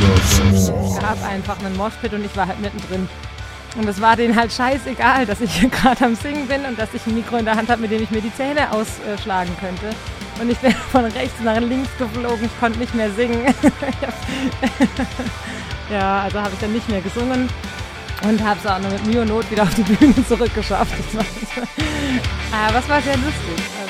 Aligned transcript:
Es 0.00 0.98
gab 0.98 1.22
einfach 1.24 1.58
einen 1.64 1.76
Moshpit 1.76 2.12
und 2.12 2.24
ich 2.24 2.36
war 2.36 2.46
halt 2.46 2.60
mittendrin. 2.60 3.08
Und 3.76 3.88
es 3.88 4.00
war 4.00 4.16
denen 4.16 4.34
halt 4.34 4.52
scheißegal, 4.52 5.26
dass 5.26 5.40
ich 5.40 5.52
hier 5.54 5.68
gerade 5.70 6.04
am 6.04 6.14
Singen 6.16 6.46
bin 6.46 6.64
und 6.64 6.78
dass 6.78 6.92
ich 6.94 7.06
ein 7.06 7.14
Mikro 7.14 7.36
in 7.36 7.44
der 7.44 7.56
Hand 7.56 7.68
habe, 7.68 7.82
mit 7.82 7.90
dem 7.90 8.02
ich 8.02 8.10
mir 8.10 8.20
die 8.20 8.34
Zähne 8.34 8.72
ausschlagen 8.72 9.56
könnte. 9.60 9.94
Und 10.40 10.50
ich 10.50 10.58
bin 10.58 10.72
von 10.92 11.04
rechts 11.04 11.40
nach 11.42 11.58
links 11.60 11.90
geflogen, 11.98 12.46
ich 12.46 12.60
konnte 12.60 12.78
nicht 12.78 12.94
mehr 12.94 13.10
singen. 13.12 13.42
ja, 15.90 16.22
also 16.22 16.40
habe 16.40 16.50
ich 16.54 16.60
dann 16.60 16.72
nicht 16.72 16.88
mehr 16.88 17.00
gesungen 17.00 17.48
und 18.22 18.44
habe 18.44 18.60
es 18.62 18.66
auch 18.66 18.78
nur 18.78 18.90
mit 18.90 19.16
und 19.16 19.28
Not 19.28 19.50
wieder 19.50 19.62
auf 19.62 19.74
die 19.74 19.82
Bühne 19.82 20.14
zurückgeschafft. 20.26 20.92
Aber 22.52 22.78
es 22.78 22.88
war 22.88 23.02
sehr 23.02 23.16
lustig. 23.16 23.89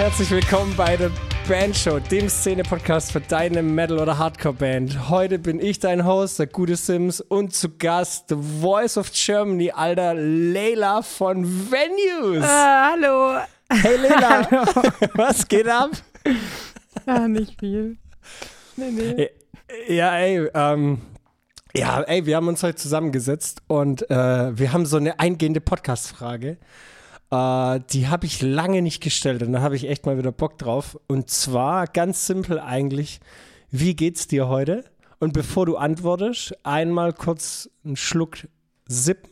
Herzlich 0.00 0.30
willkommen 0.30 0.74
bei 0.78 0.96
der 0.96 1.10
Bandshow, 1.46 2.00
dem 2.00 2.30
Szene-Podcast 2.30 3.12
für 3.12 3.20
deine 3.20 3.62
Metal- 3.62 3.98
oder 3.98 4.16
Hardcore-Band. 4.16 5.10
Heute 5.10 5.38
bin 5.38 5.60
ich 5.60 5.78
dein 5.78 6.06
Host, 6.06 6.38
der 6.38 6.46
gute 6.46 6.74
Sims, 6.76 7.20
und 7.20 7.54
zu 7.54 7.76
Gast 7.76 8.30
The 8.30 8.36
Voice 8.62 8.96
of 8.96 9.12
Germany, 9.12 9.70
alter 9.70 10.14
Leila 10.14 11.02
von 11.02 11.44
Venues. 11.44 12.42
äh, 12.42 12.48
hallo. 12.48 13.40
Hey 13.70 13.98
Leila, 13.98 14.48
was 15.16 15.46
geht 15.46 15.68
ab? 15.68 15.90
Ja, 17.06 17.28
nicht 17.28 17.60
viel. 17.60 17.98
Nee, 18.76 18.90
nee. 18.92 19.28
Ja, 19.86 20.16
ey, 20.16 20.48
ähm, 20.54 21.02
ja, 21.74 22.00
ey, 22.00 22.24
wir 22.24 22.36
haben 22.36 22.48
uns 22.48 22.62
heute 22.62 22.76
zusammengesetzt 22.76 23.60
und 23.66 24.10
äh, 24.10 24.58
wir 24.58 24.72
haben 24.72 24.86
so 24.86 24.96
eine 24.96 25.20
eingehende 25.20 25.60
Podcast-Frage. 25.60 26.56
Äh, 27.30 27.80
die 27.90 28.08
habe 28.08 28.26
ich 28.26 28.42
lange 28.42 28.82
nicht 28.82 29.02
gestellt 29.02 29.42
und 29.42 29.52
da 29.52 29.60
habe 29.60 29.76
ich 29.76 29.88
echt 29.88 30.06
mal 30.06 30.18
wieder 30.18 30.32
Bock 30.32 30.58
drauf. 30.58 30.98
Und 31.06 31.30
zwar 31.30 31.86
ganz 31.86 32.26
simpel 32.26 32.58
eigentlich, 32.58 33.20
wie 33.70 33.94
geht's 33.94 34.26
dir 34.26 34.48
heute? 34.48 34.84
Und 35.20 35.32
bevor 35.32 35.66
du 35.66 35.76
antwortest, 35.76 36.54
einmal 36.64 37.12
kurz 37.12 37.70
einen 37.84 37.96
Schluck 37.96 38.48
sippen, 38.86 39.30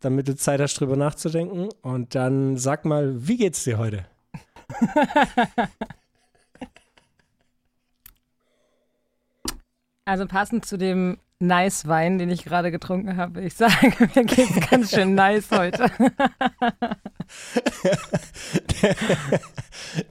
damit 0.00 0.28
du 0.28 0.34
Zeit 0.34 0.60
hast, 0.60 0.74
drüber 0.74 0.96
nachzudenken. 0.96 1.68
Und 1.82 2.14
dann 2.14 2.56
sag 2.56 2.84
mal, 2.84 3.26
wie 3.26 3.36
geht's 3.36 3.64
dir 3.64 3.78
heute? 3.78 4.06
Also 10.04 10.26
passend 10.26 10.64
zu 10.64 10.76
dem 10.76 11.18
Nice 11.38 11.86
Wein, 11.86 12.18
den 12.18 12.30
ich 12.30 12.44
gerade 12.44 12.70
getrunken 12.70 13.16
habe, 13.16 13.42
ich 13.42 13.54
sagen, 13.54 13.94
mir 14.14 14.24
geht's 14.24 14.68
ganz 14.68 14.90
schön 14.90 15.14
nice 15.14 15.50
heute. 15.52 15.90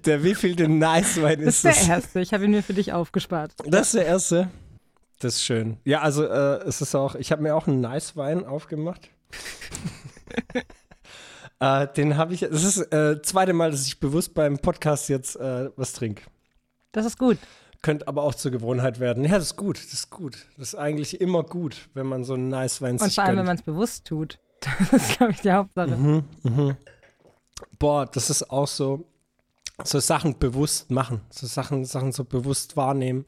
Der 0.06 0.24
wievielte 0.24 0.68
Nice-Wein 0.68 1.46
Das 1.46 1.56
ist 1.56 1.56
ist 1.56 1.64
der 1.66 1.72
das? 1.74 1.88
erste. 1.88 2.20
Ich 2.22 2.34
habe 2.34 2.46
ihn 2.46 2.52
mir 2.52 2.64
für 2.64 2.74
dich 2.74 2.94
aufgespart. 2.94 3.54
Das 3.66 3.88
ist 3.88 3.94
der 3.96 4.06
erste. 4.06 4.50
Das 5.20 5.36
ist 5.36 5.44
schön. 5.44 5.78
Ja, 5.84 6.02
also 6.02 6.26
äh, 6.26 6.64
es 6.66 6.82
ist 6.82 6.96
auch, 6.96 7.16
ich 7.16 7.32
habe 7.32 7.42
mir 7.44 7.56
auch 7.56 7.68
einen 7.68 7.82
Nice 7.82 8.16
Wein 8.16 8.46
aufgemacht. 8.46 9.10
äh, 11.60 11.88
den 11.96 12.18
habe 12.18 12.34
ich, 12.34 12.44
es 12.44 12.64
ist 12.64 12.78
äh, 12.94 13.22
zweite 13.22 13.54
Mal, 13.54 13.72
dass 13.72 13.86
ich 13.86 14.00
bewusst 14.00 14.34
beim 14.34 14.60
Podcast 14.60 15.10
jetzt 15.10 15.36
äh, 15.36 15.70
was 15.76 15.94
trinke. 15.94 16.24
Das 16.92 17.06
ist 17.06 17.20
gut. 17.20 17.38
Könnte 17.82 18.08
aber 18.08 18.24
auch 18.24 18.36
zur 18.36 18.52
Gewohnheit 18.52 19.00
werden. 19.00 19.24
Ja, 19.24 19.36
das 19.36 19.46
ist 19.46 19.56
gut, 19.56 19.78
das 19.78 19.94
ist 19.94 20.10
gut. 20.10 20.48
Das 20.58 20.70
ist 20.70 20.76
eigentlich 20.76 21.22
immer 21.22 21.44
gut, 21.44 21.88
wenn 21.94 22.08
man 22.08 22.24
so 22.26 22.34
einen 22.34 22.50
Nice 22.50 22.82
Wein 22.82 22.98
Und 22.98 23.14
vor 23.14 23.24
allem, 23.24 23.32
wenn 23.32 23.36
gönnt. 23.38 23.48
man 23.48 23.56
es 23.58 23.62
bewusst 23.64 24.06
tut. 24.06 24.40
Das 24.92 25.10
ist, 25.10 25.18
glaube 25.18 25.32
ich, 25.32 25.40
die 25.42 25.52
Hauptsache. 25.54 25.96
Mhm. 25.96 26.76
Boah, 27.78 28.06
das 28.06 28.30
ist 28.30 28.50
auch 28.50 28.68
so, 28.68 29.06
so 29.84 30.00
Sachen 30.00 30.38
bewusst 30.38 30.92
machen, 30.92 31.22
so 31.30 31.48
Sachen, 31.48 31.86
Sachen 31.86 32.12
so 32.12 32.24
bewusst 32.24 32.78
wahrnehmen. 32.78 33.26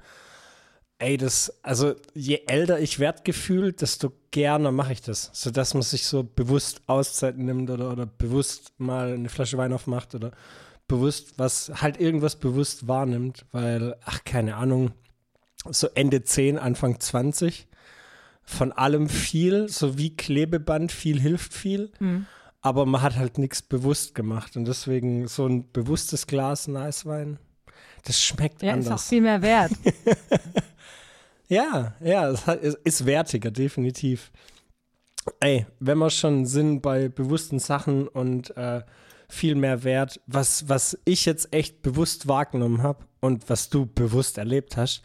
Ey, 0.99 1.17
das, 1.17 1.51
also 1.63 1.95
je 2.13 2.41
älter 2.45 2.79
ich 2.79 2.99
werde 2.99 3.23
gefühlt, 3.23 3.81
desto 3.81 4.11
gerne 4.29 4.71
mache 4.71 4.93
ich 4.93 5.01
das, 5.01 5.31
sodass 5.33 5.73
man 5.73 5.81
sich 5.81 6.05
so 6.05 6.23
bewusst 6.23 6.81
Auszeiten 6.87 7.45
nimmt 7.45 7.69
oder, 7.71 7.91
oder 7.91 8.05
bewusst 8.05 8.73
mal 8.77 9.13
eine 9.13 9.29
Flasche 9.29 9.57
Wein 9.57 9.73
aufmacht 9.73 10.13
oder 10.13 10.31
bewusst 10.87 11.33
was, 11.37 11.71
halt 11.81 11.99
irgendwas 11.99 12.35
bewusst 12.35 12.87
wahrnimmt, 12.87 13.45
weil, 13.51 13.95
ach, 14.05 14.23
keine 14.25 14.57
Ahnung, 14.57 14.91
so 15.69 15.87
Ende 15.95 16.23
10, 16.23 16.59
Anfang 16.59 16.99
20, 16.99 17.67
von 18.43 18.71
allem 18.71 19.07
viel, 19.09 19.69
so 19.69 19.97
wie 19.97 20.15
Klebeband, 20.15 20.91
viel 20.91 21.19
hilft 21.19 21.53
viel 21.53 21.91
Mhm. 21.99 22.27
Aber 22.61 22.85
man 22.85 23.01
hat 23.01 23.15
halt 23.17 23.37
nichts 23.37 23.61
bewusst 23.61 24.15
gemacht 24.15 24.55
und 24.55 24.65
deswegen 24.65 25.27
so 25.27 25.47
ein 25.47 25.71
bewusstes 25.71 26.27
Glas 26.27 26.67
Nicewein, 26.67 27.39
das 28.05 28.21
schmeckt 28.21 28.61
Ja, 28.61 28.75
ist 28.75 28.85
auch 28.87 28.91
anders. 28.91 29.09
viel 29.09 29.21
mehr 29.21 29.41
wert. 29.41 29.71
Ja, 31.47 31.95
ja, 31.99 32.29
es 32.29 32.75
ist 32.85 33.05
wertiger, 33.05 33.51
definitiv. 33.51 34.31
Ey, 35.41 35.65
wenn 35.81 35.97
wir 35.97 36.09
schon 36.09 36.45
sind 36.45 36.79
bei 36.81 37.09
bewussten 37.09 37.59
Sachen 37.59 38.07
und 38.07 38.55
äh, 38.55 38.83
viel 39.27 39.55
mehr 39.55 39.83
Wert, 39.83 40.21
was, 40.27 40.69
was 40.69 40.97
ich 41.03 41.25
jetzt 41.25 41.53
echt 41.53 41.81
bewusst 41.81 42.29
wahrgenommen 42.29 42.81
habe 42.81 43.03
und 43.19 43.49
was 43.49 43.69
du 43.69 43.85
bewusst 43.85 44.37
erlebt 44.37 44.77
hast, 44.77 45.01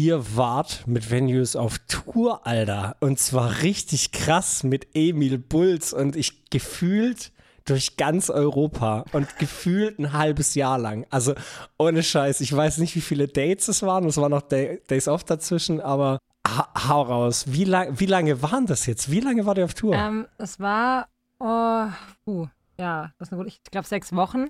ihr 0.00 0.34
wart 0.34 0.86
mit 0.86 1.10
Venues 1.10 1.56
auf 1.56 1.78
Tour, 1.80 2.46
Alter. 2.46 2.96
Und 3.00 3.18
zwar 3.18 3.60
richtig 3.60 4.12
krass 4.12 4.62
mit 4.62 4.88
Emil 4.94 5.36
Bulls 5.36 5.92
und 5.92 6.16
ich 6.16 6.48
gefühlt 6.48 7.32
durch 7.66 7.98
ganz 7.98 8.30
Europa 8.30 9.04
und 9.12 9.38
gefühlt 9.38 9.98
ein 9.98 10.14
halbes 10.14 10.54
Jahr 10.54 10.78
lang. 10.78 11.06
Also 11.10 11.34
ohne 11.78 12.02
Scheiß, 12.02 12.40
ich 12.40 12.56
weiß 12.56 12.78
nicht, 12.78 12.96
wie 12.96 13.02
viele 13.02 13.28
Dates 13.28 13.68
es 13.68 13.82
waren, 13.82 14.06
es 14.06 14.16
waren 14.16 14.30
noch 14.30 14.40
Day 14.40 14.80
Days 14.88 15.06
Off 15.06 15.22
dazwischen, 15.24 15.82
aber 15.82 16.18
ha 16.48 16.88
hau 16.88 17.02
raus. 17.02 17.44
Wie, 17.48 17.64
lang, 17.64 18.00
wie 18.00 18.06
lange 18.06 18.40
waren 18.40 18.64
das 18.64 18.86
jetzt? 18.86 19.10
Wie 19.10 19.20
lange 19.20 19.44
war 19.44 19.54
der 19.54 19.66
auf 19.66 19.74
Tour? 19.74 19.94
ähm, 19.94 20.26
es 20.38 20.58
war, 20.58 21.08
oh, 21.38 21.84
puh, 22.24 22.48
ja, 22.78 23.12
das 23.18 23.28
ist 23.28 23.32
eine 23.34 23.42
gute, 23.42 23.54
ich 23.54 23.62
glaube, 23.70 23.86
sechs 23.86 24.14
Wochen. 24.14 24.46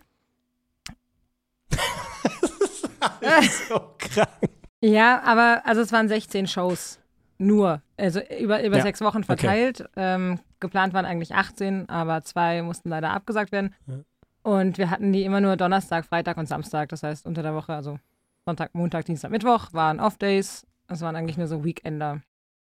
so 3.69 3.81
krank. 3.99 4.59
Ja, 4.80 5.22
aber 5.22 5.62
also 5.64 5.80
es 5.80 5.92
waren 5.92 6.08
16 6.08 6.46
Shows. 6.46 6.98
Nur. 7.38 7.80
Also 7.96 8.20
über, 8.38 8.62
über 8.62 8.76
Ja, 8.76 8.82
sechs 8.82 9.00
Wochen 9.00 9.24
verteilt. 9.24 9.88
Ähm, 9.96 10.41
geplant 10.60 10.92
waren 10.92 11.06
eigentlich 11.06 11.34
18, 11.34 11.88
aber 11.88 12.22
zwei 12.22 12.62
mussten 12.62 12.90
leider 12.90 13.10
abgesagt 13.10 13.50
werden. 13.50 13.74
Ja. 13.86 14.00
Und 14.42 14.78
wir 14.78 14.90
hatten 14.90 15.12
die 15.12 15.24
immer 15.24 15.40
nur 15.40 15.56
Donnerstag, 15.56 16.06
Freitag 16.06 16.36
und 16.36 16.46
Samstag. 16.46 16.90
Das 16.90 17.02
heißt, 17.02 17.26
unter 17.26 17.42
der 17.42 17.54
Woche, 17.54 17.74
also 17.74 17.98
Sonntag, 18.44 18.74
Montag, 18.74 19.04
Dienstag, 19.06 19.30
Mittwoch 19.30 19.72
waren 19.72 20.00
Off-Days. 20.00 20.66
Es 20.88 21.00
waren 21.00 21.16
eigentlich 21.16 21.38
nur 21.38 21.46
so 21.46 21.64
Weekender 21.64 22.20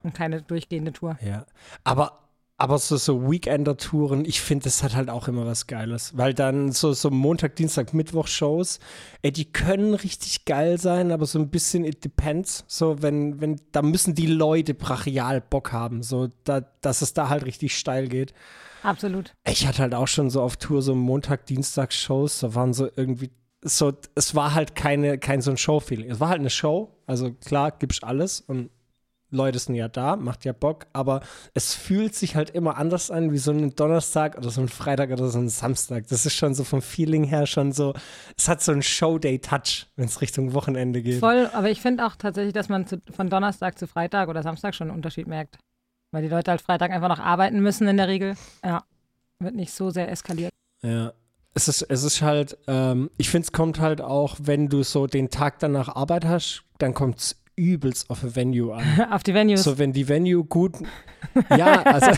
und 0.04 0.14
keine 0.14 0.42
durchgehende 0.42 0.94
Tour. 0.94 1.18
Ja, 1.22 1.46
aber, 1.84 2.20
aber 2.62 2.78
so, 2.78 2.96
so 2.96 3.28
Weekender-Touren, 3.28 4.24
ich 4.24 4.40
finde, 4.40 4.66
das 4.66 4.84
hat 4.84 4.96
halt 4.96 5.10
auch 5.10 5.28
immer 5.28 5.48
was 5.48 5.66
Geiles. 5.66 6.16
Weil 6.16 6.36
dann 6.36 6.72
so, 6.72 6.94
so 6.94 7.10
Montag, 7.10 7.56
Dienstag, 7.56 7.92
Mittwoch-Shows, 7.92 8.80
ey, 9.24 9.32
die 9.32 9.46
können 9.46 9.96
richtig 9.96 10.46
geil 10.46 10.78
sein, 10.78 11.12
aber 11.12 11.26
so 11.26 11.40
ein 11.40 11.50
bisschen 11.50 11.84
it 11.84 12.04
depends. 12.04 12.64
So, 12.68 13.02
wenn, 13.02 13.42
wenn, 13.42 13.60
da 13.72 13.82
müssen 13.82 14.14
die 14.14 14.28
Leute 14.28 14.76
brachial 14.76 15.42
Bock 15.42 15.72
haben, 15.72 16.04
so, 16.04 16.30
da, 16.44 16.62
dass 16.82 17.02
es 17.02 17.16
da 17.16 17.30
halt 17.30 17.46
richtig 17.46 17.76
steil 17.76 18.08
geht. 18.08 18.32
Absolut. 18.84 19.34
Ich 19.44 19.66
hatte 19.66 19.80
halt 19.80 19.96
auch 19.96 20.08
schon 20.08 20.30
so 20.30 20.44
auf 20.44 20.56
Tour 20.58 20.84
so 20.84 20.94
Montag, 20.94 21.48
Dienstag 21.48 21.92
Shows, 21.92 22.42
da 22.42 22.54
waren 22.54 22.74
so 22.74 22.88
irgendwie 22.96 23.32
so, 23.64 23.92
es 24.14 24.36
war 24.36 24.54
halt 24.54 24.76
keine, 24.76 25.18
kein 25.18 25.42
so 25.42 25.50
ein 25.50 25.58
Show-Feeling. 25.58 26.12
Es 26.12 26.20
war 26.20 26.30
halt 26.30 26.42
eine 26.42 26.52
Show, 26.52 26.96
also 27.08 27.32
klar, 27.32 27.72
gibst 27.72 28.04
alles 28.04 28.40
und 28.40 28.70
Leute 29.32 29.60
sind 29.60 29.76
ja 29.76 29.88
da, 29.88 30.18
macht 30.18 30.46
ja 30.46 30.54
Bock, 30.54 30.86
aber 30.94 31.22
es 31.54 31.74
fühlt 31.74 32.14
sich 32.14 32.36
halt 32.36 32.50
immer 32.50 32.78
anders 32.78 33.10
an 33.10 33.32
wie 33.32 33.38
so 33.38 33.52
ein 33.52 33.76
Donnerstag 33.76 34.38
oder 34.38 34.50
so 34.50 34.62
ein 34.62 34.68
Freitag 34.68 35.10
oder 35.10 35.30
so 35.30 35.40
ein 35.40 35.50
Samstag. 35.50 36.08
Das 36.08 36.26
ist 36.26 36.36
schon 36.36 36.54
so 36.54 36.64
vom 36.64 36.82
Feeling 36.82 37.24
her 37.24 37.48
schon 37.48 37.72
so, 37.72 37.94
es 38.38 38.48
hat 38.48 38.62
so 38.62 38.72
einen 38.74 38.84
Showday-Touch, 38.84 39.88
wenn 39.96 40.06
es 40.06 40.22
Richtung 40.22 40.54
Wochenende 40.54 41.02
geht. 41.02 41.20
Voll, 41.20 41.50
aber 41.54 41.70
ich 41.70 41.82
finde 41.82 42.06
auch 42.06 42.16
tatsächlich, 42.18 42.54
dass 42.54 42.70
man 42.70 42.86
zu, 42.86 43.02
von 43.12 43.30
Donnerstag 43.30 43.80
zu 43.80 43.88
Freitag 43.88 44.30
oder 44.30 44.44
Samstag 44.44 44.76
schon 44.76 44.90
einen 44.90 44.98
Unterschied 44.98 45.28
merkt. 45.28 45.58
Weil 46.12 46.24
die 46.24 46.30
Leute 46.30 46.52
halt 46.52 46.62
Freitag 46.62 46.92
einfach 46.92 47.08
noch 47.08 47.20
arbeiten 47.20 47.62
müssen 47.62 47.88
in 47.88 47.98
der 47.98 48.10
Regel. 48.10 48.36
Ja. 48.64 48.84
Wird 49.40 49.56
nicht 49.56 49.72
so 49.74 49.90
sehr 49.90 50.12
eskaliert. 50.12 50.52
Ja. 50.84 51.14
Es 51.54 51.68
ist, 51.68 51.82
es 51.82 52.04
ist 52.04 52.22
halt, 52.22 52.58
ähm, 52.68 53.10
ich 53.18 53.30
finde, 53.30 53.46
es 53.46 53.52
kommt 53.52 53.80
halt 53.80 54.02
auch, 54.02 54.38
wenn 54.42 54.70
du 54.70 54.84
so 54.84 55.08
den 55.08 55.30
Tag 55.30 55.60
danach 55.60 55.90
Arbeit 55.90 56.26
hast, 56.26 56.64
dann 56.78 56.94
kommt 56.94 57.20
es 57.20 57.41
übelst 57.62 58.10
auf 58.10 58.24
ein 58.24 58.36
Venue 58.36 58.74
an. 58.76 58.84
Auf 59.12 59.22
die 59.24 59.34
Venues. 59.34 59.64
So, 59.64 59.78
wenn 59.78 59.94
die 59.94 60.08
Venue 60.08 60.44
gut. 60.44 60.74
Ja, 61.56 61.84
also. 61.84 62.12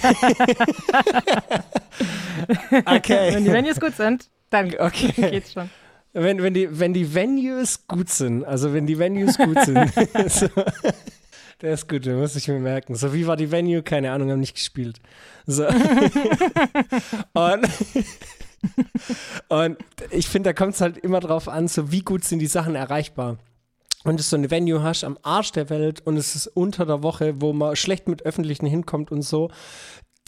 okay. 2.85 3.33
Wenn 3.33 3.43
die 3.43 3.51
Venues 3.51 3.79
gut 3.79 3.95
sind, 3.95 4.29
dann 4.49 4.73
Okay. 4.77 5.11
geht's 5.31 5.53
schon. 5.53 5.69
wenn, 6.13 6.41
wenn, 6.41 6.53
die, 6.53 6.79
wenn 6.79 6.93
die 6.93 7.13
Venues 7.13 7.87
gut 7.87 8.09
sind, 8.09 8.45
also 8.45 8.73
wenn 8.73 8.87
die 8.87 8.97
Venues 8.97 9.37
gut 9.37 9.59
sind, 9.65 9.91
so, 10.29 10.47
der 11.61 11.73
ist 11.73 11.89
gut, 11.89 12.05
den 12.05 12.19
muss 12.19 12.35
ich 12.35 12.47
mir 12.47 12.59
merken. 12.59 12.95
So, 12.95 13.13
wie 13.13 13.27
war 13.27 13.35
die 13.35 13.51
Venue? 13.51 13.83
Keine 13.83 14.11
Ahnung, 14.11 14.31
haben 14.31 14.39
nicht 14.39 14.55
gespielt. 14.55 14.99
So. 15.45 15.67
und, 17.33 17.67
und 19.49 19.77
ich 20.11 20.27
finde, 20.27 20.49
da 20.49 20.53
kommt 20.53 20.75
es 20.75 20.81
halt 20.81 20.97
immer 20.97 21.19
drauf 21.19 21.49
an, 21.49 21.67
so 21.67 21.91
wie 21.91 22.01
gut 22.01 22.23
sind 22.23 22.39
die 22.39 22.47
Sachen 22.47 22.75
erreichbar. 22.75 23.37
Und 24.03 24.19
du 24.19 24.23
so 24.23 24.35
eine 24.35 24.51
Venue 24.51 24.83
hast 24.83 25.03
am 25.03 25.17
Arsch 25.21 25.51
der 25.51 25.69
Welt 25.69 26.01
und 26.05 26.17
es 26.17 26.35
ist 26.35 26.47
unter 26.47 26.85
der 26.85 27.03
Woche, 27.03 27.41
wo 27.41 27.53
man 27.53 27.75
schlecht 27.75 28.07
mit 28.07 28.25
Öffentlichen 28.25 28.65
hinkommt 28.65 29.11
und 29.11 29.21
so, 29.21 29.49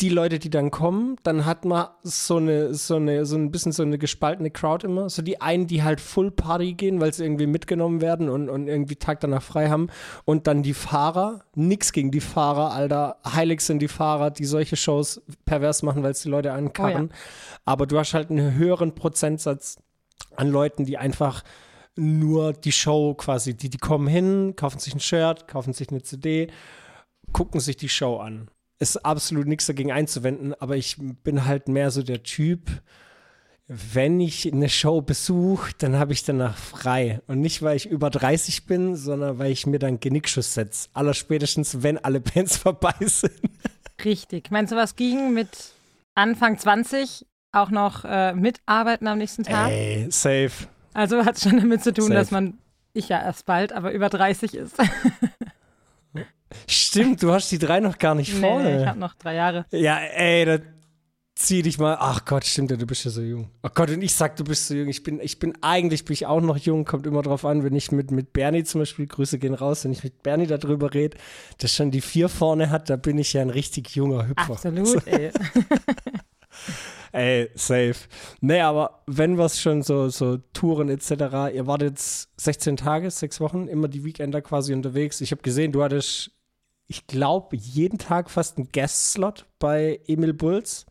die 0.02 0.10
Leute, 0.10 0.40
die 0.40 0.50
dann 0.50 0.72
kommen, 0.72 1.16
dann 1.24 1.46
hat 1.46 1.64
man 1.64 1.88
so 2.04 2.36
eine, 2.36 2.74
so 2.74 2.98
eine, 2.98 3.26
so 3.26 3.38
ein 3.38 3.50
bisschen 3.50 3.72
so 3.72 3.82
eine 3.82 3.98
gespaltene 3.98 4.52
Crowd 4.52 4.86
immer. 4.86 5.10
So 5.10 5.22
die 5.22 5.40
einen, 5.40 5.68
die 5.68 5.84
halt 5.84 6.02
Full 6.02 6.32
Party 6.32 6.74
gehen, 6.74 7.00
weil 7.00 7.14
sie 7.14 7.24
irgendwie 7.24 7.48
mitgenommen 7.48 8.02
werden 8.02 8.28
und, 8.28 8.50
und 8.50 8.68
irgendwie 8.68 8.98
Tag 8.98 9.22
danach 9.22 9.42
frei 9.42 9.70
haben. 9.70 9.88
Und 10.26 10.48
dann 10.48 10.64
die 10.64 10.74
Fahrer, 10.74 11.46
nix 11.56 11.94
gegen 11.94 12.12
die 12.12 12.20
Fahrer, 12.20 12.72
Alter. 12.72 13.18
Heilig 13.26 13.62
sind 13.62 13.80
die 13.80 13.88
Fahrer, 13.88 14.32
die 14.32 14.44
solche 14.44 14.76
Shows 14.76 15.22
pervers 15.46 15.82
machen, 15.82 16.04
weil 16.04 16.12
es 16.12 16.22
die 16.22 16.30
Leute 16.30 16.52
ankarren. 16.52 17.10
Oh 17.10 17.14
ja. 17.14 17.60
Aber 17.64 17.88
du 17.88 17.98
hast 17.98 18.14
halt 18.14 18.30
einen 18.30 18.54
höheren 18.56 18.96
Prozentsatz 18.96 19.78
an 20.36 20.50
Leuten, 20.50 20.84
die 20.84 20.98
einfach 20.98 21.42
nur 21.96 22.54
die 22.54 22.72
Show 22.72 23.14
quasi, 23.14 23.56
die, 23.56 23.70
die 23.70 23.78
kommen 23.78 24.08
hin, 24.08 24.56
kaufen 24.56 24.80
sich 24.80 24.94
ein 24.94 25.00
Shirt, 25.00 25.48
kaufen 25.48 25.74
sich 25.74 25.90
eine 25.90 26.02
CD, 26.02 26.48
gucken 27.32 27.60
sich 27.60 27.78
die 27.78 27.90
Show 27.90 28.18
an 28.18 28.50
ist 28.80 29.06
absolut 29.06 29.48
nichts 29.48 29.66
dagegen 29.68 29.92
einzuwenden, 29.92 30.54
aber 30.60 30.76
ich 30.76 30.98
bin 31.00 31.46
halt 31.46 31.68
mehr 31.68 31.92
so 31.92 32.04
der 32.04 32.24
Typ, 32.24 32.70
wenn 33.68 34.20
ich 34.20 34.52
eine 34.52 34.70
Show 34.70 35.02
besuche, 35.02 35.72
dann 35.80 35.98
habe 35.98 36.14
ich 36.14 36.24
danach 36.24 36.56
frei. 36.56 37.22
Und 37.28 37.42
nicht, 37.42 37.64
weil 37.64 37.78
ich 37.78 37.88
über 37.88 38.12
30 38.12 38.68
bin, 38.68 38.96
sondern 38.96 39.40
weil 39.40 39.52
ich 39.52 39.66
mir 39.66 39.80
dann 39.80 40.00
Genickschuss 40.00 40.54
setze. 40.54 40.90
Allerspätestens, 40.94 41.82
wenn 41.82 41.98
alle 41.98 42.20
Bands 42.20 42.58
vorbei 42.58 42.94
sind. 43.00 43.34
Richtig. 44.04 44.52
Meinst 44.52 44.72
du, 44.72 44.76
was 44.76 44.96
ging 44.96 45.34
mit 45.34 45.50
Anfang 46.14 46.60
20 46.60 47.26
auch 47.54 47.72
noch 47.72 48.06
äh, 48.06 48.34
mitarbeiten 48.34 49.08
am 49.08 49.18
nächsten 49.18 49.44
Tag? 49.44 49.72
Ey, 49.72 50.08
safe. 50.12 50.68
Also 50.96 51.26
hat 51.26 51.36
es 51.36 51.44
schon 51.44 51.58
damit 51.60 51.84
zu 51.84 51.94
tun, 51.94 52.08
safe. 52.08 52.16
dass 52.16 52.32
man, 52.32 52.58
ich 52.94 53.10
ja 53.10 53.22
erst 53.22 53.46
bald, 53.46 53.74
aber 53.74 53.92
über 53.92 54.08
30 54.08 54.56
ist. 54.56 54.78
Stimmt, 56.68 57.22
du 57.22 57.34
hast 57.34 57.52
die 57.52 57.60
drei 57.60 57.82
noch 57.82 57.98
gar 57.98 58.16
nicht 58.16 58.32
vorne. 58.32 58.76
Nee, 58.76 58.82
ich 58.82 58.88
habe 58.88 58.98
noch 58.98 59.14
drei 59.16 59.36
Jahre. 59.36 59.66
Ja, 59.72 59.98
ey, 59.98 60.46
da 60.46 60.60
zieh 61.36 61.64
dich 61.64 61.80
mal. 61.80 61.98
Ach 62.00 62.24
Gott, 62.24 62.46
stimmt 62.46 62.72
ja, 62.72 62.78
du 62.78 62.86
bist 62.86 63.04
ja 63.04 63.12
so 63.12 63.22
jung. 63.22 63.50
Oh 63.62 63.70
Gott, 63.74 63.90
und 63.90 64.02
ich 64.02 64.14
sag, 64.14 64.38
du 64.38 64.46
bist 64.46 64.68
so 64.68 64.74
jung. 64.74 64.88
Ich 64.88 65.04
bin, 65.04 65.20
ich 65.20 65.38
bin 65.38 65.58
eigentlich 65.62 66.06
bin 66.06 66.14
ich 66.14 66.26
auch 66.28 66.40
noch 66.40 66.56
jung, 66.56 66.86
kommt 66.86 67.06
immer 67.06 67.24
drauf 67.24 67.44
an, 67.44 67.66
wenn 67.66 67.76
ich 67.76 67.92
mit, 67.92 68.12
mit 68.12 68.32
Bernie 68.32 68.64
zum 68.64 68.80
Beispiel, 68.80 69.06
Grüße 69.06 69.38
gehen 69.38 69.54
raus, 69.54 69.84
wenn 69.84 69.92
ich 69.92 70.06
mit 70.06 70.24
Bernie 70.24 70.48
darüber 70.48 70.94
rede, 70.94 71.18
der 71.62 71.68
schon 71.68 71.92
die 71.92 72.00
vier 72.00 72.30
vorne 72.30 72.70
hat, 72.70 72.90
da 72.90 72.96
bin 72.96 73.18
ich 73.18 73.34
ja 73.34 73.42
ein 73.42 73.50
richtig 73.50 73.98
junger 73.98 74.30
Hüpfer. 74.30 74.54
Absolut, 74.54 75.06
ey. 75.08 75.32
Ey, 77.16 77.50
safe. 77.56 77.96
Nee, 78.42 78.60
aber 78.60 79.04
wenn 79.08 79.40
es 79.40 79.62
schon 79.62 79.84
so, 79.84 80.10
so 80.10 80.38
Touren 80.54 80.90
etc., 80.90 81.54
ihr 81.54 81.66
wart 81.66 81.82
jetzt 81.82 82.30
16 82.42 82.78
Tage, 82.78 83.10
sechs 83.10 83.40
Wochen, 83.40 83.68
immer 83.68 83.88
die 83.88 84.04
Weekender 84.04 84.42
quasi 84.42 84.74
unterwegs. 84.74 85.22
Ich 85.22 85.32
habe 85.32 85.42
gesehen, 85.42 85.72
du 85.72 85.82
hattest 85.82 86.32
ich 86.88 87.08
glaube, 87.08 87.56
jeden 87.56 87.98
Tag 87.98 88.30
fast 88.30 88.58
einen 88.58 88.72
Guest-Slot 88.72 89.46
bei 89.60 90.00
Emil 90.08 90.34
Bulls. 90.34 90.86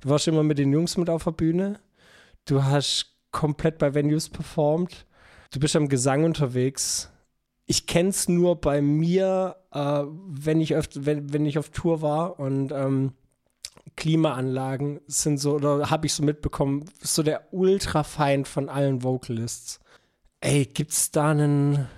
Du 0.00 0.08
warst 0.08 0.28
immer 0.28 0.42
mit 0.42 0.58
den 0.58 0.72
Jungs 0.72 0.96
mit 0.96 1.10
auf 1.10 1.24
der 1.24 1.32
Bühne. 1.32 1.80
Du 2.44 2.64
hast 2.64 3.16
komplett 3.30 3.78
bei 3.78 3.94
Venues 3.94 4.28
performt. 4.28 5.06
Du 5.50 5.60
bist 5.60 5.76
am 5.76 5.88
Gesang 5.88 6.24
unterwegs. 6.24 7.10
Ich 7.66 7.86
kenne 7.86 8.08
es 8.08 8.28
nur 8.28 8.60
bei 8.60 8.80
mir, 8.80 9.56
äh, 9.72 10.04
wenn, 10.06 10.60
ich 10.60 10.74
öfter, 10.74 11.04
wenn, 11.04 11.32
wenn 11.32 11.44
ich 11.44 11.58
auf 11.58 11.68
Tour 11.70 12.00
war 12.00 12.40
und 12.40 12.72
ähm, 12.72 13.12
Klimaanlagen 13.98 15.00
sind 15.06 15.38
so, 15.38 15.54
oder 15.56 15.90
habe 15.90 16.06
ich 16.06 16.14
so 16.14 16.22
mitbekommen, 16.22 16.84
so 17.00 17.22
der 17.22 17.52
Ultrafeind 17.52 18.48
von 18.48 18.68
allen 18.68 19.02
Vocalists. 19.02 19.80
Ey, 20.40 20.66
gibt's 20.66 21.10
da 21.10 21.32
einen 21.32 21.88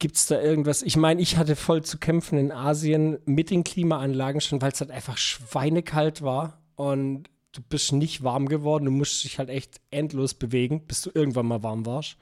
Gibt 0.00 0.16
es 0.16 0.26
da 0.26 0.40
irgendwas? 0.40 0.80
Ich 0.80 0.96
meine, 0.96 1.20
ich 1.20 1.36
hatte 1.36 1.54
voll 1.56 1.84
zu 1.84 1.98
kämpfen 1.98 2.38
in 2.38 2.52
Asien 2.52 3.18
mit 3.26 3.50
den 3.50 3.64
Klimaanlagen 3.64 4.40
schon, 4.40 4.62
weil 4.62 4.72
es 4.72 4.80
halt 4.80 4.90
einfach 4.90 5.18
schweinekalt 5.18 6.22
war 6.22 6.62
und 6.74 7.24
du 7.52 7.60
bist 7.60 7.92
nicht 7.92 8.24
warm 8.24 8.48
geworden. 8.48 8.86
Du 8.86 8.90
musst 8.90 9.22
dich 9.24 9.38
halt 9.38 9.50
echt 9.50 9.78
endlos 9.90 10.32
bewegen, 10.32 10.86
bis 10.86 11.02
du 11.02 11.10
irgendwann 11.12 11.44
mal 11.44 11.62
warm 11.62 11.84
warst. 11.84 12.16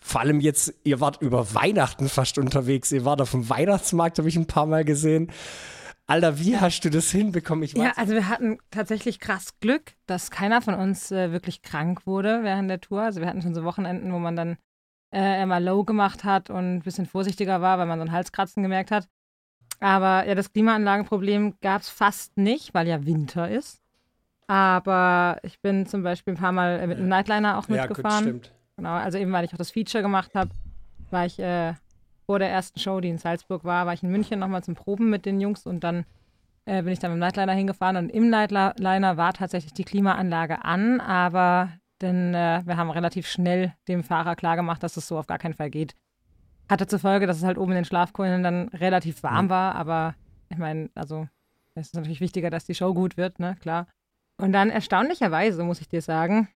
Vor 0.00 0.20
allem 0.20 0.40
jetzt, 0.40 0.74
ihr 0.82 0.98
wart 0.98 1.22
über 1.22 1.54
Weihnachten 1.54 2.08
fast 2.08 2.38
unterwegs. 2.38 2.90
Ihr 2.90 3.04
wart 3.04 3.20
auf 3.20 3.30
dem 3.30 3.48
Weihnachtsmarkt, 3.48 4.18
habe 4.18 4.28
ich 4.28 4.34
ein 4.34 4.46
paar 4.46 4.66
Mal 4.66 4.84
gesehen. 4.84 5.30
Alter, 6.12 6.38
wie 6.38 6.58
hast 6.58 6.84
du 6.84 6.90
das 6.90 7.10
hinbekommen? 7.10 7.64
Ich 7.64 7.72
ja, 7.72 7.92
also 7.96 8.12
wir 8.12 8.28
hatten 8.28 8.58
tatsächlich 8.70 9.18
krass 9.18 9.58
Glück, 9.60 9.94
dass 10.04 10.30
keiner 10.30 10.60
von 10.60 10.74
uns 10.74 11.10
äh, 11.10 11.32
wirklich 11.32 11.62
krank 11.62 12.06
wurde 12.06 12.40
während 12.42 12.68
der 12.68 12.82
Tour. 12.82 13.00
Also 13.00 13.22
wir 13.22 13.28
hatten 13.28 13.40
schon 13.40 13.54
so 13.54 13.64
Wochenenden, 13.64 14.12
wo 14.12 14.18
man 14.18 14.36
dann 14.36 14.58
äh, 15.10 15.38
er 15.38 15.46
mal 15.46 15.64
low 15.64 15.84
gemacht 15.84 16.22
hat 16.22 16.50
und 16.50 16.76
ein 16.76 16.82
bisschen 16.82 17.06
vorsichtiger 17.06 17.62
war, 17.62 17.78
weil 17.78 17.86
man 17.86 17.98
so 17.98 18.04
ein 18.04 18.12
Halskratzen 18.12 18.62
gemerkt 18.62 18.90
hat. 18.90 19.08
Aber 19.80 20.26
ja, 20.28 20.34
das 20.34 20.52
Klimaanlagenproblem 20.52 21.54
gab 21.62 21.80
es 21.80 21.88
fast 21.88 22.36
nicht, 22.36 22.74
weil 22.74 22.86
ja 22.88 23.06
Winter 23.06 23.50
ist. 23.50 23.80
Aber 24.48 25.38
ich 25.42 25.62
bin 25.62 25.86
zum 25.86 26.02
Beispiel 26.02 26.34
ein 26.34 26.38
paar 26.38 26.52
Mal 26.52 26.86
mit 26.88 26.98
einem 26.98 27.08
Nightliner 27.08 27.56
auch 27.56 27.68
mitgefahren. 27.68 28.26
Ja, 28.26 28.32
gut, 28.32 28.44
stimmt. 28.44 28.52
Genau, 28.76 28.92
also 28.92 29.16
eben 29.16 29.32
weil 29.32 29.46
ich 29.46 29.54
auch 29.54 29.58
das 29.58 29.70
Feature 29.70 30.02
gemacht 30.02 30.34
habe, 30.34 30.50
war 31.10 31.24
ich 31.24 31.38
äh, 31.38 31.72
vor 32.26 32.38
der 32.38 32.50
ersten 32.50 32.78
Show, 32.78 33.00
die 33.00 33.08
in 33.08 33.18
Salzburg 33.18 33.64
war, 33.64 33.86
war 33.86 33.94
ich 33.94 34.02
in 34.02 34.10
München 34.10 34.38
nochmal 34.38 34.62
zum 34.62 34.74
Proben 34.74 35.10
mit 35.10 35.26
den 35.26 35.40
Jungs 35.40 35.66
und 35.66 35.84
dann 35.84 36.04
äh, 36.64 36.82
bin 36.82 36.92
ich 36.92 36.98
dann 36.98 37.10
mit 37.10 37.16
dem 37.16 37.20
Nightliner 37.20 37.52
hingefahren 37.52 37.96
und 37.96 38.10
im 38.10 38.30
Nightliner 38.30 39.16
war 39.16 39.32
tatsächlich 39.32 39.72
die 39.72 39.84
Klimaanlage 39.84 40.64
an, 40.64 41.00
aber 41.00 41.70
denn 42.00 42.34
äh, 42.34 42.62
wir 42.64 42.76
haben 42.76 42.90
relativ 42.90 43.26
schnell 43.28 43.74
dem 43.88 44.02
Fahrer 44.02 44.36
klargemacht, 44.36 44.82
dass 44.82 44.96
es 44.96 45.06
so 45.06 45.18
auf 45.18 45.26
gar 45.26 45.38
keinen 45.38 45.54
Fall 45.54 45.70
geht. 45.70 45.94
Hatte 46.68 46.86
zur 46.86 46.98
Folge, 46.98 47.26
dass 47.26 47.38
es 47.38 47.44
halt 47.44 47.58
oben 47.58 47.72
in 47.72 47.76
den 47.76 47.84
Schlafkohlen 47.84 48.42
dann 48.42 48.68
relativ 48.68 49.22
warm 49.22 49.48
war, 49.48 49.74
aber 49.74 50.14
ich 50.48 50.58
meine, 50.58 50.90
also 50.94 51.28
es 51.74 51.88
ist 51.88 51.94
natürlich 51.94 52.20
wichtiger, 52.20 52.50
dass 52.50 52.64
die 52.64 52.74
Show 52.74 52.92
gut 52.92 53.16
wird, 53.16 53.38
ne, 53.38 53.56
klar. 53.60 53.86
Und 54.40 54.52
dann 54.52 54.70
erstaunlicherweise, 54.70 55.64
muss 55.64 55.80
ich 55.80 55.88
dir 55.88 56.02
sagen, 56.02 56.48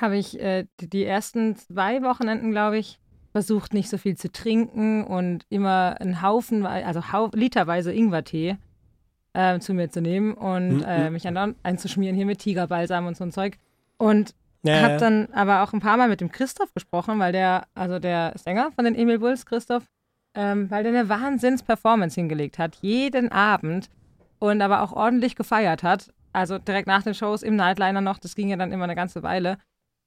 habe 0.00 0.16
ich 0.16 0.40
äh, 0.40 0.66
die, 0.80 0.88
die 0.88 1.04
ersten 1.04 1.56
zwei 1.56 2.02
Wochenenden, 2.02 2.50
glaube 2.50 2.78
ich, 2.78 2.98
versucht, 3.32 3.74
nicht 3.74 3.88
so 3.88 3.98
viel 3.98 4.16
zu 4.16 4.30
trinken 4.30 5.04
und 5.04 5.44
immer 5.48 5.96
einen 6.00 6.22
Haufen, 6.22 6.64
also 6.64 7.12
hau 7.12 7.30
literweise 7.32 7.92
Ingwertee 7.92 8.56
äh, 9.32 9.58
zu 9.58 9.74
mir 9.74 9.90
zu 9.90 10.00
nehmen 10.00 10.34
und 10.34 10.78
mhm. 10.78 10.84
äh, 10.84 11.10
mich 11.10 11.22
dann 11.22 11.56
einzuschmieren 11.62 12.14
hier 12.14 12.26
mit 12.26 12.38
Tigerbalsam 12.38 13.06
und 13.06 13.16
so 13.16 13.24
ein 13.24 13.32
Zeug. 13.32 13.56
Und 13.96 14.34
ja, 14.62 14.82
habe 14.82 14.96
dann 14.98 15.28
aber 15.32 15.62
auch 15.62 15.72
ein 15.72 15.80
paar 15.80 15.96
Mal 15.96 16.08
mit 16.08 16.20
dem 16.20 16.30
Christoph 16.30 16.72
gesprochen, 16.74 17.18
weil 17.18 17.32
der, 17.32 17.66
also 17.74 17.98
der 17.98 18.34
Sänger 18.36 18.70
von 18.72 18.84
den 18.84 18.94
Emil 18.94 19.18
Bulls, 19.18 19.46
Christoph, 19.46 19.84
ähm, 20.34 20.70
weil 20.70 20.84
der 20.84 20.92
eine 20.92 21.08
Wahnsinns-Performance 21.08 22.14
hingelegt 22.14 22.58
hat, 22.58 22.76
jeden 22.76 23.32
Abend 23.32 23.90
und 24.38 24.60
aber 24.62 24.82
auch 24.82 24.92
ordentlich 24.92 25.36
gefeiert 25.36 25.82
hat. 25.82 26.12
Also 26.32 26.58
direkt 26.58 26.86
nach 26.86 27.02
den 27.02 27.14
Shows 27.14 27.42
im 27.42 27.56
Nightliner 27.56 28.00
noch, 28.00 28.18
das 28.18 28.34
ging 28.34 28.48
ja 28.48 28.56
dann 28.56 28.72
immer 28.72 28.84
eine 28.84 28.94
ganze 28.94 29.22
Weile. 29.22 29.58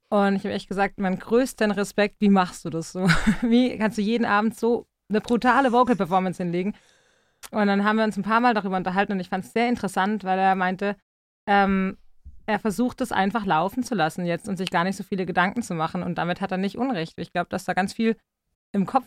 Und 0.08 0.36
ich 0.36 0.44
habe 0.44 0.54
echt 0.54 0.68
gesagt, 0.68 0.98
meinen 0.98 1.18
größten 1.18 1.70
Respekt, 1.72 2.16
wie 2.20 2.28
machst 2.28 2.64
du 2.64 2.70
das 2.70 2.92
so? 2.92 3.08
Wie 3.42 3.76
kannst 3.76 3.98
du 3.98 4.02
jeden 4.02 4.24
Abend 4.24 4.56
so 4.56 4.86
eine 5.08 5.20
brutale 5.20 5.72
Vocal-Performance 5.72 6.42
hinlegen? 6.42 6.74
Und 7.50 7.66
dann 7.66 7.84
haben 7.84 7.96
wir 7.96 8.04
uns 8.04 8.16
ein 8.16 8.22
paar 8.22 8.40
Mal 8.40 8.54
darüber 8.54 8.76
unterhalten 8.76 9.12
und 9.12 9.20
ich 9.20 9.28
fand 9.28 9.44
es 9.44 9.52
sehr 9.52 9.68
interessant, 9.68 10.24
weil 10.24 10.38
er 10.38 10.54
meinte, 10.54 10.96
ähm, 11.46 11.96
er 12.46 12.58
versucht 12.58 13.00
es 13.00 13.12
einfach 13.12 13.44
laufen 13.44 13.82
zu 13.82 13.94
lassen 13.94 14.24
jetzt 14.24 14.48
und 14.48 14.56
sich 14.56 14.70
gar 14.70 14.84
nicht 14.84 14.96
so 14.96 15.02
viele 15.02 15.26
Gedanken 15.26 15.62
zu 15.62 15.74
machen. 15.74 16.02
Und 16.02 16.16
damit 16.16 16.40
hat 16.40 16.52
er 16.52 16.58
nicht 16.58 16.78
Unrecht. 16.78 17.18
Ich 17.18 17.32
glaube, 17.32 17.48
dass 17.50 17.64
da 17.64 17.74
ganz 17.74 17.92
viel 17.92 18.16
im 18.72 18.86
Kopf 18.86 19.06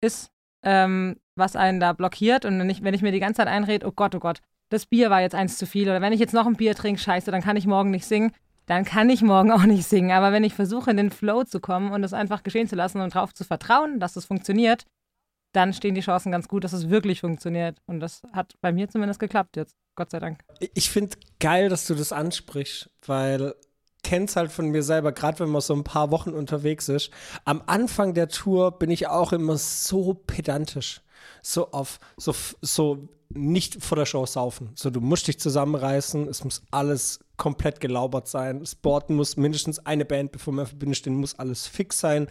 ist, 0.00 0.30
ähm, 0.64 1.16
was 1.36 1.56
einen 1.56 1.78
da 1.78 1.92
blockiert. 1.92 2.44
Und 2.44 2.58
wenn 2.58 2.68
ich, 2.68 2.82
wenn 2.82 2.94
ich 2.94 3.02
mir 3.02 3.12
die 3.12 3.20
ganze 3.20 3.38
Zeit 3.38 3.48
einrede, 3.48 3.86
oh 3.86 3.92
Gott, 3.92 4.14
oh 4.14 4.18
Gott, 4.20 4.40
das 4.70 4.86
Bier 4.86 5.10
war 5.10 5.20
jetzt 5.20 5.34
eins 5.34 5.56
zu 5.56 5.66
viel. 5.66 5.88
Oder 5.88 6.00
wenn 6.00 6.12
ich 6.12 6.20
jetzt 6.20 6.34
noch 6.34 6.46
ein 6.46 6.56
Bier 6.56 6.74
trinke, 6.74 7.00
scheiße, 7.00 7.30
dann 7.30 7.42
kann 7.42 7.56
ich 7.56 7.66
morgen 7.66 7.90
nicht 7.90 8.06
singen. 8.06 8.32
Dann 8.70 8.84
kann 8.84 9.10
ich 9.10 9.20
morgen 9.20 9.50
auch 9.50 9.64
nicht 9.64 9.84
singen. 9.84 10.12
Aber 10.12 10.30
wenn 10.30 10.44
ich 10.44 10.54
versuche, 10.54 10.92
in 10.92 10.96
den 10.96 11.10
Flow 11.10 11.42
zu 11.42 11.58
kommen 11.58 11.90
und 11.90 12.04
es 12.04 12.12
einfach 12.12 12.44
geschehen 12.44 12.68
zu 12.68 12.76
lassen 12.76 13.00
und 13.00 13.16
darauf 13.16 13.34
zu 13.34 13.42
vertrauen, 13.42 13.98
dass 13.98 14.14
es 14.14 14.26
funktioniert, 14.26 14.86
dann 15.52 15.72
stehen 15.72 15.96
die 15.96 16.02
Chancen 16.02 16.30
ganz 16.30 16.46
gut, 16.46 16.62
dass 16.62 16.72
es 16.72 16.88
wirklich 16.88 17.22
funktioniert. 17.22 17.78
Und 17.86 17.98
das 17.98 18.22
hat 18.32 18.54
bei 18.60 18.70
mir 18.70 18.88
zumindest 18.88 19.18
geklappt 19.18 19.56
jetzt. 19.56 19.74
Gott 19.96 20.12
sei 20.12 20.20
Dank. 20.20 20.44
Ich 20.74 20.88
finde 20.88 21.16
geil, 21.40 21.68
dass 21.68 21.84
du 21.88 21.96
das 21.96 22.12
ansprichst, 22.12 22.90
weil 23.04 23.56
kenn's 24.04 24.36
halt 24.36 24.52
von 24.52 24.68
mir 24.68 24.84
selber, 24.84 25.10
gerade 25.10 25.40
wenn 25.40 25.48
man 25.48 25.62
so 25.62 25.74
ein 25.74 25.82
paar 25.82 26.12
Wochen 26.12 26.30
unterwegs 26.30 26.88
ist. 26.88 27.10
Am 27.44 27.64
Anfang 27.66 28.14
der 28.14 28.28
Tour 28.28 28.78
bin 28.78 28.90
ich 28.90 29.08
auch 29.08 29.32
immer 29.32 29.58
so 29.58 30.14
pedantisch. 30.14 31.02
So 31.42 31.72
auf, 31.72 31.98
so, 32.16 32.32
so 32.60 33.08
nicht 33.30 33.82
vor 33.82 33.96
der 33.96 34.06
Show 34.06 34.26
saufen. 34.26 34.70
So, 34.74 34.90
du 34.90 35.00
musst 35.00 35.26
dich 35.26 35.40
zusammenreißen, 35.40 36.28
es 36.28 36.44
muss 36.44 36.62
alles 36.70 37.18
komplett 37.40 37.80
gelaubert 37.80 38.28
sein. 38.28 38.62
Board 38.82 39.08
muss 39.08 39.38
mindestens 39.38 39.84
eine 39.86 40.04
Band, 40.04 40.30
bevor 40.30 40.52
man 40.52 40.66
Bühne 40.76 40.94
stehen, 40.94 41.14
muss 41.14 41.38
alles 41.38 41.66
fix 41.66 41.98
sein. 41.98 42.28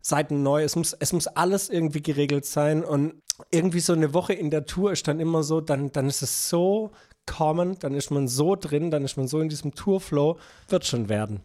Seiten 0.00 0.42
neu, 0.42 0.62
es 0.62 0.76
muss, 0.76 0.92
es 0.94 1.12
muss 1.12 1.26
alles 1.26 1.68
irgendwie 1.68 2.00
geregelt 2.00 2.46
sein. 2.46 2.84
Und 2.84 3.14
irgendwie 3.50 3.80
so 3.80 3.92
eine 3.92 4.14
Woche 4.14 4.34
in 4.34 4.50
der 4.50 4.64
Tour 4.64 4.92
ist 4.92 5.08
dann 5.08 5.18
immer 5.18 5.42
so, 5.42 5.60
dann, 5.60 5.90
dann 5.90 6.06
ist 6.06 6.22
es 6.22 6.48
so 6.48 6.92
common, 7.26 7.76
dann 7.80 7.94
ist 7.94 8.10
man 8.12 8.28
so 8.28 8.54
drin, 8.54 8.92
dann 8.92 9.04
ist 9.04 9.16
man 9.16 9.26
so 9.26 9.40
in 9.40 9.48
diesem 9.48 9.74
Tourflow, 9.74 10.38
wird 10.68 10.86
schon 10.86 11.08
werden. 11.08 11.40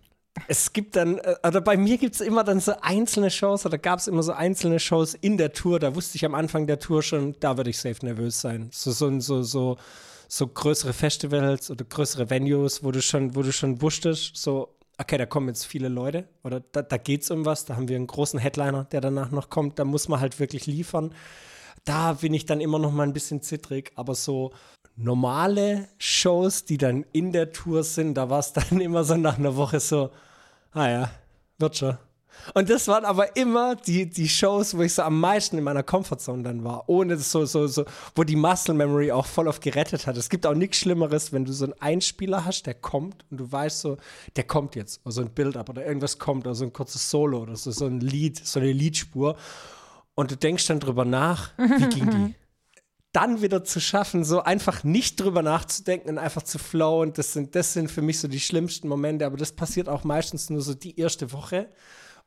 Es 0.48 0.72
gibt 0.72 0.96
dann, 0.96 1.18
äh, 1.18 1.36
oder 1.46 1.62
bei 1.62 1.76
mir 1.76 1.98
gibt 1.98 2.14
es 2.14 2.22
immer 2.22 2.44
dann 2.44 2.60
so 2.60 2.74
einzelne 2.82 3.32
Shows, 3.32 3.66
oder 3.66 3.80
gab 3.80 3.98
es 3.98 4.08
immer 4.08 4.22
so 4.22 4.34
einzelne 4.34 4.80
Shows 4.80 5.16
in 5.16 5.38
der 5.38 5.54
Tour, 5.54 5.80
da 5.80 5.96
wusste 5.96 6.18
ich 6.18 6.26
am 6.26 6.36
Anfang 6.36 6.68
der 6.68 6.78
Tour 6.78 7.02
schon, 7.02 7.36
da 7.40 7.58
würde 7.58 7.72
ich 7.72 7.80
safe 7.80 8.06
nervös 8.06 8.42
sein. 8.42 8.70
So, 8.72 8.92
so, 8.92 9.20
so, 9.20 9.42
so, 9.42 9.78
so 10.28 10.48
größere 10.48 10.94
Festivals 10.94 11.72
oder 11.72 11.86
größere 11.86 12.30
Venues, 12.30 12.84
wo 12.84 12.92
du 12.92 13.02
schon, 13.02 13.36
wo 13.36 13.42
du 13.42 13.52
schon 13.52 13.82
wusstest, 13.82 14.36
so, 14.36 14.76
okay, 14.98 15.18
da 15.18 15.26
kommen 15.26 15.48
jetzt 15.48 15.66
viele 15.66 15.88
Leute, 15.88 16.28
oder 16.44 16.60
da, 16.60 16.82
da 16.82 16.98
geht 16.98 17.24
es 17.24 17.32
um 17.32 17.46
was, 17.46 17.66
da 17.66 17.76
haben 17.76 17.88
wir 17.88 17.96
einen 17.96 18.08
großen 18.08 18.40
Headliner, 18.40 18.86
der 18.86 19.02
danach 19.02 19.32
noch 19.32 19.50
kommt, 19.50 19.80
da 19.80 19.86
muss 19.86 20.08
man 20.08 20.20
halt 20.20 20.40
wirklich 20.40 20.66
liefern. 20.66 21.14
Da 21.86 22.14
bin 22.14 22.34
ich 22.34 22.46
dann 22.46 22.60
immer 22.60 22.80
noch 22.80 22.92
mal 22.92 23.04
ein 23.04 23.14
bisschen 23.14 23.42
zittrig, 23.42 23.92
aber 23.96 24.14
so 24.16 24.52
normale 24.98 25.88
Shows, 26.00 26.66
die 26.66 26.78
dann 26.78 27.06
in 27.14 27.32
der 27.32 27.54
Tour 27.54 27.84
sind, 27.84 28.16
da 28.16 28.30
war 28.30 28.40
es 28.40 28.52
dann 28.54 28.82
immer 28.82 29.04
so 29.04 29.16
nach 29.16 29.38
einer 29.38 29.56
Woche 29.56 29.80
so, 29.80 30.10
ah 30.72 30.90
ja, 30.90 31.12
wird 31.60 31.78
schon. 31.78 31.98
Und 32.54 32.70
das 32.70 32.88
waren 32.88 33.06
aber 33.06 33.36
immer 33.36 33.76
die, 33.76 34.10
die 34.10 34.30
Shows, 34.30 34.76
wo 34.76 34.82
ich 34.82 34.94
so 34.94 35.02
am 35.04 35.20
meisten 35.20 35.58
in 35.58 35.64
meiner 35.64 35.84
Comfortzone 35.84 36.44
dann 36.44 36.64
war. 36.64 36.88
Ohne 36.88 37.18
so, 37.18 37.46
so, 37.46 37.68
so, 37.68 37.86
wo 38.16 38.24
die 38.24 38.36
Muscle 38.36 38.74
Memory 38.74 39.12
auch 39.12 39.26
voll 39.26 39.48
auf 39.48 39.60
gerettet 39.60 40.08
hat. 40.08 40.18
Es 40.18 40.30
gibt 40.30 40.46
auch 40.46 40.54
nichts 40.54 40.78
Schlimmeres, 40.78 41.34
wenn 41.34 41.46
du 41.46 41.54
so 41.54 41.66
einen 41.66 41.74
Einspieler 41.80 42.46
hast, 42.46 42.66
der 42.66 42.76
kommt 42.76 43.26
und 43.30 43.38
du 43.38 43.52
weißt 43.52 43.82
so, 43.82 43.98
der 44.36 44.46
kommt 44.46 44.76
jetzt. 44.76 45.02
Oder 45.04 45.12
so 45.12 45.22
ein 45.22 45.34
Build-up 45.34 45.70
oder 45.70 45.86
irgendwas 45.86 46.20
kommt 46.20 46.46
oder 46.46 46.56
so 46.56 46.64
ein 46.64 46.74
kurzes 46.74 47.10
Solo 47.10 47.42
oder 47.42 47.56
so, 47.56 47.72
so 47.72 47.86
ein 47.86 48.00
Lied, 48.00 48.46
so 48.46 48.60
eine 48.60 48.72
Liedspur. 48.72 49.36
Und 50.16 50.32
du 50.32 50.38
denkst 50.38 50.66
dann 50.68 50.80
drüber 50.80 51.06
nach, 51.06 51.52
wie 51.58 51.90
ging 51.90 52.10
die? 52.10 52.36
dann 53.18 53.42
wieder 53.42 53.64
zu 53.64 53.80
schaffen, 53.80 54.24
so 54.24 54.44
einfach 54.44 54.84
nicht 54.84 55.20
drüber 55.20 55.42
nachzudenken 55.42 56.10
und 56.10 56.18
einfach 56.20 56.44
zu 56.44 56.60
flowen, 56.60 57.14
das 57.14 57.34
sind, 57.34 57.56
das 57.56 57.74
sind 57.74 57.90
für 57.90 58.04
mich 58.04 58.20
so 58.20 58.28
die 58.28 58.40
schlimmsten 58.40 58.88
Momente, 58.88 59.26
aber 59.26 59.38
das 59.38 59.54
passiert 59.54 59.90
auch 59.90 60.04
meistens 60.04 60.52
nur 60.52 60.62
so 60.62 60.76
die 60.76 61.00
erste 61.00 61.32
Woche. 61.32 61.70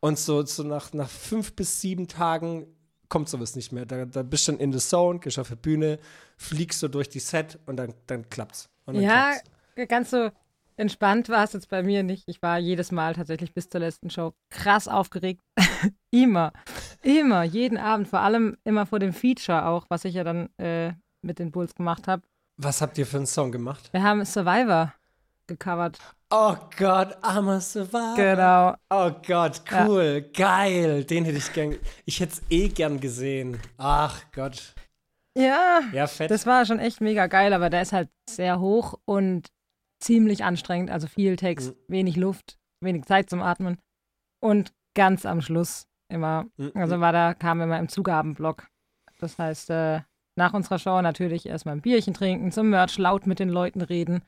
Und 0.00 0.18
so, 0.18 0.44
so 0.44 0.62
nach, 0.62 0.92
nach 0.92 1.08
fünf 1.08 1.54
bis 1.54 1.80
sieben 1.80 2.08
Tagen 2.08 2.66
kommt 3.08 3.28
sowas 3.28 3.54
nicht 3.54 3.72
mehr. 3.72 3.84
Da, 3.84 4.06
da 4.06 4.22
bist 4.22 4.48
du 4.48 4.52
dann 4.52 4.60
in 4.60 4.72
the 4.72 4.78
zone, 4.78 5.18
gehst 5.18 5.38
auf 5.38 5.48
die 5.48 5.56
Bühne, 5.56 5.98
fliegst 6.36 6.80
so 6.80 6.88
durch 6.88 7.08
die 7.08 7.20
Set 7.20 7.58
und 7.66 7.76
dann, 7.76 7.92
dann 8.06 8.28
klappt's. 8.30 8.70
Und 8.86 8.94
dann 8.94 9.02
ja, 9.04 9.32
klappt's. 9.32 9.88
ganz 9.88 10.10
so 10.10 10.30
entspannt 10.76 11.28
war 11.28 11.44
es 11.44 11.52
jetzt 11.52 11.68
bei 11.68 11.82
mir 11.82 12.02
nicht. 12.02 12.24
Ich 12.26 12.40
war 12.40 12.58
jedes 12.58 12.90
Mal 12.90 13.14
tatsächlich 13.14 13.52
bis 13.52 13.68
zur 13.68 13.80
letzten 13.80 14.08
Show 14.08 14.32
krass 14.48 14.88
aufgeregt. 14.88 15.42
immer. 16.10 16.52
Immer. 17.02 17.44
Jeden 17.44 17.76
Abend. 17.76 18.08
Vor 18.08 18.20
allem 18.20 18.56
immer 18.64 18.86
vor 18.86 18.98
dem 18.98 19.12
Feature 19.12 19.66
auch, 19.66 19.86
was 19.90 20.06
ich 20.06 20.14
ja 20.14 20.24
dann 20.24 20.48
äh, 20.56 20.94
mit 21.20 21.38
den 21.38 21.50
Bulls 21.50 21.74
gemacht 21.74 22.08
habe. 22.08 22.22
Was 22.56 22.80
habt 22.80 22.96
ihr 22.98 23.06
für 23.06 23.18
einen 23.18 23.26
Song 23.26 23.52
gemacht? 23.52 23.90
Wir 23.92 24.02
haben 24.02 24.24
Survivor 24.24 24.94
gecovert. 25.50 25.98
Oh 26.30 26.56
Gott, 26.78 27.16
I'm 27.22 27.48
a 27.48 27.60
Survivor. 27.60 28.14
Genau. 28.16 28.74
Oh 28.88 29.10
Gott, 29.26 29.62
cool, 29.70 30.24
ja. 30.24 30.46
geil. 30.46 31.04
Den 31.04 31.24
hätte 31.24 31.38
ich 31.38 31.52
gern. 31.52 31.76
Ich 32.04 32.20
hätte 32.20 32.34
es 32.34 32.42
eh 32.48 32.68
gern 32.68 33.00
gesehen. 33.00 33.60
Ach 33.76 34.22
Gott. 34.32 34.74
Ja, 35.36 35.80
ja 35.92 36.06
fett. 36.06 36.30
das 36.30 36.46
war 36.46 36.64
schon 36.66 36.78
echt 36.78 37.00
mega 37.00 37.26
geil, 37.26 37.52
aber 37.52 37.68
der 37.70 37.82
ist 37.82 37.92
halt 37.92 38.08
sehr 38.28 38.60
hoch 38.60 38.98
und 39.04 39.48
ziemlich 40.00 40.44
anstrengend. 40.44 40.90
Also 40.90 41.08
viel 41.08 41.36
Text, 41.36 41.70
mhm. 41.70 41.92
wenig 41.92 42.16
Luft, 42.16 42.58
wenig 42.80 43.04
Zeit 43.04 43.28
zum 43.28 43.42
Atmen. 43.42 43.78
Und 44.40 44.72
ganz 44.94 45.26
am 45.26 45.40
Schluss 45.40 45.86
immer, 46.08 46.46
mhm. 46.56 46.72
also 46.74 47.00
war 47.00 47.12
da, 47.12 47.34
wir 47.40 47.64
immer 47.64 47.78
im 47.78 47.88
Zugabenblock. 47.88 48.68
Das 49.18 49.38
heißt, 49.38 49.70
äh, 49.70 50.00
nach 50.36 50.54
unserer 50.54 50.78
Show 50.78 51.02
natürlich 51.02 51.46
erstmal 51.46 51.76
ein 51.76 51.82
Bierchen 51.82 52.14
trinken, 52.14 52.52
zum 52.52 52.70
Merch 52.70 52.98
laut 52.98 53.26
mit 53.26 53.38
den 53.38 53.50
Leuten 53.50 53.82
reden. 53.82 54.22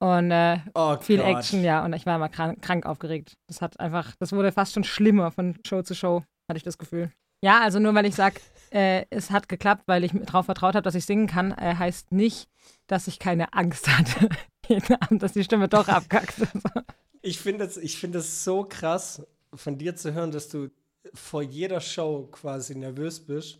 Und 0.00 0.30
äh, 0.30 0.58
oh 0.74 0.96
viel 0.96 1.18
Gott. 1.18 1.26
Action, 1.26 1.62
ja. 1.62 1.84
Und 1.84 1.92
ich 1.92 2.06
war 2.06 2.16
immer 2.16 2.28
krank, 2.28 2.60
krank 2.62 2.86
aufgeregt. 2.86 3.34
Das 3.46 3.60
hat 3.60 3.78
einfach, 3.78 4.16
das 4.18 4.32
wurde 4.32 4.50
fast 4.50 4.72
schon 4.74 4.84
schlimmer 4.84 5.30
von 5.30 5.56
Show 5.66 5.82
zu 5.82 5.94
Show, 5.94 6.24
hatte 6.48 6.56
ich 6.56 6.64
das 6.64 6.78
Gefühl. 6.78 7.12
Ja, 7.42 7.60
also 7.60 7.78
nur 7.78 7.94
weil 7.94 8.06
ich 8.06 8.14
sage, 8.14 8.40
äh, 8.70 9.04
es 9.10 9.30
hat 9.30 9.48
geklappt, 9.48 9.84
weil 9.86 10.04
ich 10.04 10.12
darauf 10.12 10.46
vertraut 10.46 10.74
habe, 10.74 10.82
dass 10.82 10.94
ich 10.94 11.04
singen 11.04 11.26
kann, 11.26 11.52
äh, 11.52 11.76
heißt 11.76 12.12
nicht, 12.12 12.48
dass 12.86 13.06
ich 13.06 13.18
keine 13.18 13.52
Angst 13.52 13.88
hatte 13.98 14.28
jeden 14.70 14.94
Abend, 14.94 15.22
dass 15.22 15.32
die 15.32 15.44
Stimme 15.44 15.68
doch 15.68 15.88
abkackt. 15.88 16.34
ich 17.22 17.38
finde 17.38 17.64
es 17.64 17.94
find 17.94 18.16
so 18.22 18.64
krass, 18.64 19.26
von 19.52 19.76
dir 19.76 19.96
zu 19.96 20.14
hören, 20.14 20.30
dass 20.30 20.48
du 20.48 20.70
vor 21.12 21.42
jeder 21.42 21.80
Show 21.80 22.28
quasi 22.30 22.74
nervös 22.76 23.20
bist, 23.20 23.58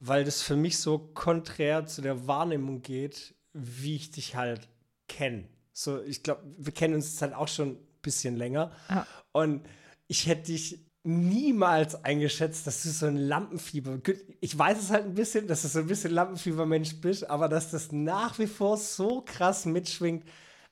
weil 0.00 0.24
das 0.24 0.42
für 0.42 0.56
mich 0.56 0.78
so 0.78 0.98
konträr 0.98 1.86
zu 1.86 2.00
der 2.00 2.26
Wahrnehmung 2.26 2.82
geht, 2.82 3.34
wie 3.52 3.96
ich 3.96 4.10
dich 4.10 4.34
halt 4.34 4.68
kenne. 5.08 5.44
So, 5.80 6.02
ich 6.02 6.22
glaube, 6.22 6.42
wir 6.58 6.74
kennen 6.74 6.94
uns 6.94 7.12
jetzt 7.12 7.22
halt 7.22 7.34
auch 7.34 7.48
schon 7.48 7.70
ein 7.70 7.78
bisschen 8.02 8.36
länger. 8.36 8.70
Ja. 8.90 9.06
Und 9.32 9.66
ich 10.08 10.26
hätte 10.26 10.52
dich 10.52 10.84
niemals 11.04 12.04
eingeschätzt, 12.04 12.66
dass 12.66 12.82
du 12.82 12.90
so 12.90 13.06
ein 13.06 13.16
Lampenfieber. 13.16 13.98
Ich 14.40 14.58
weiß 14.58 14.78
es 14.78 14.90
halt 14.90 15.06
ein 15.06 15.14
bisschen, 15.14 15.46
dass 15.46 15.62
du 15.62 15.68
so 15.68 15.78
ein 15.78 15.86
bisschen 15.86 16.12
Lampenfiebermensch 16.12 17.00
bist, 17.00 17.30
aber 17.30 17.48
dass 17.48 17.70
das 17.70 17.92
nach 17.92 18.38
wie 18.38 18.46
vor 18.46 18.76
so 18.76 19.22
krass 19.22 19.64
mitschwingt, 19.64 20.22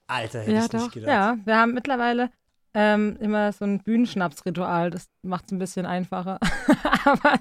Alter, 0.06 0.40
hätte 0.40 0.52
ja, 0.52 0.64
ich 0.64 0.68
doch. 0.68 0.80
nicht 0.80 0.92
gedacht. 0.92 1.08
Ja, 1.08 1.36
wir 1.42 1.56
haben 1.56 1.72
mittlerweile 1.72 2.30
ähm, 2.74 3.16
immer 3.18 3.50
so 3.54 3.64
ein 3.64 3.82
Bühnenschnapsritual. 3.82 4.90
Das 4.90 5.06
macht 5.22 5.46
es 5.46 5.52
ein 5.52 5.58
bisschen 5.58 5.86
einfacher. 5.86 6.38
aber, 7.06 7.32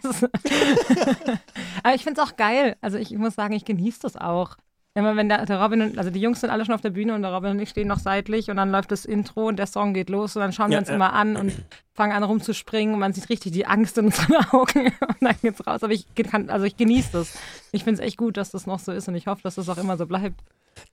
aber, 1.83 1.95
ich 1.95 2.03
finde 2.03 2.21
es 2.21 2.27
auch 2.27 2.37
geil. 2.37 2.77
Also 2.79 2.97
ich 2.97 3.11
muss 3.11 3.35
sagen, 3.35 3.53
ich 3.53 3.65
genieße 3.65 3.99
das 4.03 4.15
auch. 4.15 4.55
Immer 4.97 5.15
wenn 5.15 5.29
der, 5.29 5.45
der, 5.45 5.61
Robin 5.61 5.83
und, 5.83 5.97
also 5.99 6.09
die 6.09 6.19
Jungs 6.19 6.41
sind 6.41 6.49
alle 6.49 6.65
schon 6.65 6.73
auf 6.73 6.81
der 6.81 6.89
Bühne 6.89 7.13
und 7.13 7.21
der 7.21 7.31
Robin 7.31 7.51
und 7.51 7.59
ich 7.59 7.69
stehen 7.69 7.87
noch 7.87 7.99
seitlich 7.99 8.49
und 8.49 8.57
dann 8.57 8.71
läuft 8.71 8.91
das 8.91 9.05
Intro 9.05 9.47
und 9.47 9.57
der 9.57 9.67
Song 9.67 9.93
geht 9.93 10.09
los 10.09 10.35
und 10.35 10.41
dann 10.41 10.51
schauen 10.53 10.71
wir 10.71 10.79
uns 10.79 10.87
ja. 10.87 10.95
immer 10.95 11.13
an 11.13 11.35
und 11.35 11.53
fangen 11.93 12.13
an 12.13 12.23
rumzuspringen 12.23 12.95
und 12.95 12.99
man 12.99 13.13
sieht 13.13 13.29
richtig 13.29 13.51
die 13.51 13.67
Angst 13.67 13.99
in 13.99 14.05
unseren 14.05 14.35
Augen 14.51 14.87
und 14.87 15.21
dann 15.21 15.35
geht's 15.39 15.67
raus. 15.67 15.83
Aber 15.83 15.93
ich 15.93 16.07
kann, 16.15 16.49
also 16.49 16.65
ich 16.65 16.77
genieße 16.77 17.09
das. 17.11 17.37
Ich 17.71 17.83
finde 17.83 18.01
es 18.01 18.07
echt 18.07 18.17
gut, 18.17 18.37
dass 18.37 18.49
das 18.49 18.65
noch 18.65 18.79
so 18.79 18.91
ist 18.91 19.07
und 19.07 19.13
ich 19.13 19.27
hoffe, 19.27 19.43
dass 19.43 19.53
das 19.53 19.69
auch 19.69 19.77
immer 19.77 19.97
so 19.97 20.07
bleibt. 20.07 20.41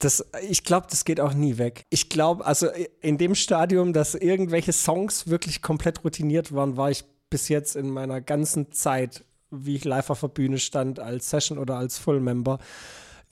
Das, 0.00 0.22
ich 0.50 0.64
glaube, 0.64 0.86
das 0.90 1.06
geht 1.06 1.18
auch 1.18 1.32
nie 1.32 1.56
weg. 1.56 1.86
Ich 1.88 2.10
glaube, 2.10 2.44
also 2.44 2.68
in 3.00 3.16
dem 3.16 3.34
Stadium, 3.34 3.94
dass 3.94 4.14
irgendwelche 4.14 4.74
Songs 4.74 5.28
wirklich 5.28 5.62
komplett 5.62 6.04
routiniert 6.04 6.54
waren, 6.54 6.76
war 6.76 6.90
ich 6.90 7.04
bis 7.30 7.48
jetzt 7.48 7.74
in 7.74 7.88
meiner 7.88 8.20
ganzen 8.20 8.70
Zeit, 8.70 9.24
wie 9.50 9.76
ich 9.76 9.84
live 9.86 10.10
auf 10.10 10.20
der 10.20 10.28
Bühne 10.28 10.58
stand, 10.58 11.00
als 11.00 11.30
Session 11.30 11.56
oder 11.56 11.78
als 11.78 11.96
Full-Member 11.96 12.58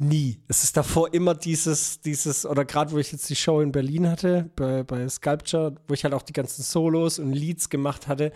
nie. 0.03 0.39
Es 0.49 0.65
ist 0.65 0.77
davor 0.77 1.13
immer 1.15 1.35
dieses, 1.35 2.01
dieses, 2.01 2.45
oder 2.45 2.65
gerade 2.65 2.93
wo 2.93 2.99
ich 2.99 3.13
jetzt 3.13 3.29
die 3.31 3.37
Show 3.37 3.61
in 3.61 3.73
Berlin 3.73 4.09
hatte, 4.09 4.51
bei, 4.57 4.83
bei 4.83 5.09
Sculpture, 5.09 5.75
wo 5.89 5.95
ich 5.95 6.05
halt 6.05 6.15
auch 6.15 6.23
die 6.23 6.33
ganzen 6.33 6.63
Solos 6.63 7.19
und 7.19 7.33
Leads 7.33 7.71
gemacht 7.71 8.09
hatte. 8.09 8.33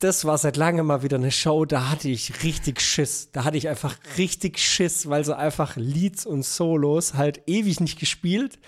Das 0.00 0.24
war 0.24 0.38
seit 0.38 0.56
langem 0.56 0.86
mal 0.86 1.02
wieder 1.02 1.16
eine 1.16 1.32
Show, 1.32 1.64
da 1.64 1.90
hatte 1.90 2.08
ich 2.08 2.44
richtig 2.44 2.80
Schiss. 2.80 3.30
Da 3.32 3.44
hatte 3.44 3.56
ich 3.56 3.68
einfach 3.68 3.96
richtig 4.16 4.58
Schiss, 4.58 5.08
weil 5.08 5.24
so 5.24 5.34
einfach 5.34 5.76
Leads 5.76 6.24
und 6.24 6.44
Solos 6.44 7.14
halt 7.14 7.42
ewig 7.46 7.80
nicht 7.80 7.98
gespielt. 7.98 8.58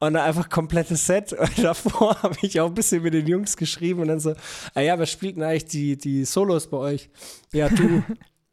Und 0.00 0.14
dann 0.14 0.24
einfach 0.24 0.50
komplettes 0.50 1.06
Set. 1.06 1.32
Und 1.32 1.62
davor 1.62 2.16
habe 2.22 2.36
ich 2.42 2.60
auch 2.60 2.66
ein 2.66 2.74
bisschen 2.74 3.02
mit 3.02 3.14
den 3.14 3.26
Jungs 3.26 3.56
geschrieben 3.56 4.00
und 4.00 4.08
dann 4.08 4.20
so, 4.20 4.34
ah 4.74 4.80
ja, 4.80 4.98
wer 4.98 5.06
spielt 5.06 5.36
denn 5.36 5.44
eigentlich 5.44 5.66
die, 5.66 5.96
die 5.96 6.24
Solos 6.24 6.68
bei 6.68 6.76
euch? 6.76 7.08
Ja, 7.52 7.68
du. 7.68 8.02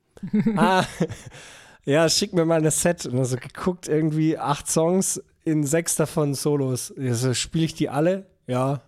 ah, 0.56 0.86
ja, 1.86 2.08
schick 2.10 2.34
mir 2.34 2.46
mal 2.46 2.60
eine 2.60 2.72
Set. 2.72 3.06
Und 3.06 3.18
also 3.18 3.38
geguckt, 3.38 3.88
irgendwie 3.88 4.38
acht 4.38 4.70
Songs, 4.70 5.22
in 5.44 5.66
sechs 5.66 5.96
davon 5.96 6.34
Solos. 6.34 6.94
Also, 6.98 7.34
Spiele 7.34 7.66
ich 7.66 7.74
die 7.74 7.90
alle? 7.90 8.26
Ja. 8.48 8.82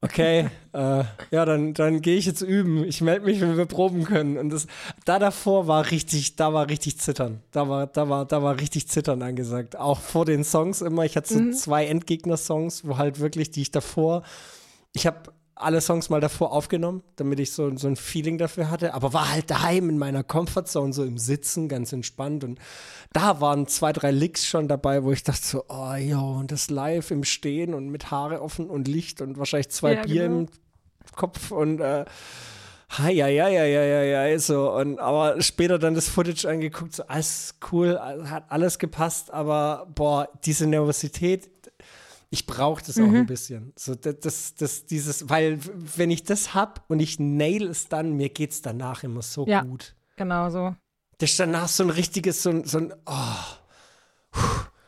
Okay, 0.00 0.50
äh, 0.74 1.04
ja, 1.30 1.44
dann, 1.46 1.72
dann 1.72 2.02
gehe 2.02 2.18
ich 2.18 2.26
jetzt 2.26 2.42
üben. 2.42 2.84
Ich 2.84 3.00
melde 3.00 3.24
mich, 3.24 3.40
wenn 3.40 3.56
wir 3.56 3.64
proben 3.64 4.04
können. 4.04 4.36
Und 4.36 4.50
das, 4.50 4.66
da 5.06 5.18
davor 5.18 5.66
war 5.66 5.90
richtig, 5.90 6.36
da 6.36 6.52
war 6.52 6.68
richtig 6.68 7.00
Zittern. 7.00 7.40
Da 7.52 7.70
war, 7.70 7.86
da 7.86 8.08
war, 8.10 8.26
da 8.26 8.42
war 8.42 8.60
richtig 8.60 8.86
Zittern 8.88 9.22
angesagt. 9.22 9.76
Auch 9.76 10.00
vor 10.00 10.26
den 10.26 10.44
Songs 10.44 10.82
immer. 10.82 11.06
Ich 11.06 11.16
hatte 11.16 11.32
so 11.32 11.40
mhm. 11.40 11.52
zwei 11.54 11.86
Endgegner-Songs, 11.86 12.86
wo 12.86 12.98
halt 12.98 13.18
wirklich, 13.18 13.50
die 13.50 13.62
ich 13.62 13.70
davor, 13.70 14.24
ich 14.92 15.06
habe 15.06 15.32
alle 15.56 15.80
Songs 15.80 16.10
mal 16.10 16.20
davor 16.20 16.52
aufgenommen, 16.52 17.02
damit 17.16 17.38
ich 17.40 17.52
so, 17.52 17.76
so 17.76 17.86
ein 17.86 17.96
Feeling 17.96 18.38
dafür 18.38 18.70
hatte, 18.70 18.94
aber 18.94 19.12
war 19.12 19.32
halt 19.32 19.50
daheim 19.50 19.88
in 19.88 19.98
meiner 19.98 20.24
Comfortzone, 20.24 20.92
so 20.92 21.04
im 21.04 21.18
Sitzen, 21.18 21.68
ganz 21.68 21.92
entspannt. 21.92 22.44
Und 22.44 22.58
da 23.12 23.40
waren 23.40 23.66
zwei, 23.66 23.92
drei 23.92 24.10
Licks 24.10 24.46
schon 24.46 24.68
dabei, 24.68 25.04
wo 25.04 25.12
ich 25.12 25.22
dachte 25.22 25.44
so, 25.44 25.64
oh 25.68 25.94
jo, 25.94 26.38
und 26.38 26.50
das 26.50 26.70
live 26.70 27.10
im 27.10 27.24
Stehen 27.24 27.74
und 27.74 27.88
mit 27.88 28.10
Haare 28.10 28.42
offen 28.42 28.68
und 28.68 28.88
Licht 28.88 29.20
und 29.20 29.38
wahrscheinlich 29.38 29.70
zwei 29.70 29.94
ja, 29.94 30.02
Bier 30.02 30.22
genau. 30.24 30.38
im 30.40 30.48
Kopf 31.14 31.50
und 31.50 31.80
äh, 31.80 32.04
ja, 32.98 33.08
ja, 33.08 33.48
ja, 33.48 33.64
ja, 33.64 33.82
ja, 33.82 34.26
ja, 34.26 34.38
so. 34.38 34.72
Und 34.72 35.00
aber 35.00 35.40
später 35.42 35.78
dann 35.78 35.94
das 35.94 36.08
Footage 36.08 36.48
angeguckt, 36.48 36.94
so 36.94 37.04
alles 37.04 37.56
cool, 37.72 37.98
hat 37.98 38.44
alles 38.50 38.78
gepasst, 38.78 39.32
aber 39.32 39.86
boah, 39.94 40.28
diese 40.44 40.66
Nervosität, 40.66 41.50
Ich 42.34 42.46
brauche 42.46 42.82
das 42.84 42.96
mhm. 42.96 43.04
auch 43.04 43.14
ein 43.14 43.26
bisschen. 43.26 43.72
So, 43.76 43.94
das, 43.94 44.18
das, 44.18 44.54
das, 44.56 44.86
dieses, 44.86 45.28
weil, 45.30 45.60
wenn 45.96 46.10
ich 46.10 46.24
das 46.24 46.52
hab 46.52 46.84
und 46.88 46.98
ich 46.98 47.20
nail 47.20 47.68
es 47.68 47.86
dann, 47.86 48.14
mir 48.14 48.28
geht 48.28 48.50
es 48.50 48.60
danach 48.60 49.04
immer 49.04 49.22
so 49.22 49.46
ja, 49.46 49.62
gut. 49.62 49.94
Genau 50.16 50.50
so. 50.50 50.74
Das 51.18 51.30
ist 51.30 51.38
danach 51.38 51.68
so 51.68 51.84
ein 51.84 51.90
richtiges, 51.90 52.42
so 52.42 52.50
ein, 52.50 52.64
so 52.64 52.78
ein 52.78 52.92
oh, 53.06 54.40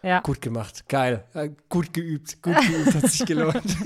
ja. 0.02 0.18
gut 0.22 0.40
gemacht, 0.40 0.88
geil, 0.88 1.24
gut 1.68 1.92
geübt, 1.92 2.42
gut 2.42 2.56
geübt, 2.66 2.94
hat 2.96 3.10
sich 3.10 3.24
gelohnt. 3.24 3.62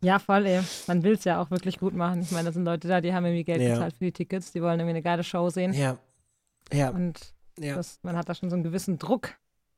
Ja, 0.00 0.20
voll, 0.20 0.46
ey. 0.46 0.62
Man 0.86 1.02
will 1.02 1.14
es 1.14 1.24
ja 1.24 1.42
auch 1.42 1.50
wirklich 1.50 1.80
gut 1.80 1.92
machen. 1.92 2.20
Ich 2.20 2.30
meine, 2.30 2.44
da 2.44 2.52
sind 2.52 2.64
Leute 2.64 2.86
da, 2.86 3.00
die 3.00 3.12
haben 3.12 3.24
irgendwie 3.24 3.42
Geld 3.42 3.60
ja. 3.60 3.70
bezahlt 3.70 3.96
für 3.96 4.04
die 4.04 4.12
Tickets, 4.12 4.52
die 4.52 4.62
wollen 4.62 4.78
irgendwie 4.78 4.90
eine 4.90 5.02
geile 5.02 5.24
Show 5.24 5.50
sehen. 5.50 5.72
Ja. 5.72 5.98
Ja. 6.72 6.90
Und 6.90 7.34
ja. 7.58 7.74
Das, 7.74 7.98
man 8.02 8.16
hat 8.16 8.28
da 8.28 8.34
schon 8.36 8.48
so 8.48 8.54
einen 8.54 8.62
gewissen 8.62 9.00
Druck. 9.00 9.34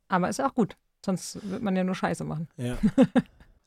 Aber 0.08 0.28
ist 0.28 0.38
ja 0.38 0.46
auch 0.46 0.54
gut. 0.54 0.76
Sonst 1.04 1.38
wird 1.48 1.62
man 1.62 1.76
ja 1.76 1.84
nur 1.84 1.94
Scheiße 1.94 2.24
machen. 2.24 2.48
Ja. 2.56 2.78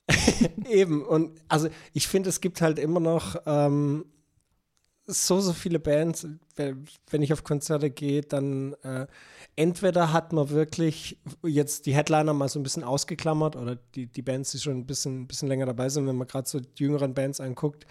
Eben. 0.70 1.04
Und 1.04 1.40
also 1.48 1.70
ich 1.94 2.08
finde, 2.08 2.30
es 2.30 2.42
gibt 2.42 2.62
halt 2.62 2.80
immer 2.80 3.00
noch 3.00 3.36
ähm, 3.46 4.06
so, 5.06 5.40
so 5.42 5.54
viele 5.54 5.80
Bands, 5.80 6.28
wenn 6.56 7.22
ich 7.22 7.34
auf 7.34 7.44
Konzerte 7.44 7.90
gehe, 7.90 8.22
dann 8.22 8.74
äh, 8.84 9.08
entweder 9.56 10.14
hat 10.14 10.32
man 10.32 10.50
wirklich 10.50 11.20
jetzt 11.44 11.86
die 11.86 11.96
Headliner 11.96 12.34
mal 12.34 12.48
so 12.48 12.60
ein 12.60 12.64
bisschen 12.64 12.84
ausgeklammert 12.84 13.56
oder 13.56 13.76
die, 13.96 14.08
die 14.08 14.22
Bands, 14.22 14.52
die 14.52 14.60
schon 14.60 14.78
ein 14.78 14.86
bisschen, 14.86 15.28
bisschen 15.28 15.50
länger 15.50 15.66
dabei 15.66 15.90
sind, 15.90 16.08
wenn 16.08 16.16
man 16.16 16.28
gerade 16.28 16.48
so 16.48 16.60
die 16.60 16.84
jüngeren 16.84 17.14
Bands 17.14 17.42
anguckt. 17.42 17.86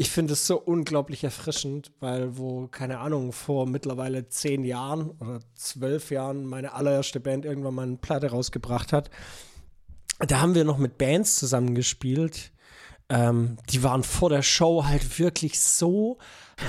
Ich 0.00 0.10
finde 0.10 0.34
es 0.34 0.46
so 0.46 0.60
unglaublich 0.60 1.24
erfrischend, 1.24 1.90
weil 1.98 2.38
wo, 2.38 2.68
keine 2.68 3.00
Ahnung, 3.00 3.32
vor 3.32 3.66
mittlerweile 3.66 4.28
zehn 4.28 4.64
Jahren 4.64 5.10
oder 5.10 5.40
zwölf 5.56 6.12
Jahren 6.12 6.46
meine 6.46 6.72
allererste 6.72 7.18
Band 7.18 7.44
irgendwann 7.44 7.74
mal 7.74 7.82
eine 7.82 7.96
Platte 7.96 8.30
rausgebracht 8.30 8.92
hat, 8.92 9.10
da 10.20 10.40
haben 10.40 10.54
wir 10.54 10.64
noch 10.64 10.78
mit 10.78 10.98
Bands 10.98 11.36
zusammengespielt. 11.36 12.52
Ähm, 13.08 13.56
die 13.70 13.82
waren 13.82 14.04
vor 14.04 14.30
der 14.30 14.42
Show 14.42 14.84
halt 14.84 15.18
wirklich 15.18 15.58
so 15.60 16.18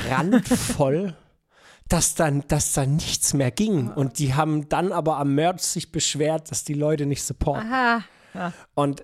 randvoll, 0.09 1.15
dass 1.88 2.15
dann, 2.15 2.43
dass 2.48 2.74
da 2.74 2.88
nichts 2.88 3.36
mehr 3.36 3.51
ging. 3.51 3.89
Und 3.91 4.17
die 4.17 4.33
haben 4.33 4.69
dann 4.69 4.91
aber 4.91 5.17
am 5.17 5.36
Merch 5.36 5.62
sich 5.62 5.91
beschwert, 5.91 6.50
dass 6.50 6.63
die 6.63 6.74
Leute 6.74 7.05
nicht 7.05 7.24
supporten. 7.24 7.71
Aha. 7.71 8.03
Ja. 8.33 8.53
Und 8.74 9.03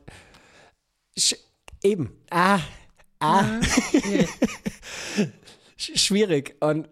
eben, 1.84 2.12
ah, 2.32 2.60
ah. 3.26 3.46
Schwierig. 5.78 6.56
Und 6.62 6.88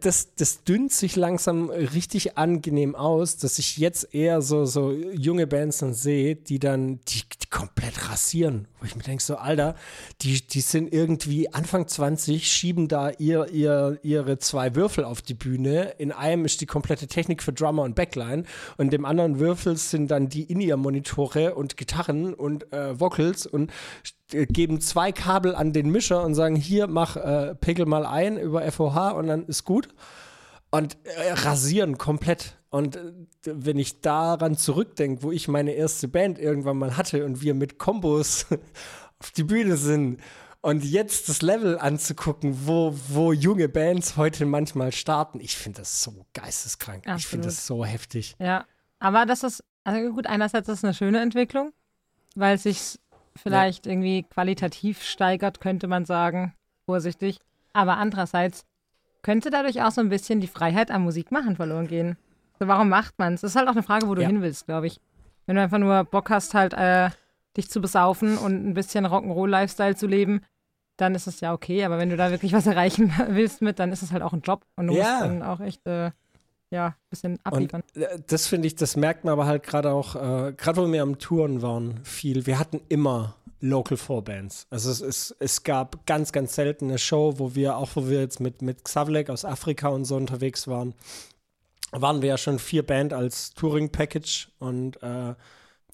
das, 0.00 0.34
das 0.34 0.64
dünnt 0.64 0.90
sich 0.90 1.16
langsam 1.16 1.68
richtig 1.68 2.38
angenehm 2.38 2.94
aus, 2.94 3.36
dass 3.36 3.58
ich 3.58 3.76
jetzt 3.76 4.14
eher 4.14 4.40
so, 4.40 4.64
so 4.64 4.90
junge 4.90 5.46
Bands 5.46 5.78
dann 5.78 5.92
sehe, 5.92 6.36
die 6.36 6.58
dann 6.58 7.00
die, 7.08 7.22
die 7.42 7.50
komplett 7.50 8.10
rasieren. 8.10 8.68
Wo 8.80 8.86
ich 8.86 8.96
mir 8.96 9.02
denke, 9.02 9.22
so, 9.22 9.36
Alter, 9.36 9.74
die, 10.22 10.40
die 10.40 10.62
sind 10.62 10.94
irgendwie 10.94 11.52
Anfang 11.52 11.86
20, 11.86 12.50
schieben 12.50 12.88
da 12.88 13.10
ihr, 13.10 13.48
ihr, 13.50 13.98
ihre 14.02 14.38
zwei 14.38 14.74
Würfel 14.74 15.04
auf 15.04 15.20
die 15.20 15.34
Bühne. 15.34 15.94
In 15.98 16.10
einem 16.10 16.46
ist 16.46 16.62
die 16.62 16.66
komplette 16.66 17.08
Technik 17.08 17.42
für 17.42 17.52
Drummer 17.52 17.82
und 17.82 17.94
Backline 17.94 18.44
und 18.78 18.94
dem 18.94 19.04
anderen 19.04 19.40
Würfel 19.40 19.76
sind 19.76 20.10
dann 20.10 20.30
die 20.30 20.44
In-Ear-Monitore 20.44 21.54
und 21.54 21.76
Gitarren 21.76 22.32
und 22.32 22.72
äh, 22.72 22.98
Vocals 22.98 23.46
und 23.46 23.70
geben 24.32 24.80
zwei 24.80 25.12
Kabel 25.12 25.54
an 25.54 25.72
den 25.72 25.90
Mischer 25.90 26.24
und 26.24 26.34
sagen, 26.34 26.56
hier, 26.56 26.86
mach 26.86 27.16
äh, 27.16 27.54
Pegel 27.54 27.86
mal 27.86 28.06
ein 28.06 28.36
über 28.36 28.70
FOH 28.70 29.12
und 29.16 29.26
dann 29.28 29.46
ist 29.46 29.64
gut. 29.64 29.88
Und 30.70 30.96
äh, 31.04 31.32
rasieren 31.32 31.98
komplett. 31.98 32.56
Und 32.70 32.96
äh, 32.96 33.12
wenn 33.44 33.78
ich 33.78 34.00
daran 34.00 34.56
zurückdenke, 34.56 35.22
wo 35.22 35.30
ich 35.30 35.46
meine 35.46 35.72
erste 35.72 36.08
Band 36.08 36.38
irgendwann 36.38 36.78
mal 36.78 36.96
hatte 36.96 37.24
und 37.24 37.42
wir 37.42 37.54
mit 37.54 37.78
Kombos 37.78 38.46
auf 39.18 39.30
die 39.32 39.44
Bühne 39.44 39.76
sind 39.76 40.20
und 40.62 40.84
jetzt 40.84 41.28
das 41.28 41.42
Level 41.42 41.78
anzugucken, 41.78 42.66
wo, 42.66 42.94
wo 43.08 43.32
junge 43.32 43.68
Bands 43.68 44.16
heute 44.16 44.46
manchmal 44.46 44.92
starten, 44.92 45.40
ich 45.40 45.56
finde 45.56 45.80
das 45.80 46.02
so 46.02 46.24
geisteskrank. 46.32 47.04
Absolut. 47.04 47.20
Ich 47.20 47.26
finde 47.26 47.46
das 47.48 47.66
so 47.66 47.84
heftig. 47.84 48.36
Ja, 48.38 48.64
aber 48.98 49.26
das 49.26 49.42
ist, 49.42 49.62
also 49.84 50.12
gut, 50.12 50.26
einerseits 50.26 50.68
ist 50.68 50.78
es 50.78 50.84
eine 50.84 50.94
schöne 50.94 51.20
Entwicklung, 51.20 51.72
weil 52.34 52.54
es 52.54 52.62
sich 52.62 52.98
vielleicht 53.36 53.86
ja. 53.86 53.92
irgendwie 53.92 54.24
qualitativ 54.24 55.02
steigert, 55.02 55.60
könnte 55.60 55.86
man 55.86 56.04
sagen, 56.04 56.54
vorsichtig. 56.86 57.38
Aber 57.72 57.96
andererseits 57.96 58.64
könnte 59.22 59.50
dadurch 59.50 59.82
auch 59.82 59.90
so 59.90 60.00
ein 60.00 60.08
bisschen 60.08 60.40
die 60.40 60.48
Freiheit 60.48 60.90
am 60.90 61.04
Musikmachen 61.04 61.56
verloren 61.56 61.86
gehen. 61.86 62.16
So, 62.58 62.68
warum 62.68 62.88
macht 62.88 63.18
man 63.18 63.34
es? 63.34 63.40
Das 63.40 63.52
ist 63.52 63.56
halt 63.56 63.68
auch 63.68 63.72
eine 63.72 63.82
Frage, 63.82 64.08
wo 64.08 64.14
du 64.14 64.22
ja. 64.22 64.28
hin 64.28 64.42
willst, 64.42 64.66
glaube 64.66 64.86
ich. 64.86 65.00
Wenn 65.46 65.56
du 65.56 65.62
einfach 65.62 65.78
nur 65.78 66.04
Bock 66.04 66.30
hast, 66.30 66.54
halt 66.54 66.74
äh, 66.74 67.10
dich 67.56 67.70
zu 67.70 67.80
besaufen 67.80 68.38
und 68.38 68.68
ein 68.68 68.74
bisschen 68.74 69.06
Rock'n'Roll-Lifestyle 69.06 69.96
zu 69.96 70.06
leben, 70.06 70.42
dann 70.96 71.14
ist 71.14 71.26
es 71.26 71.40
ja 71.40 71.52
okay. 71.52 71.84
Aber 71.84 71.98
wenn 71.98 72.10
du 72.10 72.16
da 72.16 72.30
wirklich 72.30 72.52
was 72.52 72.66
erreichen 72.66 73.12
willst 73.28 73.62
mit, 73.62 73.78
dann 73.78 73.92
ist 73.92 74.02
es 74.02 74.12
halt 74.12 74.22
auch 74.22 74.32
ein 74.32 74.42
Job. 74.42 74.64
Und 74.76 74.88
du 74.88 74.94
ja. 74.94 75.18
musst 75.18 75.22
dann 75.22 75.42
auch 75.42 75.60
echt 75.60 75.86
äh, 75.86 76.10
ja, 76.72 76.86
ein 76.86 76.94
bisschen 77.10 77.38
abliefern. 77.44 77.82
Und 77.94 78.02
äh, 78.02 78.18
das 78.26 78.46
finde 78.46 78.66
ich, 78.66 78.74
das 78.74 78.96
merkt 78.96 79.24
man 79.24 79.32
aber 79.32 79.46
halt 79.46 79.62
gerade 79.62 79.92
auch, 79.92 80.16
äh, 80.16 80.52
gerade 80.54 80.82
wo 80.82 80.90
wir 80.90 81.02
am 81.02 81.18
Touren 81.18 81.62
waren, 81.62 82.00
viel. 82.02 82.46
Wir 82.46 82.58
hatten 82.58 82.80
immer 82.88 83.36
Local 83.60 83.96
Vorbands. 83.96 84.66
Also 84.70 84.90
es, 84.90 85.00
es, 85.00 85.36
es 85.38 85.62
gab 85.62 86.06
ganz, 86.06 86.32
ganz 86.32 86.54
selten 86.54 86.86
eine 86.86 86.98
Show, 86.98 87.34
wo 87.36 87.54
wir, 87.54 87.76
auch 87.76 87.90
wo 87.94 88.08
wir 88.08 88.20
jetzt 88.20 88.40
mit, 88.40 88.62
mit 88.62 88.84
Xavlek 88.84 89.30
aus 89.30 89.44
Afrika 89.44 89.88
und 89.88 90.06
so 90.06 90.16
unterwegs 90.16 90.66
waren, 90.66 90.94
waren 91.92 92.22
wir 92.22 92.30
ja 92.30 92.38
schon 92.38 92.58
vier 92.58 92.84
Band 92.84 93.12
als 93.12 93.52
Touring-Package 93.52 94.48
und 94.58 95.00
äh, 95.02 95.34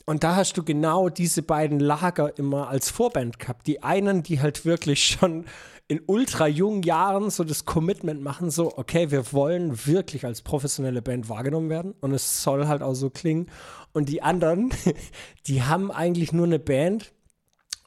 und 0.08 0.24
da 0.24 0.36
hast 0.36 0.56
du 0.56 0.64
genau 0.64 1.10
diese 1.10 1.42
beiden 1.42 1.80
Lager 1.80 2.38
immer 2.38 2.68
als 2.68 2.88
Vorband 2.88 3.38
gehabt. 3.38 3.66
Die 3.66 3.82
einen, 3.82 4.22
die 4.22 4.40
halt 4.40 4.64
wirklich 4.64 5.04
schon 5.04 5.44
in 5.86 6.00
ultra 6.06 6.46
jungen 6.46 6.82
Jahren 6.82 7.28
so 7.28 7.44
das 7.44 7.66
Commitment 7.66 8.22
machen, 8.22 8.50
so, 8.50 8.72
okay, 8.78 9.10
wir 9.10 9.34
wollen 9.34 9.86
wirklich 9.86 10.24
als 10.24 10.40
professionelle 10.40 11.02
Band 11.02 11.28
wahrgenommen 11.28 11.68
werden 11.68 11.94
und 12.00 12.14
es 12.14 12.42
soll 12.42 12.68
halt 12.68 12.80
auch 12.80 12.94
so 12.94 13.10
klingen. 13.10 13.50
Und 13.92 14.08
die 14.08 14.22
anderen, 14.22 14.70
die 15.46 15.62
haben 15.62 15.90
eigentlich 15.90 16.32
nur 16.32 16.46
eine 16.46 16.58
Band, 16.58 17.12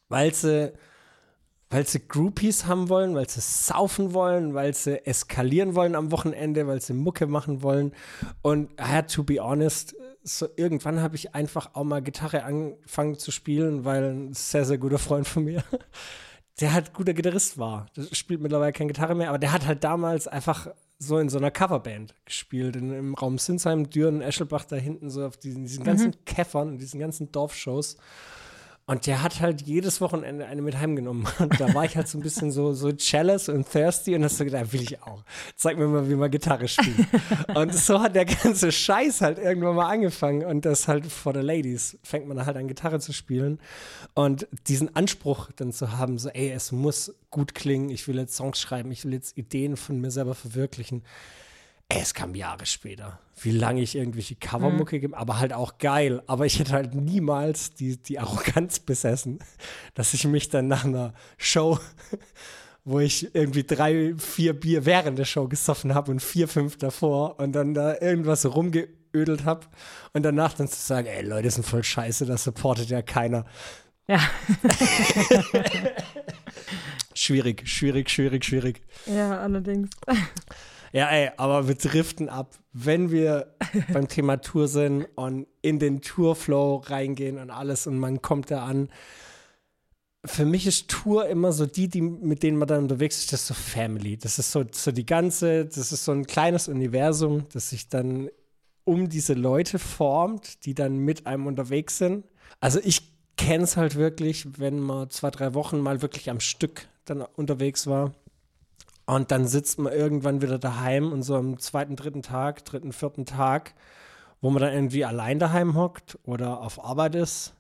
weil 0.08 0.32
sie, 0.32 0.74
weil 1.72 1.88
sie 1.88 2.08
Groupies 2.08 2.68
haben 2.68 2.90
wollen, 2.90 3.16
weil 3.16 3.28
sie 3.28 3.42
saufen 3.42 4.14
wollen, 4.14 4.54
weil 4.54 4.76
sie 4.76 5.04
eskalieren 5.08 5.74
wollen 5.74 5.96
am 5.96 6.12
Wochenende, 6.12 6.68
weil 6.68 6.82
sie 6.82 6.94
Mucke 6.94 7.26
machen 7.26 7.64
wollen. 7.64 7.94
Und 8.44 8.70
ja, 8.80 9.02
to 9.02 9.24
be 9.24 9.40
honest, 9.40 9.96
so 10.24 10.48
irgendwann 10.56 11.02
habe 11.02 11.16
ich 11.16 11.36
einfach 11.36 11.72
auch 11.74 11.84
mal 11.84 12.02
Gitarre 12.02 12.44
angefangen 12.44 13.18
zu 13.18 13.32
spielen, 13.32 13.86
weil 13.86 14.04
ein 14.12 14.34
sehr, 14.34 14.66
sehr 14.66 14.78
guter 14.78 15.00
Freund 15.00 15.28
von 15.28 15.44
mir 15.44 15.64
der 16.62 16.74
halt 16.74 16.94
guter 16.94 17.14
Gitarrist 17.14 17.58
war. 17.58 17.88
Der 17.96 18.04
spielt 18.14 18.42
mittlerweile 18.42 18.72
keine 18.72 18.90
Gitarre 18.90 19.16
mehr, 19.16 19.30
aber 19.30 19.40
der 19.40 19.52
hat 19.52 19.66
halt 19.66 19.84
damals 19.84 20.28
einfach 20.28 20.68
so 21.00 21.18
in 21.18 21.30
so 21.30 21.40
einer 21.40 21.50
Coverband 21.50 22.14
gespielt, 22.26 22.76
in, 22.76 22.94
im 22.94 23.14
Raum 23.16 23.40
Sinsheim, 23.40 23.90
Düren, 23.90 24.22
Eschelbach 24.22 24.66
da 24.66 24.76
hinten, 24.76 25.10
so 25.10 25.26
auf 25.26 25.38
diesen, 25.38 25.64
diesen 25.64 25.84
ganzen 25.84 26.10
mhm. 26.10 26.26
Käffern, 26.26 26.78
diesen 26.78 27.00
ganzen 27.00 27.32
Dorfshows. 27.32 27.98
Und 28.88 29.08
der 29.08 29.22
hat 29.22 29.39
halt 29.39 29.62
jedes 29.62 30.02
Wochenende 30.02 30.46
eine 30.48 30.62
mit 30.62 30.78
heimgenommen. 30.78 31.28
Und 31.39 31.60
da 31.60 31.74
war 31.74 31.86
ich 31.86 31.96
halt 31.96 32.08
so 32.08 32.17
ein 32.17 32.22
bisschen 32.22 32.52
so, 32.52 32.74
so 32.74 32.89
jealous 32.89 33.48
und 33.48 33.70
thirsty 33.70 34.15
und 34.15 34.24
hast 34.24 34.38
so 34.38 34.44
gedacht, 34.44 34.74
will 34.74 34.82
ich 34.82 35.02
auch. 35.04 35.24
Zeig 35.56 35.78
mir 35.78 35.88
mal, 35.88 36.10
wie 36.10 36.15
man 36.15 36.30
Gitarre 36.30 36.67
spielt. 36.67 37.08
und 37.56 37.74
so 37.74 38.02
hat 38.02 38.15
der 38.15 38.26
ganze 38.26 38.72
Scheiß 38.72 39.22
halt 39.22 39.38
irgendwann 39.38 39.76
mal 39.76 39.88
angefangen. 39.88 40.44
Und 40.44 40.65
das 40.65 40.88
halt 40.88 41.06
vor 41.06 41.32
der 41.32 41.44
Ladies 41.44 41.98
fängt 42.04 42.28
man 42.28 42.46
halt 42.46 42.58
an, 42.58 42.67
Gitarre 42.67 43.00
zu 43.00 43.13
spielen. 43.13 43.60
Und 44.13 44.48
diesen 44.67 44.96
Anspruch 44.96 45.50
dann 45.56 45.72
zu 45.72 45.98
haben, 45.98 46.17
so, 46.17 46.30
ey, 46.30 46.52
es 46.52 46.72
muss 46.72 47.13
gut 47.30 47.56
klingen, 47.56 47.89
ich 47.89 48.08
will 48.08 48.17
jetzt 48.17 48.36
Songs 48.36 48.60
schreiben, 48.60 48.91
ich 48.91 49.06
will 49.06 49.13
jetzt 49.13 49.38
Ideen 49.38 49.78
von 49.78 50.02
mir 50.02 50.12
selber 50.12 50.36
verwirklichen 50.36 51.04
es 52.00 52.14
kam 52.14 52.36
Jahre 52.36 52.66
später, 52.66 53.20
wie 53.42 53.52
lange 53.52 53.82
ich 53.82 53.96
irgendwelche 53.96 54.36
Covermucke 54.36 55.00
mhm. 55.00 55.14
aber 55.14 55.40
halt 55.40 55.54
auch 55.54 55.78
geil. 55.78 56.22
Aber 56.28 56.46
ich 56.46 56.60
hätte 56.60 56.74
halt 56.74 56.94
niemals 56.94 57.74
die, 57.74 57.98
die 57.98 58.20
Arroganz 58.20 58.80
besessen, 58.80 59.40
dass 59.94 60.14
ich 60.14 60.26
mich 60.26 60.50
dann 60.50 60.68
nach 60.68 60.86
einer 60.86 61.14
Show, 61.38 61.80
wo 62.84 63.00
ich 63.00 63.34
irgendwie 63.36 63.64
drei, 63.64 64.14
vier 64.18 64.54
Bier 64.54 64.86
während 64.86 65.18
der 65.20 65.26
Show 65.26 65.48
gesoffen 65.48 65.94
habe 65.94 66.12
und 66.12 66.22
vier, 66.22 66.48
fünf 66.48 66.78
davor 66.78 67.40
und 67.40 67.54
dann 67.54 67.74
da 67.74 68.00
irgendwas 68.00 68.46
rumgeödelt 68.46 69.46
habe 69.46 69.68
und 70.14 70.24
danach 70.24 70.54
dann 70.54 70.68
zu 70.68 70.80
sagen, 70.80 71.08
ey 71.08 71.24
Leute, 71.24 71.44
das 71.44 71.56
sind 71.56 71.66
voll 71.66 71.84
scheiße, 71.84 72.26
das 72.26 72.44
supportet 72.44 72.90
ja 72.90 73.02
keiner. 73.02 73.46
Ja. 74.08 74.20
schwierig, 77.14 77.68
schwierig, 77.68 78.10
schwierig, 78.10 78.44
schwierig. 78.46 78.82
Ja, 79.06 79.40
allerdings. 79.40 79.90
Ja, 80.94 81.10
ey, 81.10 81.32
aber 81.38 81.68
wir 81.68 81.76
driften 81.76 82.30
ab. 82.30 82.56
Wenn 82.74 83.12
wir 83.12 83.56
beim 83.94 84.08
Thema 84.08 84.38
Tour 84.38 84.68
sind 84.68 85.08
und 85.16 85.48
in 85.62 85.80
den 85.80 86.02
Tourflow 86.02 86.78
reingehen 86.78 87.38
und 87.38 87.50
alles 87.50 87.88
und 87.88 87.98
man 87.98 88.22
kommt 88.22 88.52
da 88.52 88.66
an. 88.66 88.90
Für 90.24 90.46
mich 90.46 90.68
ist 90.68 90.88
Tour 90.88 91.28
immer 91.28 91.52
so 91.52 91.66
die, 91.66 91.88
die, 91.88 92.02
mit 92.02 92.44
denen 92.44 92.58
man 92.58 92.68
dann 92.68 92.84
unterwegs 92.84 93.20
ist, 93.20 93.34
das 93.34 93.42
ist 93.42 93.48
so 93.48 93.54
Family. 93.54 94.18
Das 94.18 94.38
ist 94.38 94.52
so, 94.52 94.64
so 94.72 94.92
die 94.92 95.06
ganze, 95.06 95.66
das 95.66 95.92
ist 95.92 96.06
so 96.06 96.12
ein 96.12 96.28
kleines 96.28 96.68
Universum, 96.68 97.46
das 97.54 97.72
sich 97.72 97.90
dann 97.90 98.30
um 98.84 99.10
diese 99.10 99.34
Leute 99.34 99.80
formt, 99.80 100.66
die 100.66 100.76
dann 100.76 100.98
mit 100.98 101.26
einem 101.26 101.48
unterwegs 101.48 101.98
sind. 101.98 102.26
Also 102.60 102.80
ich 102.84 103.12
kenne 103.38 103.64
es 103.64 103.78
halt 103.78 103.96
wirklich, 103.96 104.60
wenn 104.60 104.80
man 104.80 105.10
zwei, 105.10 105.32
drei 105.32 105.54
Wochen 105.54 105.80
mal 105.80 106.02
wirklich 106.02 106.30
am 106.30 106.40
Stück 106.40 106.88
dann 107.06 107.22
unterwegs 107.22 107.88
war. 107.88 108.14
Und 109.12 109.30
dann 109.30 109.45
sitzt 109.45 109.78
man 109.78 109.91
irgendwann 109.91 110.41
wieder 110.41 110.58
daheim 110.58 111.12
und 111.12 111.24
so 111.24 111.36
am 111.36 111.60
zweiten, 111.60 111.97
dritten 111.97 112.21
Tag, 112.21 112.63
dritten, 112.63 112.93
vierten 112.93 113.26
Tag, 113.26 113.74
wo 114.39 114.50
man 114.52 114.62
dann 114.62 114.71
irgendwie 114.71 115.04
allein 115.04 115.38
daheim 115.38 115.76
hockt 115.76 116.17
oder 116.24 116.62
auf 116.62 116.82
Arbeit 116.82 117.15
ist. 117.15 117.54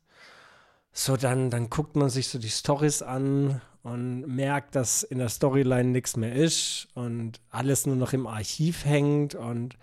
So, 0.93 1.17
dann, 1.17 1.49
dann 1.49 1.69
guckt 1.69 1.97
man 1.97 2.09
sich 2.09 2.29
so 2.29 2.39
die 2.39 2.49
Stories 2.49 3.01
an 3.01 3.59
und 3.83 4.21
merkt, 4.33 4.77
dass 4.77 5.03
in 5.03 5.17
der 5.17 5.27
Storyline 5.27 5.89
nichts 5.89 6.15
mehr 6.15 6.33
ist 6.33 6.87
und 6.93 7.41
alles 7.49 7.85
nur 7.85 7.97
noch 7.97 8.13
im 8.13 8.27
Archiv 8.27 8.85
hängt 8.85 9.35
und 9.35 9.77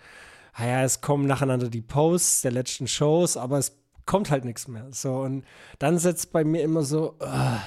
naja, 0.57 0.81
es 0.81 1.01
kommen 1.01 1.27
nacheinander 1.27 1.69
die 1.69 1.83
Posts 1.83 2.41
der 2.41 2.51
letzten 2.51 2.87
Shows, 2.87 3.37
aber 3.37 3.59
es 3.59 3.77
kommt 4.07 4.31
halt 4.31 4.43
nichts 4.43 4.67
mehr. 4.67 4.87
So, 4.89 5.17
und 5.17 5.45
dann 5.77 5.99
setzt 5.99 6.31
bei 6.31 6.43
mir 6.43 6.63
immer 6.63 6.81
so, 6.81 7.13
uh, 7.21 7.59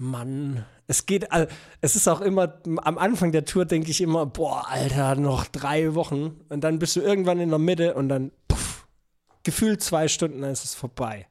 Mann, 0.00 0.64
es 0.86 1.04
geht, 1.04 1.28
es 1.82 1.94
ist 1.94 2.08
auch 2.08 2.22
immer, 2.22 2.60
am 2.78 2.96
Anfang 2.96 3.32
der 3.32 3.44
Tour 3.44 3.66
denke 3.66 3.90
ich 3.90 4.00
immer, 4.00 4.24
boah, 4.24 4.66
Alter, 4.66 5.14
noch 5.14 5.44
drei 5.44 5.94
Wochen. 5.94 6.40
Und 6.48 6.64
dann 6.64 6.78
bist 6.78 6.96
du 6.96 7.00
irgendwann 7.00 7.38
in 7.38 7.50
der 7.50 7.58
Mitte 7.58 7.92
und 7.94 8.08
dann, 8.08 8.32
puff, 8.48 8.88
gefühlt 9.42 9.82
zwei 9.82 10.08
Stunden, 10.08 10.40
dann 10.40 10.52
ist 10.52 10.64
es 10.64 10.74
vorbei. 10.74 11.26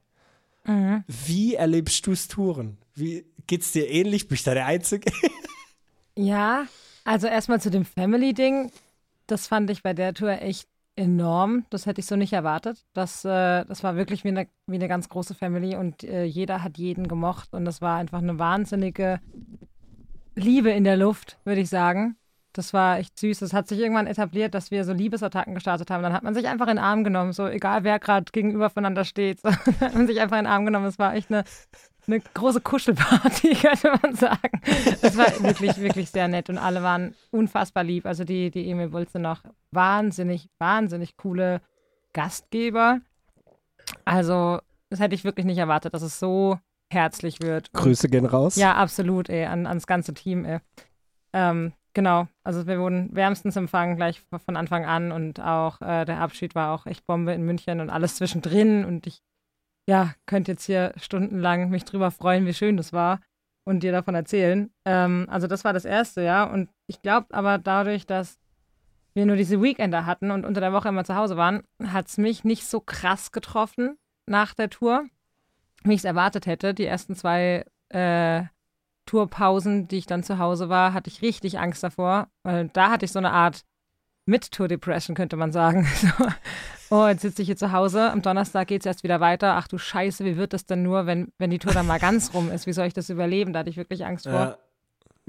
Mhm. 0.65 1.03
Wie 1.07 1.55
erlebst 1.55 2.05
du 2.05 2.11
es 2.11 2.27
Touren? 2.27 2.77
Wie 2.93 3.25
geht's 3.47 3.71
dir 3.71 3.89
ähnlich? 3.89 4.27
Bist 4.27 4.45
du 4.45 4.53
der 4.53 4.67
Einzige? 4.67 5.11
ja, 6.15 6.67
also 7.05 7.25
erstmal 7.25 7.59
zu 7.59 7.71
dem 7.71 7.85
Family-Ding. 7.85 8.71
Das 9.25 9.47
fand 9.47 9.71
ich 9.71 9.81
bei 9.81 9.93
der 9.93 10.13
Tour 10.13 10.43
echt 10.43 10.68
enorm. 10.99 11.65
Das 11.69 11.85
hätte 11.85 12.01
ich 12.01 12.05
so 12.05 12.15
nicht 12.15 12.33
erwartet. 12.33 12.85
Das, 12.93 13.23
äh, 13.25 13.65
das 13.65 13.83
war 13.83 13.95
wirklich 13.95 14.23
wie 14.23 14.29
eine, 14.29 14.47
wie 14.67 14.75
eine 14.75 14.87
ganz 14.87 15.09
große 15.09 15.33
Family 15.33 15.75
und 15.75 16.03
äh, 16.03 16.25
jeder 16.25 16.61
hat 16.61 16.77
jeden 16.77 17.07
gemocht 17.07 17.53
und 17.53 17.65
das 17.65 17.81
war 17.81 17.97
einfach 17.97 18.19
eine 18.19 18.37
wahnsinnige 18.37 19.19
Liebe 20.35 20.69
in 20.71 20.83
der 20.83 20.97
Luft, 20.97 21.39
würde 21.45 21.61
ich 21.61 21.69
sagen. 21.69 22.17
Das 22.51 22.73
war 22.73 22.97
echt 22.97 23.17
süß. 23.17 23.41
Es 23.43 23.53
hat 23.53 23.67
sich 23.67 23.79
irgendwann 23.79 24.07
etabliert, 24.07 24.53
dass 24.53 24.71
wir 24.71 24.83
so 24.83 24.91
Liebesattacken 24.91 25.53
gestartet 25.53 25.89
haben. 25.91 26.03
Dann 26.03 26.13
hat 26.13 26.23
man 26.23 26.33
sich 26.33 26.47
einfach 26.47 26.67
in 26.67 26.75
den 26.75 26.83
Arm 26.83 27.03
genommen, 27.03 27.31
so 27.31 27.47
egal 27.47 27.83
wer 27.83 27.99
gerade 27.99 28.25
gegenüber 28.31 28.69
voneinander 28.69 29.05
steht. 29.05 29.39
So, 29.43 29.49
hat 29.49 29.93
man 29.93 30.07
sich 30.07 30.19
einfach 30.19 30.37
in 30.37 30.45
den 30.45 30.51
Arm 30.51 30.65
genommen. 30.65 30.85
Es 30.85 30.99
war 30.99 31.15
echt 31.15 31.31
eine, 31.31 31.43
eine 32.11 32.21
große 32.33 32.61
Kuschelparty, 32.61 33.55
könnte 33.61 33.93
man 34.01 34.15
sagen. 34.15 34.61
Es 35.01 35.17
war 35.17 35.27
wirklich, 35.43 35.77
wirklich 35.77 36.09
sehr 36.09 36.27
nett 36.27 36.49
und 36.49 36.57
alle 36.57 36.83
waren 36.83 37.15
unfassbar 37.31 37.83
lieb. 37.83 38.05
Also 38.05 38.23
die, 38.23 38.51
die 38.51 38.69
Emil 38.69 38.91
Wulze 38.91 39.19
noch 39.19 39.43
wahnsinnig, 39.71 40.49
wahnsinnig 40.59 41.17
coole 41.17 41.61
Gastgeber. 42.13 43.01
Also, 44.05 44.59
das 44.89 44.99
hätte 44.99 45.15
ich 45.15 45.23
wirklich 45.23 45.45
nicht 45.45 45.57
erwartet, 45.57 45.93
dass 45.93 46.01
es 46.01 46.19
so 46.19 46.59
herzlich 46.91 47.41
wird. 47.41 47.71
Grüße 47.73 48.09
gehen 48.09 48.25
raus. 48.25 48.55
Ja, 48.55 48.75
absolut, 48.75 49.29
ey, 49.29 49.45
an, 49.45 49.67
ans 49.67 49.87
ganze 49.87 50.13
Team, 50.13 50.45
ey. 50.45 50.59
Ähm, 51.33 51.73
genau, 51.93 52.27
also 52.43 52.65
wir 52.65 52.79
wurden 52.79 53.15
wärmstens 53.15 53.55
empfangen 53.55 53.95
gleich 53.95 54.21
von 54.45 54.57
Anfang 54.57 54.85
an 54.85 55.11
und 55.11 55.39
auch 55.39 55.81
äh, 55.81 56.05
der 56.05 56.19
Abschied 56.21 56.55
war 56.55 56.73
auch 56.73 56.85
echt 56.87 57.05
Bombe 57.05 57.33
in 57.33 57.43
München 57.43 57.79
und 57.79 57.89
alles 57.89 58.15
zwischendrin 58.15 58.85
und 58.85 59.05
ich, 59.05 59.21
ja, 59.89 60.13
könnte 60.27 60.51
jetzt 60.51 60.65
hier 60.65 60.93
stundenlang 60.97 61.71
mich 61.71 61.83
drüber 61.83 62.11
freuen, 62.11 62.45
wie 62.45 62.53
schön 62.53 62.77
das 62.77 62.93
war 62.93 63.21
und 63.63 63.81
dir 63.81 63.91
davon 63.91 64.13
erzählen. 64.13 64.69
Ähm, 64.85 65.25
also 65.31 65.47
das 65.47 65.63
war 65.63 65.73
das 65.73 65.83
Erste, 65.83 66.21
ja, 66.21 66.43
und 66.43 66.69
ich 66.85 67.01
glaube 67.01 67.25
aber 67.31 67.57
dadurch, 67.57 68.05
dass 68.05 68.37
wir 69.15 69.25
nur 69.25 69.35
diese 69.35 69.63
Weekender 69.63 70.05
hatten 70.05 70.29
und 70.29 70.45
unter 70.45 70.61
der 70.61 70.73
Woche 70.73 70.89
immer 70.89 71.05
zu 71.05 71.15
Hause 71.15 71.37
waren, 71.37 71.63
hat 71.83 72.07
es 72.07 72.19
mich 72.19 72.43
nicht 72.43 72.67
so 72.67 72.79
krass 72.79 73.31
getroffen 73.31 73.97
nach 74.27 74.53
der 74.53 74.69
Tour, 74.69 75.05
wie 75.83 75.93
ich 75.93 76.01
es 76.01 76.05
erwartet 76.05 76.45
hätte. 76.45 76.75
Die 76.75 76.85
ersten 76.85 77.15
zwei 77.15 77.65
äh, 77.89 78.43
Tourpausen, 79.07 79.87
die 79.87 79.97
ich 79.97 80.05
dann 80.05 80.21
zu 80.21 80.37
Hause 80.37 80.69
war, 80.69 80.93
hatte 80.93 81.09
ich 81.09 81.23
richtig 81.23 81.57
Angst 81.57 81.81
davor, 81.81 82.27
weil 82.43 82.69
da 82.73 82.91
hatte 82.91 83.05
ich 83.05 83.11
so 83.11 83.17
eine 83.17 83.31
Art 83.31 83.65
Mit-Tour-Depression, 84.29 85.15
könnte 85.15 85.35
man 85.35 85.51
sagen. 85.51 85.87
oh, 86.89 87.07
jetzt 87.07 87.21
sitze 87.21 87.41
ich 87.41 87.47
hier 87.47 87.57
zu 87.57 87.71
Hause, 87.71 88.11
am 88.11 88.21
Donnerstag 88.21 88.67
geht 88.67 88.81
es 88.81 88.85
erst 88.85 89.03
wieder 89.03 89.19
weiter. 89.19 89.55
Ach 89.55 89.67
du 89.67 89.77
Scheiße, 89.77 90.23
wie 90.25 90.37
wird 90.37 90.53
das 90.53 90.65
denn 90.65 90.83
nur, 90.83 91.05
wenn, 91.05 91.31
wenn 91.37 91.49
die 91.49 91.59
Tour 91.59 91.73
dann 91.73 91.87
mal 91.87 91.99
ganz 91.99 92.33
rum 92.33 92.51
ist? 92.51 92.67
Wie 92.67 92.73
soll 92.73 92.87
ich 92.87 92.93
das 92.93 93.09
überleben? 93.09 93.53
Da 93.53 93.59
hatte 93.59 93.69
ich 93.69 93.77
wirklich 93.77 94.05
Angst 94.05 94.27
vor. 94.27 94.57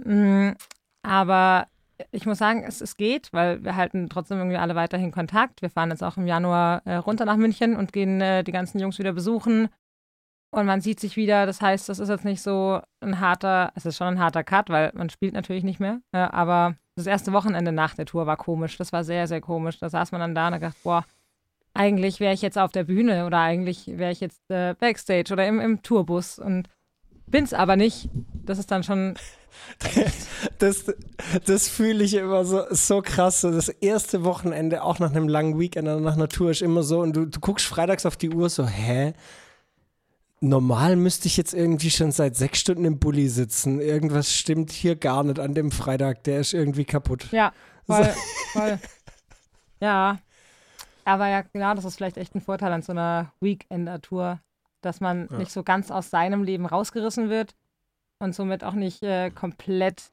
Ja. 0.04 0.12
Mm, 0.12 0.56
aber 1.02 1.66
ich 2.12 2.26
muss 2.26 2.38
sagen, 2.38 2.64
es, 2.66 2.80
es 2.80 2.96
geht, 2.96 3.32
weil 3.32 3.62
wir 3.64 3.76
halten 3.76 4.08
trotzdem 4.08 4.38
irgendwie 4.38 4.56
alle 4.56 4.74
weiterhin 4.74 5.12
Kontakt. 5.12 5.62
Wir 5.62 5.70
fahren 5.70 5.90
jetzt 5.90 6.04
auch 6.04 6.16
im 6.16 6.26
Januar 6.26 6.82
äh, 6.84 6.94
runter 6.96 7.24
nach 7.24 7.36
München 7.36 7.76
und 7.76 7.92
gehen 7.92 8.20
äh, 8.20 8.44
die 8.44 8.52
ganzen 8.52 8.78
Jungs 8.78 8.98
wieder 8.98 9.12
besuchen 9.12 9.68
und 10.50 10.66
man 10.66 10.80
sieht 10.80 11.00
sich 11.00 11.16
wieder. 11.16 11.46
Das 11.46 11.60
heißt, 11.60 11.88
das 11.88 11.98
ist 11.98 12.08
jetzt 12.08 12.24
nicht 12.24 12.42
so 12.42 12.80
ein 13.00 13.20
harter, 13.20 13.72
es 13.74 13.86
ist 13.86 13.96
schon 13.96 14.08
ein 14.08 14.18
harter 14.18 14.44
Cut, 14.44 14.68
weil 14.68 14.90
man 14.94 15.10
spielt 15.10 15.34
natürlich 15.34 15.64
nicht 15.64 15.80
mehr. 15.80 16.00
Äh, 16.12 16.18
aber 16.18 16.76
das 17.00 17.06
erste 17.06 17.32
Wochenende 17.32 17.72
nach 17.72 17.94
der 17.94 18.06
Tour 18.06 18.26
war 18.26 18.36
komisch. 18.36 18.76
Das 18.76 18.92
war 18.92 19.04
sehr, 19.04 19.26
sehr 19.26 19.40
komisch. 19.40 19.78
Da 19.78 19.88
saß 19.88 20.12
man 20.12 20.20
dann 20.20 20.34
da 20.34 20.48
und 20.48 20.54
hat 20.54 20.60
gedacht, 20.60 20.82
boah, 20.82 21.04
eigentlich 21.74 22.20
wäre 22.20 22.34
ich 22.34 22.42
jetzt 22.42 22.58
auf 22.58 22.72
der 22.72 22.84
Bühne 22.84 23.26
oder 23.26 23.38
eigentlich 23.38 23.86
wäre 23.86 24.12
ich 24.12 24.20
jetzt 24.20 24.40
äh, 24.50 24.74
Backstage 24.78 25.32
oder 25.32 25.46
im, 25.46 25.60
im 25.60 25.82
Tourbus 25.82 26.38
und 26.38 26.68
bin's 27.26 27.54
aber 27.54 27.76
nicht. 27.76 28.08
Das 28.44 28.58
ist 28.58 28.70
dann 28.70 28.82
schon. 28.82 29.14
das, 30.58 30.86
das 31.46 31.68
fühle 31.68 32.04
ich 32.04 32.14
immer 32.14 32.44
so, 32.44 32.64
so 32.70 33.02
krass. 33.02 33.42
Das 33.42 33.68
erste 33.68 34.24
Wochenende, 34.24 34.82
auch 34.82 34.98
nach 34.98 35.10
einem 35.10 35.28
langen 35.28 35.58
Weekend 35.58 35.86
nach 36.02 36.14
einer 36.14 36.28
Tour, 36.28 36.50
ist 36.50 36.62
immer 36.62 36.82
so. 36.82 37.00
Und 37.00 37.14
du, 37.14 37.26
du 37.26 37.40
guckst 37.40 37.66
freitags 37.66 38.06
auf 38.06 38.16
die 38.16 38.30
Uhr 38.30 38.48
so, 38.48 38.66
hä? 38.66 39.12
Normal 40.40 40.96
müsste 40.96 41.28
ich 41.28 41.36
jetzt 41.36 41.54
irgendwie 41.54 41.90
schon 41.90 42.12
seit 42.12 42.36
sechs 42.36 42.58
Stunden 42.60 42.84
im 42.84 42.98
Bulli 42.98 43.28
sitzen. 43.28 43.80
Irgendwas 43.80 44.34
stimmt 44.34 44.72
hier 44.72 44.96
gar 44.96 45.22
nicht 45.22 45.38
an 45.38 45.54
dem 45.54 45.70
Freitag. 45.70 46.24
Der 46.24 46.40
ist 46.40 46.54
irgendwie 46.54 46.84
kaputt. 46.84 47.30
Ja, 47.30 47.52
voll, 47.86 48.04
so. 48.04 48.10
voll. 48.58 48.78
Ja. 49.80 50.18
Aber 51.04 51.28
ja, 51.28 51.40
genau, 51.40 51.74
das 51.74 51.84
ist 51.84 51.96
vielleicht 51.96 52.18
echt 52.18 52.34
ein 52.34 52.40
Vorteil 52.40 52.72
an 52.72 52.82
so 52.82 52.92
einer 52.92 53.32
Weekender-Tour, 53.40 54.40
dass 54.82 55.00
man 55.00 55.28
ja. 55.30 55.38
nicht 55.38 55.50
so 55.50 55.62
ganz 55.62 55.90
aus 55.90 56.10
seinem 56.10 56.44
Leben 56.44 56.66
rausgerissen 56.66 57.30
wird 57.30 57.54
und 58.18 58.34
somit 58.34 58.62
auch 58.64 58.74
nicht 58.74 59.02
äh, 59.02 59.30
komplett 59.30 60.12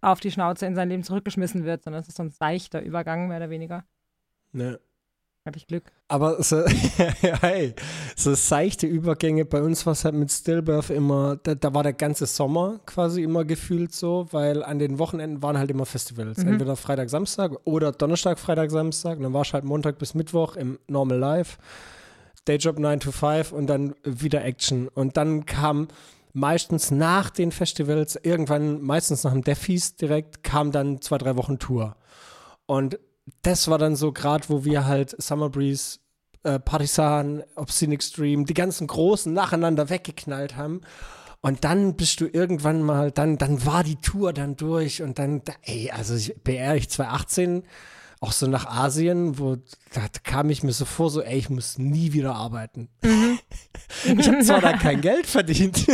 auf 0.00 0.20
die 0.20 0.30
Schnauze 0.30 0.66
in 0.66 0.74
sein 0.74 0.88
Leben 0.88 1.02
zurückgeschmissen 1.02 1.64
wird, 1.64 1.84
sondern 1.84 2.00
es 2.00 2.08
ist 2.08 2.16
so 2.16 2.22
ein 2.22 2.30
seichter 2.30 2.82
Übergang, 2.82 3.28
mehr 3.28 3.38
oder 3.38 3.50
weniger. 3.50 3.84
Ne. 4.52 4.80
Hatte 5.44 5.58
ich 5.58 5.66
Glück. 5.66 5.90
Aber 6.06 6.40
so, 6.40 6.64
hey, 7.40 7.74
so 8.14 8.32
seichte 8.34 8.86
Übergänge, 8.86 9.44
bei 9.44 9.60
uns 9.60 9.84
war 9.86 9.92
es 9.92 10.04
halt 10.04 10.14
mit 10.14 10.30
Stillbirth 10.30 10.90
immer, 10.90 11.36
da, 11.42 11.56
da, 11.56 11.74
war 11.74 11.82
der 11.82 11.94
ganze 11.94 12.26
Sommer 12.26 12.78
quasi 12.86 13.24
immer 13.24 13.44
gefühlt 13.44 13.92
so, 13.92 14.28
weil 14.30 14.62
an 14.62 14.78
den 14.78 15.00
Wochenenden 15.00 15.42
waren 15.42 15.58
halt 15.58 15.72
immer 15.72 15.84
Festivals. 15.84 16.38
Mhm. 16.38 16.52
Entweder 16.52 16.76
Freitag, 16.76 17.10
Samstag 17.10 17.58
oder 17.64 17.90
Donnerstag, 17.90 18.38
Freitag, 18.38 18.70
Samstag. 18.70 19.16
Und 19.16 19.24
dann 19.24 19.32
war 19.32 19.42
es 19.42 19.52
halt 19.52 19.64
Montag 19.64 19.98
bis 19.98 20.14
Mittwoch 20.14 20.54
im 20.54 20.78
Normal 20.86 21.18
Life, 21.18 21.58
Dayjob 22.44 22.78
9 22.78 23.00
to 23.00 23.10
5 23.10 23.50
und 23.50 23.66
dann 23.66 23.96
wieder 24.04 24.44
Action. 24.44 24.86
Und 24.86 25.16
dann 25.16 25.44
kam 25.44 25.88
meistens 26.32 26.92
nach 26.92 27.30
den 27.30 27.50
Festivals, 27.50 28.14
irgendwann, 28.22 28.80
meistens 28.80 29.24
nach 29.24 29.32
dem 29.32 29.42
Death 29.42 30.00
direkt, 30.00 30.44
kam 30.44 30.70
dann 30.70 31.00
zwei, 31.00 31.18
drei 31.18 31.34
Wochen 31.36 31.58
Tour. 31.58 31.96
Und 32.66 33.00
das 33.42 33.68
war 33.68 33.78
dann 33.78 33.96
so 33.96 34.12
gerade, 34.12 34.48
wo 34.48 34.64
wir 34.64 34.86
halt 34.86 35.14
Summer 35.22 35.48
Breeze, 35.48 35.98
äh, 36.42 36.58
Partisan, 36.58 37.42
Obscene 37.54 37.94
Extreme, 37.94 38.44
die 38.44 38.54
ganzen 38.54 38.86
großen 38.86 39.32
nacheinander 39.32 39.90
weggeknallt 39.90 40.56
haben. 40.56 40.80
Und 41.40 41.64
dann 41.64 41.96
bist 41.96 42.20
du 42.20 42.26
irgendwann 42.26 42.82
mal, 42.82 43.10
dann, 43.10 43.36
dann 43.36 43.66
war 43.66 43.82
die 43.82 43.96
Tour 43.96 44.32
dann 44.32 44.56
durch 44.56 45.02
und 45.02 45.18
dann, 45.18 45.42
ey, 45.62 45.90
also 45.90 46.14
ich, 46.14 46.34
BR 46.42 46.76
ich 46.76 46.88
2018 46.88 47.64
auch 48.22 48.32
so 48.32 48.46
nach 48.46 48.66
Asien, 48.66 49.38
wo 49.38 49.56
da 49.56 50.02
kam 50.22 50.48
ich 50.48 50.62
mir 50.62 50.72
so 50.72 50.84
vor, 50.84 51.10
so, 51.10 51.22
ey, 51.22 51.38
ich 51.38 51.50
muss 51.50 51.76
nie 51.78 52.12
wieder 52.12 52.36
arbeiten. 52.36 52.88
Mhm. 53.02 53.38
ich 54.16 54.28
habe 54.28 54.44
zwar 54.44 54.60
da 54.60 54.74
kein 54.74 55.00
Geld 55.02 55.26
verdient, 55.26 55.84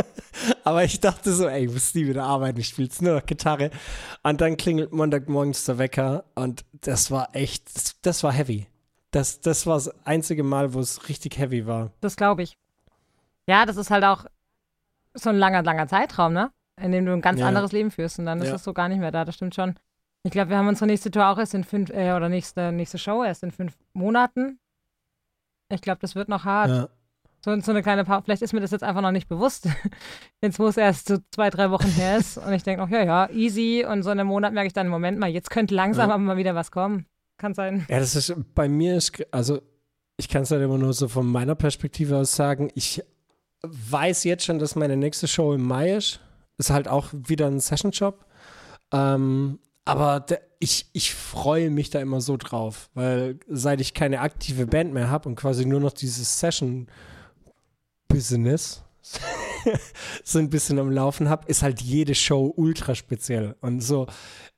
aber 0.64 0.84
ich 0.84 1.00
dachte 1.00 1.34
so, 1.34 1.46
ey, 1.46 1.66
ich 1.66 1.72
muss 1.72 1.94
nie 1.94 2.06
wieder 2.06 2.24
arbeiten, 2.24 2.58
ich 2.60 2.68
spiele 2.68 2.88
nur 3.00 3.16
noch 3.16 3.26
Gitarre. 3.26 3.70
Und 4.22 4.40
dann 4.40 4.56
klingelt 4.56 4.92
Montagmorgens 4.92 5.66
der 5.66 5.76
Wecker 5.76 6.24
und 6.34 6.64
das 6.72 7.10
war 7.10 7.36
echt, 7.36 7.76
das, 7.76 8.00
das 8.00 8.22
war 8.22 8.32
heavy. 8.32 8.66
Das, 9.10 9.40
das 9.40 9.66
war 9.66 9.74
das 9.74 9.88
einzige 10.06 10.44
Mal, 10.44 10.72
wo 10.72 10.80
es 10.80 11.10
richtig 11.10 11.36
heavy 11.36 11.66
war. 11.66 11.92
Das 12.00 12.16
glaube 12.16 12.42
ich. 12.42 12.56
Ja, 13.46 13.66
das 13.66 13.76
ist 13.76 13.90
halt 13.90 14.04
auch 14.04 14.24
so 15.12 15.28
ein 15.28 15.36
langer, 15.36 15.62
langer 15.62 15.88
Zeitraum, 15.88 16.32
ne? 16.32 16.50
In 16.80 16.92
dem 16.92 17.04
du 17.04 17.12
ein 17.12 17.22
ganz 17.22 17.40
ja. 17.40 17.46
anderes 17.46 17.72
Leben 17.72 17.90
führst 17.90 18.18
und 18.18 18.24
dann 18.26 18.40
ist 18.40 18.46
ja. 18.46 18.52
das 18.52 18.64
so 18.64 18.72
gar 18.72 18.88
nicht 18.88 18.98
mehr 18.98 19.12
da, 19.12 19.26
das 19.26 19.34
stimmt 19.34 19.54
schon. 19.54 19.78
Ich 20.26 20.32
glaube, 20.32 20.50
wir 20.50 20.58
haben 20.58 20.66
unsere 20.66 20.88
nächste 20.88 21.12
Tour 21.12 21.28
auch 21.28 21.38
erst 21.38 21.54
in 21.54 21.62
fünf, 21.62 21.88
äh, 21.90 22.12
oder 22.12 22.28
nächste, 22.28 22.72
nächste 22.72 22.98
Show 22.98 23.22
erst 23.22 23.44
in 23.44 23.52
fünf 23.52 23.74
Monaten. 23.92 24.58
Ich 25.68 25.80
glaube, 25.80 26.00
das 26.00 26.16
wird 26.16 26.28
noch 26.28 26.44
hart. 26.44 26.68
Ja. 26.68 26.88
So, 27.44 27.60
so 27.60 27.70
eine 27.70 27.80
kleine 27.80 28.04
Pause. 28.04 28.24
Vielleicht 28.24 28.42
ist 28.42 28.52
mir 28.52 28.60
das 28.60 28.72
jetzt 28.72 28.82
einfach 28.82 29.02
noch 29.02 29.12
nicht 29.12 29.28
bewusst. 29.28 29.68
jetzt, 30.42 30.58
wo 30.58 30.66
es 30.66 30.76
erst 30.76 31.06
so 31.06 31.18
zwei, 31.30 31.48
drei 31.48 31.70
Wochen 31.70 31.86
her 31.86 32.18
ist. 32.18 32.38
Und 32.38 32.52
ich 32.52 32.64
denke 32.64 32.82
noch, 32.82 32.90
ja, 32.90 33.04
ja, 33.04 33.30
easy. 33.30 33.86
Und 33.88 34.02
so 34.02 34.10
in 34.10 34.18
einem 34.18 34.28
Monat 34.28 34.52
merke 34.52 34.66
ich 34.66 34.72
dann, 34.72 34.88
Moment 34.88 35.16
mal, 35.20 35.30
jetzt 35.30 35.48
könnte 35.48 35.76
langsam 35.76 36.08
ja. 36.08 36.14
aber 36.16 36.22
mal 36.24 36.36
wieder 36.36 36.56
was 36.56 36.72
kommen. 36.72 37.06
Kann 37.38 37.54
sein. 37.54 37.86
Ja, 37.88 38.00
das 38.00 38.16
ist, 38.16 38.34
bei 38.52 38.68
mir 38.68 38.96
ist, 38.96 39.24
also 39.30 39.60
ich 40.16 40.28
kann 40.28 40.42
es 40.42 40.50
halt 40.50 40.60
immer 40.60 40.78
nur 40.78 40.92
so 40.92 41.06
von 41.06 41.24
meiner 41.24 41.54
Perspektive 41.54 42.16
aus 42.16 42.34
sagen, 42.34 42.72
ich 42.74 43.00
weiß 43.62 44.24
jetzt 44.24 44.44
schon, 44.44 44.58
dass 44.58 44.74
meine 44.74 44.96
nächste 44.96 45.28
Show 45.28 45.54
im 45.54 45.62
Mai 45.62 45.92
ist. 45.92 46.18
Ist 46.58 46.70
halt 46.70 46.88
auch 46.88 47.10
wieder 47.12 47.46
ein 47.46 47.60
Session-Job. 47.60 48.26
Ähm, 48.92 49.60
aber 49.86 50.20
der, 50.20 50.42
ich, 50.58 50.86
ich 50.92 51.14
freue 51.14 51.70
mich 51.70 51.88
da 51.90 52.00
immer 52.00 52.20
so 52.20 52.36
drauf, 52.36 52.90
weil 52.94 53.38
seit 53.48 53.80
ich 53.80 53.94
keine 53.94 54.20
aktive 54.20 54.66
Band 54.66 54.92
mehr 54.92 55.10
habe 55.10 55.28
und 55.28 55.36
quasi 55.36 55.64
nur 55.64 55.78
noch 55.80 55.92
dieses 55.92 56.40
Session-Business 56.40 58.82
so 60.24 60.38
ein 60.38 60.50
bisschen 60.50 60.78
am 60.78 60.90
Laufen 60.90 61.28
habe, 61.28 61.46
ist 61.46 61.62
halt 61.62 61.80
jede 61.80 62.14
Show 62.14 62.52
ultra 62.56 62.94
speziell 62.94 63.56
und 63.60 63.80
so 63.80 64.06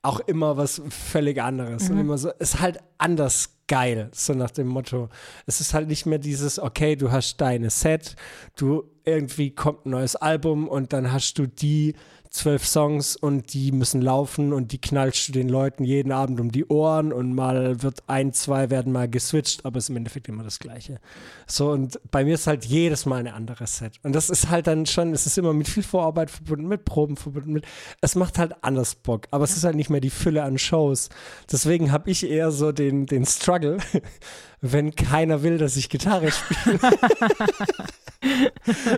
auch 0.02 0.20
immer 0.20 0.56
was 0.56 0.80
völlig 0.88 1.42
anderes. 1.42 1.88
Mhm. 1.88 1.94
Und 1.94 2.00
immer 2.00 2.18
so, 2.18 2.30
ist 2.30 2.60
halt 2.60 2.78
anders 2.98 3.58
geil, 3.66 4.08
so 4.12 4.32
nach 4.32 4.50
dem 4.50 4.68
Motto. 4.68 5.08
Es 5.46 5.60
ist 5.60 5.74
halt 5.74 5.88
nicht 5.88 6.06
mehr 6.06 6.18
dieses, 6.18 6.58
okay, 6.58 6.96
du 6.96 7.10
hast 7.10 7.40
deine 7.40 7.70
Set, 7.70 8.16
du 8.56 8.84
irgendwie 9.04 9.50
kommt 9.50 9.86
ein 9.86 9.90
neues 9.90 10.16
Album 10.16 10.68
und 10.68 10.92
dann 10.92 11.12
hast 11.12 11.38
du 11.38 11.46
die 11.46 11.94
zwölf 12.30 12.66
Songs 12.66 13.16
und 13.16 13.54
die 13.54 13.72
müssen 13.72 14.02
laufen 14.02 14.52
und 14.52 14.72
die 14.72 14.80
knallst 14.80 15.28
du 15.28 15.32
den 15.32 15.48
Leuten 15.48 15.84
jeden 15.84 16.12
Abend 16.12 16.40
um 16.40 16.52
die 16.52 16.66
Ohren 16.66 17.12
und 17.12 17.34
mal 17.34 17.82
wird 17.82 18.02
ein, 18.06 18.32
zwei 18.32 18.70
werden 18.70 18.92
mal 18.92 19.08
geswitcht, 19.08 19.64
aber 19.64 19.78
es 19.78 19.84
ist 19.84 19.90
im 19.90 19.96
Endeffekt 19.96 20.28
immer 20.28 20.44
das 20.44 20.58
Gleiche. 20.58 21.00
So 21.46 21.70
und 21.70 21.98
bei 22.10 22.24
mir 22.24 22.34
ist 22.34 22.46
halt 22.46 22.64
jedes 22.64 23.06
Mal 23.06 23.16
eine 23.16 23.34
andere 23.34 23.66
Set. 23.66 23.94
Und 24.02 24.14
das 24.14 24.30
ist 24.30 24.50
halt 24.50 24.66
dann 24.66 24.86
schon, 24.86 25.12
es 25.12 25.26
ist 25.26 25.38
immer 25.38 25.52
mit 25.52 25.68
viel 25.68 25.82
Vorarbeit 25.82 26.30
verbunden, 26.30 26.68
mit 26.68 26.84
Proben 26.84 27.16
verbunden, 27.16 27.52
mit, 27.52 27.66
es 28.00 28.14
macht 28.14 28.38
halt 28.38 28.52
anders 28.62 28.94
Bock, 28.94 29.26
aber 29.30 29.44
es 29.44 29.56
ist 29.56 29.64
halt 29.64 29.76
nicht 29.76 29.90
mehr 29.90 30.00
die 30.00 30.10
Fülle 30.10 30.42
an 30.42 30.58
Shows. 30.58 31.08
Deswegen 31.50 31.92
habe 31.92 32.10
ich 32.10 32.28
eher 32.28 32.50
so 32.50 32.72
den, 32.72 33.06
den 33.06 33.24
Struggle, 33.24 33.78
wenn 34.60 34.94
keiner 34.94 35.42
will, 35.42 35.58
dass 35.58 35.76
ich 35.76 35.88
Gitarre 35.88 36.30
spiele. 36.30 36.78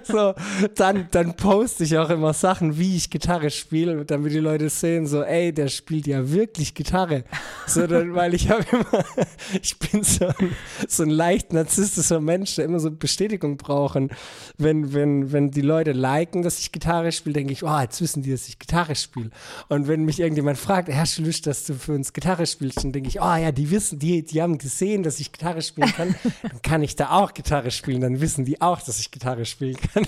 so, 0.02 0.34
dann, 0.74 1.08
dann 1.10 1.36
poste 1.36 1.84
ich 1.84 1.98
auch 1.98 2.10
immer 2.10 2.32
Sachen, 2.32 2.78
wie 2.78 2.96
ich 2.96 3.10
Gitarre 3.10 3.19
spiele, 3.50 4.04
damit 4.04 4.32
die 4.32 4.38
Leute 4.38 4.68
sehen, 4.68 5.06
so, 5.06 5.22
ey, 5.22 5.52
der 5.52 5.68
spielt 5.68 6.06
ja 6.06 6.30
wirklich 6.30 6.74
Gitarre. 6.74 7.24
So, 7.66 7.86
dann, 7.86 8.14
weil 8.14 8.34
ich 8.34 8.50
habe 8.50 8.64
immer, 8.72 9.04
ich 9.62 9.78
bin 9.78 10.02
so 10.02 10.26
ein, 10.26 10.56
so 10.88 11.02
ein 11.02 11.10
leicht 11.10 11.52
narzisstischer 11.52 12.20
Mensch, 12.20 12.56
der 12.56 12.64
immer 12.64 12.80
so 12.80 12.90
Bestätigung 12.90 13.56
braucht. 13.56 13.98
wenn, 14.58 14.92
wenn, 14.92 15.32
wenn 15.32 15.50
die 15.50 15.60
Leute 15.60 15.92
liken, 15.92 16.42
dass 16.42 16.58
ich 16.58 16.72
Gitarre 16.72 17.12
spiele, 17.12 17.34
denke 17.34 17.52
ich, 17.52 17.62
oh, 17.62 17.78
jetzt 17.80 18.00
wissen 18.00 18.22
die, 18.22 18.30
dass 18.30 18.48
ich 18.48 18.58
Gitarre 18.58 18.94
spiele. 18.94 19.30
Und 19.68 19.88
wenn 19.88 20.04
mich 20.04 20.20
irgendjemand 20.20 20.58
fragt, 20.58 20.88
du 20.88 21.22
Lust, 21.22 21.46
dass 21.46 21.64
du 21.64 21.74
für 21.74 21.92
uns 21.92 22.12
Gitarre 22.12 22.46
spielst, 22.46 22.82
dann 22.84 22.92
denke 22.92 23.08
ich, 23.08 23.20
oh 23.20 23.34
ja, 23.34 23.52
die 23.52 23.70
wissen, 23.70 23.98
die, 23.98 24.22
die 24.22 24.42
haben 24.42 24.58
gesehen, 24.58 25.02
dass 25.02 25.20
ich 25.20 25.32
Gitarre 25.32 25.62
spielen 25.62 25.92
kann, 25.92 26.14
dann 26.42 26.62
kann 26.62 26.82
ich 26.82 26.96
da 26.96 27.10
auch 27.10 27.34
Gitarre 27.34 27.70
spielen, 27.70 28.00
dann 28.00 28.20
wissen 28.20 28.44
die 28.44 28.60
auch, 28.60 28.80
dass 28.80 29.00
ich 29.00 29.10
Gitarre 29.10 29.44
spielen 29.44 29.76
kann. 29.76 30.06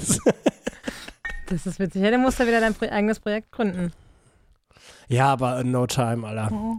Das 1.47 1.67
ist 1.67 1.79
witzig. 1.79 2.03
Ja, 2.03 2.11
dann 2.11 2.23
musst 2.23 2.41
du 2.41 2.47
wieder 2.47 2.61
dein 2.61 2.75
eigenes 2.91 3.21
Projekt 3.21 3.53
gründen. 3.53 3.93
Ja, 5.09 5.33
aber 5.33 5.63
no 5.65 5.87
time, 5.87 6.27
Alter. 6.27 6.51
Oh. 6.53 6.77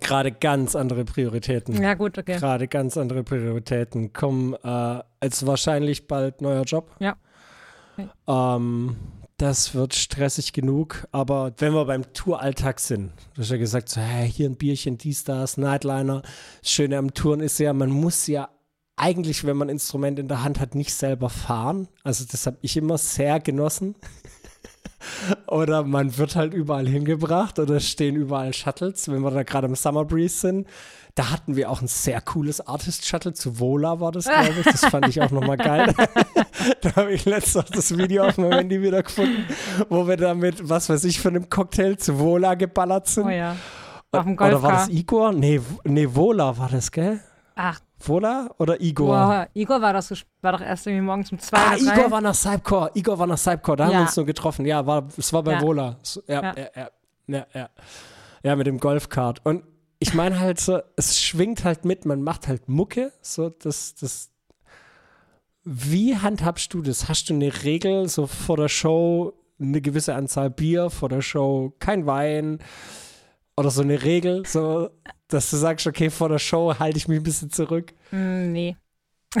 Gerade 0.00 0.32
ganz 0.32 0.76
andere 0.76 1.04
Prioritäten. 1.04 1.82
Ja, 1.82 1.94
gut, 1.94 2.18
okay. 2.18 2.38
Gerade 2.38 2.68
ganz 2.68 2.96
andere 2.96 3.22
Prioritäten. 3.24 4.12
Kommen 4.12 4.54
äh, 4.54 5.02
als 5.20 5.46
wahrscheinlich 5.46 6.06
bald 6.06 6.42
neuer 6.42 6.64
Job. 6.64 6.90
Ja. 6.98 7.16
Okay. 7.96 8.08
Ähm, 8.26 8.96
das 9.38 9.72
wird 9.74 9.94
stressig 9.94 10.52
genug, 10.52 11.06
aber 11.12 11.52
wenn 11.58 11.72
wir 11.72 11.84
beim 11.84 12.12
Touralltag 12.12 12.80
sind, 12.80 13.12
du 13.34 13.42
hast 13.42 13.50
ja 13.50 13.56
gesagt, 13.56 13.88
so, 13.88 14.00
hey, 14.00 14.28
hier 14.28 14.48
ein 14.48 14.56
Bierchen, 14.56 14.98
dies, 14.98 15.22
das, 15.22 15.56
Nightliner. 15.56 16.22
Das 16.60 16.70
Schöne 16.72 16.98
am 16.98 17.14
Touren 17.14 17.38
ist 17.38 17.58
ja, 17.58 17.72
man 17.72 17.90
muss 17.90 18.26
ja 18.26 18.48
eigentlich, 18.98 19.44
wenn 19.44 19.56
man 19.56 19.68
ein 19.68 19.72
Instrument 19.72 20.18
in 20.18 20.28
der 20.28 20.42
Hand 20.42 20.60
hat, 20.60 20.74
nicht 20.74 20.94
selber 20.94 21.30
fahren. 21.30 21.88
Also 22.04 22.24
das 22.30 22.46
habe 22.46 22.58
ich 22.62 22.76
immer 22.76 22.98
sehr 22.98 23.40
genossen. 23.40 23.94
oder 25.46 25.84
man 25.84 26.16
wird 26.18 26.36
halt 26.36 26.54
überall 26.54 26.86
hingebracht 26.86 27.58
oder 27.58 27.80
stehen 27.80 28.16
überall 28.16 28.52
Shuttles, 28.52 29.08
wenn 29.08 29.20
wir 29.22 29.30
da 29.30 29.42
gerade 29.42 29.66
im 29.66 29.74
Summer 29.74 30.04
Breeze 30.04 30.40
sind. 30.40 30.68
Da 31.14 31.30
hatten 31.30 31.56
wir 31.56 31.68
auch 31.70 31.80
ein 31.80 31.88
sehr 31.88 32.20
cooles 32.20 32.64
Artist-Shuttle 32.64 33.32
zu 33.32 33.58
Vola, 33.58 33.98
war 33.98 34.12
das, 34.12 34.26
glaube 34.26 34.54
ich. 34.60 34.64
Das 34.64 34.84
fand 34.84 35.08
ich 35.08 35.20
auch 35.20 35.30
nochmal 35.30 35.56
geil. 35.56 35.92
da 36.80 36.94
habe 36.94 37.12
ich 37.12 37.24
letztens 37.24 37.64
auch 37.64 37.70
das 37.70 37.96
Video 37.96 38.24
auf 38.24 38.38
meinem 38.38 38.52
Handy 38.52 38.80
wieder 38.80 39.02
gefunden, 39.02 39.44
wo 39.88 40.06
wir 40.06 40.16
da 40.16 40.34
mit, 40.34 40.68
was 40.68 40.88
weiß 40.88 41.02
ich, 41.04 41.20
von 41.20 41.34
einem 41.34 41.50
Cocktail 41.50 41.96
zu 41.96 42.20
Vola 42.20 42.54
geballert 42.54 43.08
sind. 43.08 43.26
Oh 43.26 43.30
ja. 43.30 43.56
Auf 44.12 44.24
dem 44.24 44.36
Golfcar. 44.36 44.60
Oder 44.60 44.62
war 44.62 44.72
das 44.72 44.88
Igor? 44.90 45.32
Nee, 45.32 45.60
nee, 45.84 46.06
Vola 46.08 46.56
war 46.56 46.68
das, 46.68 46.92
gell? 46.92 47.20
Ach. 47.60 47.80
Vola 47.98 48.54
oder 48.58 48.80
Igor? 48.80 49.08
Boah, 49.08 49.48
Igor 49.52 49.82
war, 49.82 49.92
das, 49.92 50.14
war 50.40 50.52
doch 50.52 50.60
erst 50.60 50.86
irgendwie 50.86 51.04
morgens 51.04 51.32
um 51.32 51.40
zwei 51.40 51.58
Ah, 51.58 51.76
Igor 51.76 52.08
war 52.08 52.20
nach 52.20 52.34
Cypcore. 52.34 52.92
Igor 52.94 53.18
war 53.18 53.26
nach 53.26 53.36
Cypcore. 53.36 53.76
Da 53.76 53.84
ja. 53.84 53.88
haben 53.88 53.96
wir 53.96 54.00
uns 54.02 54.16
nur 54.16 54.26
getroffen. 54.26 54.64
Ja, 54.64 54.86
war, 54.86 55.08
es 55.16 55.32
war 55.32 55.42
bei 55.42 55.54
ja. 55.54 55.60
Vola. 55.60 55.96
Ja, 56.28 56.54
ja, 56.56 56.68
ja. 56.76 56.90
Ja, 57.26 57.46
ja. 57.52 57.68
ja, 58.44 58.56
mit 58.56 58.68
dem 58.68 58.78
Golfkart. 58.78 59.44
Und 59.44 59.64
ich 59.98 60.14
meine 60.14 60.38
halt 60.38 60.60
so, 60.60 60.80
es 60.94 61.20
schwingt 61.20 61.64
halt 61.64 61.84
mit, 61.84 62.04
man 62.06 62.22
macht 62.22 62.46
halt 62.46 62.68
Mucke, 62.68 63.12
so 63.20 63.50
das, 63.50 63.96
das. 63.96 64.30
Wie 65.64 66.16
handhabst 66.16 66.72
du 66.72 66.80
das? 66.80 67.08
Hast 67.08 67.28
du 67.28 67.34
eine 67.34 67.64
Regel, 67.64 68.08
so 68.08 68.28
vor 68.28 68.56
der 68.56 68.68
Show 68.68 69.34
eine 69.58 69.80
gewisse 69.80 70.14
Anzahl 70.14 70.48
Bier, 70.48 70.90
vor 70.90 71.08
der 71.08 71.22
Show 71.22 71.74
kein 71.80 72.06
Wein 72.06 72.60
oder 73.58 73.70
so 73.70 73.82
eine 73.82 74.02
Regel, 74.04 74.46
so, 74.46 74.88
dass 75.26 75.50
du 75.50 75.56
sagst, 75.56 75.86
okay, 75.88 76.10
vor 76.10 76.28
der 76.28 76.38
Show 76.38 76.78
halte 76.78 76.96
ich 76.96 77.08
mich 77.08 77.18
ein 77.18 77.24
bisschen 77.24 77.50
zurück? 77.50 77.92
Mm, 78.12 78.52
nee. 78.52 78.76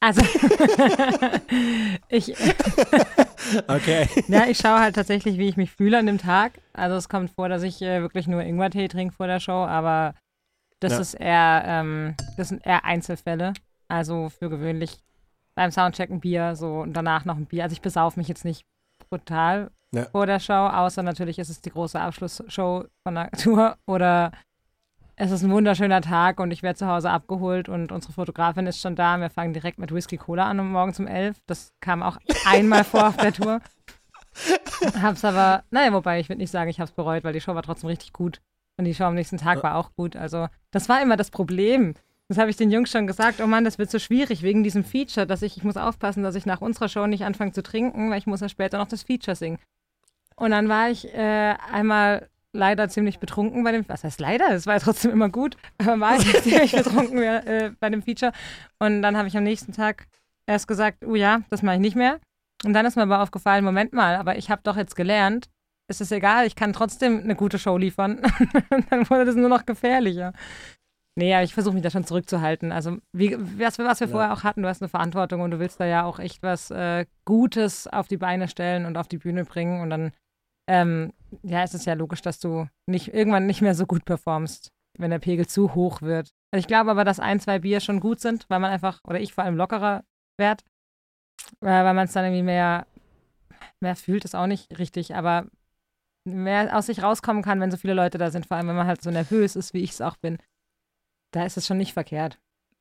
also, 0.00 0.22
ich. 2.08 2.32
okay. 3.68 4.08
Ja, 4.28 4.46
ich 4.46 4.58
schaue 4.58 4.78
halt 4.78 4.94
tatsächlich, 4.94 5.38
wie 5.38 5.48
ich 5.48 5.56
mich 5.56 5.72
fühle 5.72 5.98
an 5.98 6.06
dem 6.06 6.18
Tag. 6.18 6.52
Also, 6.72 6.94
es 6.94 7.08
kommt 7.08 7.30
vor, 7.30 7.48
dass 7.48 7.64
ich 7.64 7.82
äh, 7.82 8.00
wirklich 8.00 8.28
nur 8.28 8.42
Ingwertee 8.42 8.86
trinke 8.86 9.14
vor 9.14 9.26
der 9.26 9.40
Show, 9.40 9.64
aber 9.64 10.14
das 10.78 10.92
ja. 10.92 11.00
ist 11.00 11.14
eher, 11.14 11.64
ähm, 11.66 12.14
das 12.36 12.48
sind 12.48 12.64
eher 12.64 12.84
Einzelfälle. 12.84 13.54
Also, 13.88 14.28
für 14.28 14.50
gewöhnlich 14.50 15.02
beim 15.56 15.72
Soundcheck 15.72 16.10
ein 16.10 16.20
Bier, 16.20 16.54
so 16.54 16.80
und 16.80 16.92
danach 16.92 17.24
noch 17.24 17.36
ein 17.36 17.46
Bier. 17.46 17.64
Also, 17.64 17.74
ich 17.74 17.82
besaufe 17.82 18.20
mich 18.20 18.28
jetzt 18.28 18.44
nicht 18.44 18.64
brutal 19.10 19.72
ja. 19.94 20.06
vor 20.06 20.26
der 20.26 20.40
Show, 20.40 20.52
außer 20.52 21.02
natürlich 21.02 21.38
ist 21.38 21.48
es 21.48 21.60
die 21.60 21.70
große 21.70 22.00
Abschlussshow 22.00 22.84
von 23.02 23.14
der 23.14 23.30
Tour 23.42 23.76
oder 23.86 24.32
es 25.16 25.30
ist 25.30 25.42
ein 25.42 25.50
wunderschöner 25.50 26.00
Tag 26.00 26.40
und 26.40 26.50
ich 26.50 26.62
werde 26.62 26.78
zu 26.78 26.86
Hause 26.86 27.10
abgeholt 27.10 27.68
und 27.68 27.92
unsere 27.92 28.12
Fotografin 28.12 28.66
ist 28.66 28.80
schon 28.80 28.96
da. 28.96 29.18
Wir 29.18 29.30
fangen 29.30 29.52
direkt 29.52 29.78
mit 29.78 29.92
Whisky 29.92 30.16
Cola 30.16 30.48
an 30.48 30.58
um 30.58 30.72
morgens 30.72 30.98
um 30.98 31.06
elf. 31.06 31.36
Das 31.46 31.72
kam 31.80 32.02
auch 32.02 32.18
einmal 32.46 32.82
vor 32.82 33.08
auf 33.08 33.16
der 33.16 33.32
Tour. 33.32 33.60
Hab's 35.02 35.24
aber, 35.24 35.64
naja, 35.70 35.92
wobei 35.92 36.18
ich 36.18 36.28
würde 36.28 36.40
nicht 36.40 36.50
sagen, 36.50 36.70
ich 36.70 36.80
hab's 36.80 36.92
bereut, 36.92 37.22
weil 37.24 37.34
die 37.34 37.40
Show 37.40 37.54
war 37.54 37.62
trotzdem 37.62 37.88
richtig 37.88 38.12
gut. 38.12 38.40
Und 38.78 38.86
die 38.86 38.94
Show 38.94 39.04
am 39.04 39.14
nächsten 39.14 39.36
Tag 39.36 39.62
war 39.62 39.76
auch 39.76 39.94
gut. 39.94 40.16
Also, 40.16 40.48
das 40.70 40.88
war 40.88 41.02
immer 41.02 41.16
das 41.16 41.30
Problem. 41.30 41.94
Das 42.28 42.38
habe 42.38 42.48
ich 42.48 42.56
den 42.56 42.70
Jungs 42.70 42.90
schon 42.90 43.06
gesagt. 43.06 43.40
Oh 43.42 43.46
Mann, 43.46 43.64
das 43.64 43.78
wird 43.78 43.90
so 43.90 43.98
schwierig 43.98 44.42
wegen 44.42 44.64
diesem 44.64 44.84
Feature, 44.84 45.26
dass 45.26 45.42
ich, 45.42 45.58
ich 45.58 45.64
muss 45.64 45.76
aufpassen, 45.76 46.22
dass 46.22 46.34
ich 46.34 46.46
nach 46.46 46.62
unserer 46.62 46.88
Show 46.88 47.06
nicht 47.06 47.24
anfange 47.24 47.52
zu 47.52 47.62
trinken, 47.62 48.10
weil 48.10 48.18
ich 48.18 48.26
muss 48.26 48.40
ja 48.40 48.48
später 48.48 48.78
noch 48.78 48.88
das 48.88 49.02
Feature 49.02 49.36
singen. 49.36 49.58
Und 50.42 50.50
dann 50.50 50.68
war 50.68 50.90
ich 50.90 51.06
äh, 51.14 51.54
einmal 51.70 52.28
leider 52.52 52.88
ziemlich 52.88 53.20
betrunken 53.20 53.62
bei 53.62 53.70
dem, 53.70 53.88
was 53.88 54.02
heißt 54.02 54.18
leider, 54.18 54.50
es 54.50 54.66
war 54.66 54.74
ja 54.74 54.80
trotzdem 54.80 55.12
immer 55.12 55.28
gut, 55.28 55.56
aber 55.78 56.00
war 56.00 56.16
ich 56.16 56.24
ziemlich 56.42 56.72
betrunken 56.72 57.22
äh, 57.22 57.70
bei 57.78 57.88
dem 57.90 58.02
Feature. 58.02 58.32
Und 58.80 59.02
dann 59.02 59.16
habe 59.16 59.28
ich 59.28 59.36
am 59.36 59.44
nächsten 59.44 59.72
Tag 59.72 60.08
erst 60.44 60.66
gesagt, 60.66 61.04
oh 61.06 61.14
ja, 61.14 61.42
das 61.50 61.62
mache 61.62 61.76
ich 61.76 61.80
nicht 61.80 61.94
mehr. 61.94 62.18
Und 62.64 62.72
dann 62.72 62.84
ist 62.86 62.96
mir 62.96 63.02
aber 63.02 63.22
aufgefallen, 63.22 63.64
Moment 63.64 63.92
mal, 63.92 64.16
aber 64.16 64.36
ich 64.36 64.50
habe 64.50 64.62
doch 64.64 64.76
jetzt 64.76 64.96
gelernt, 64.96 65.48
es 65.86 66.00
ist 66.00 66.10
egal, 66.10 66.44
ich 66.44 66.56
kann 66.56 66.72
trotzdem 66.72 67.20
eine 67.20 67.36
gute 67.36 67.60
Show 67.60 67.78
liefern. 67.78 68.20
dann 68.90 69.08
wurde 69.08 69.26
das 69.26 69.36
nur 69.36 69.48
noch 69.48 69.64
gefährlicher. 69.64 70.32
Nee, 71.14 71.34
aber 71.34 71.44
ich 71.44 71.54
versuche 71.54 71.74
mich 71.74 71.84
da 71.84 71.90
schon 71.90 72.04
zurückzuhalten. 72.04 72.72
Also, 72.72 72.98
wie, 73.12 73.36
was, 73.58 73.78
was 73.78 74.00
wir 74.00 74.08
ja. 74.08 74.12
vorher 74.12 74.32
auch 74.32 74.42
hatten, 74.42 74.62
du 74.62 74.68
hast 74.68 74.82
eine 74.82 74.88
Verantwortung 74.88 75.40
und 75.42 75.52
du 75.52 75.60
willst 75.60 75.78
da 75.78 75.84
ja 75.84 76.04
auch 76.04 76.18
echt 76.18 76.42
was 76.42 76.72
äh, 76.72 77.06
Gutes 77.24 77.86
auf 77.86 78.08
die 78.08 78.16
Beine 78.16 78.48
stellen 78.48 78.86
und 78.86 78.98
auf 78.98 79.06
die 79.06 79.18
Bühne 79.18 79.44
bringen. 79.44 79.82
Und 79.82 79.90
dann 79.90 80.12
ähm, 80.68 81.12
ja, 81.42 81.62
es 81.62 81.74
ist 81.74 81.86
ja 81.86 81.94
logisch, 81.94 82.22
dass 82.22 82.38
du 82.38 82.68
nicht, 82.86 83.12
irgendwann 83.12 83.46
nicht 83.46 83.62
mehr 83.62 83.74
so 83.74 83.86
gut 83.86 84.04
performst, 84.04 84.72
wenn 84.98 85.10
der 85.10 85.18
Pegel 85.18 85.46
zu 85.46 85.74
hoch 85.74 86.02
wird. 86.02 86.30
Also 86.50 86.60
ich 86.60 86.66
glaube 86.66 86.90
aber, 86.90 87.04
dass 87.04 87.20
ein, 87.20 87.40
zwei 87.40 87.58
Bier 87.58 87.80
schon 87.80 88.00
gut 88.00 88.20
sind, 88.20 88.46
weil 88.48 88.60
man 88.60 88.70
einfach, 88.70 89.00
oder 89.04 89.20
ich 89.20 89.32
vor 89.32 89.44
allem 89.44 89.56
lockerer 89.56 90.04
werde, 90.38 90.64
äh, 91.60 91.66
weil 91.66 91.94
man 91.94 92.06
es 92.06 92.12
dann 92.12 92.24
irgendwie 92.24 92.42
mehr, 92.42 92.86
mehr 93.80 93.96
fühlt, 93.96 94.24
ist 94.24 94.36
auch 94.36 94.46
nicht 94.46 94.78
richtig, 94.78 95.14
aber 95.14 95.46
mehr 96.24 96.76
aus 96.76 96.86
sich 96.86 97.02
rauskommen 97.02 97.42
kann, 97.42 97.60
wenn 97.60 97.70
so 97.70 97.76
viele 97.76 97.94
Leute 97.94 98.18
da 98.18 98.30
sind, 98.30 98.46
vor 98.46 98.56
allem 98.56 98.68
wenn 98.68 98.76
man 98.76 98.86
halt 98.86 99.02
so 99.02 99.10
nervös 99.10 99.56
ist, 99.56 99.74
wie 99.74 99.82
ich 99.82 99.90
es 99.90 100.00
auch 100.00 100.16
bin. 100.16 100.38
Da 101.32 101.44
ist 101.44 101.56
es 101.56 101.66
schon 101.66 101.78
nicht 101.78 101.94
verkehrt. 101.94 102.38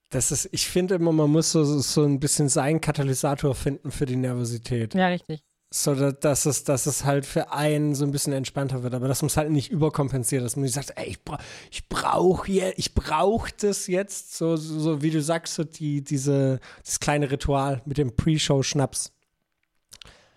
Das 0.10 0.32
ist, 0.32 0.50
ich 0.52 0.68
finde 0.68 0.96
immer, 0.96 1.14
man 1.14 1.32
muss 1.32 1.54
so, 1.54 1.64
so 1.64 2.04
ein 2.04 2.20
bisschen 2.20 2.50
seinen 2.50 2.82
Katalysator 2.82 3.56
finden 3.56 3.92
für 3.92 4.06
die 4.06 4.18
Nervosität. 4.18 4.94
Ja, 4.94 5.08
richtig. 5.08 5.42
So, 5.74 6.12
dass 6.12 6.46
es, 6.46 6.66
dass 6.66 6.86
es 6.86 7.06
halt 7.06 7.26
für 7.26 7.54
einen 7.54 7.96
so 7.96 8.04
ein 8.04 8.12
bisschen 8.12 8.34
entspannter 8.34 8.84
wird, 8.84 8.94
aber 8.94 9.08
dass 9.08 9.22
man 9.22 9.28
es 9.28 9.38
halt 9.38 9.52
nicht 9.52 9.72
überkompensiert, 9.72 10.44
dass 10.44 10.58
man 10.58 10.64
nicht 10.64 10.74
sagt, 10.74 10.92
ey, 10.98 11.08
ich, 11.08 11.24
bra 11.24 11.40
ich 11.72 11.88
brauche 11.88 12.52
ich 12.52 12.94
brauch 12.94 13.50
das 13.50 13.88
jetzt, 13.88 14.36
so, 14.36 14.58
so 14.58 15.02
wie 15.02 15.12
du 15.12 15.22
sagst, 15.22 15.56
so 15.56 15.64
die, 15.64 16.04
diese, 16.04 16.60
das 16.84 17.00
kleine 17.00 17.32
Ritual 17.32 17.82
mit 17.86 17.98
dem 17.98 18.14
Pre-Show-Schnaps. 18.14 19.14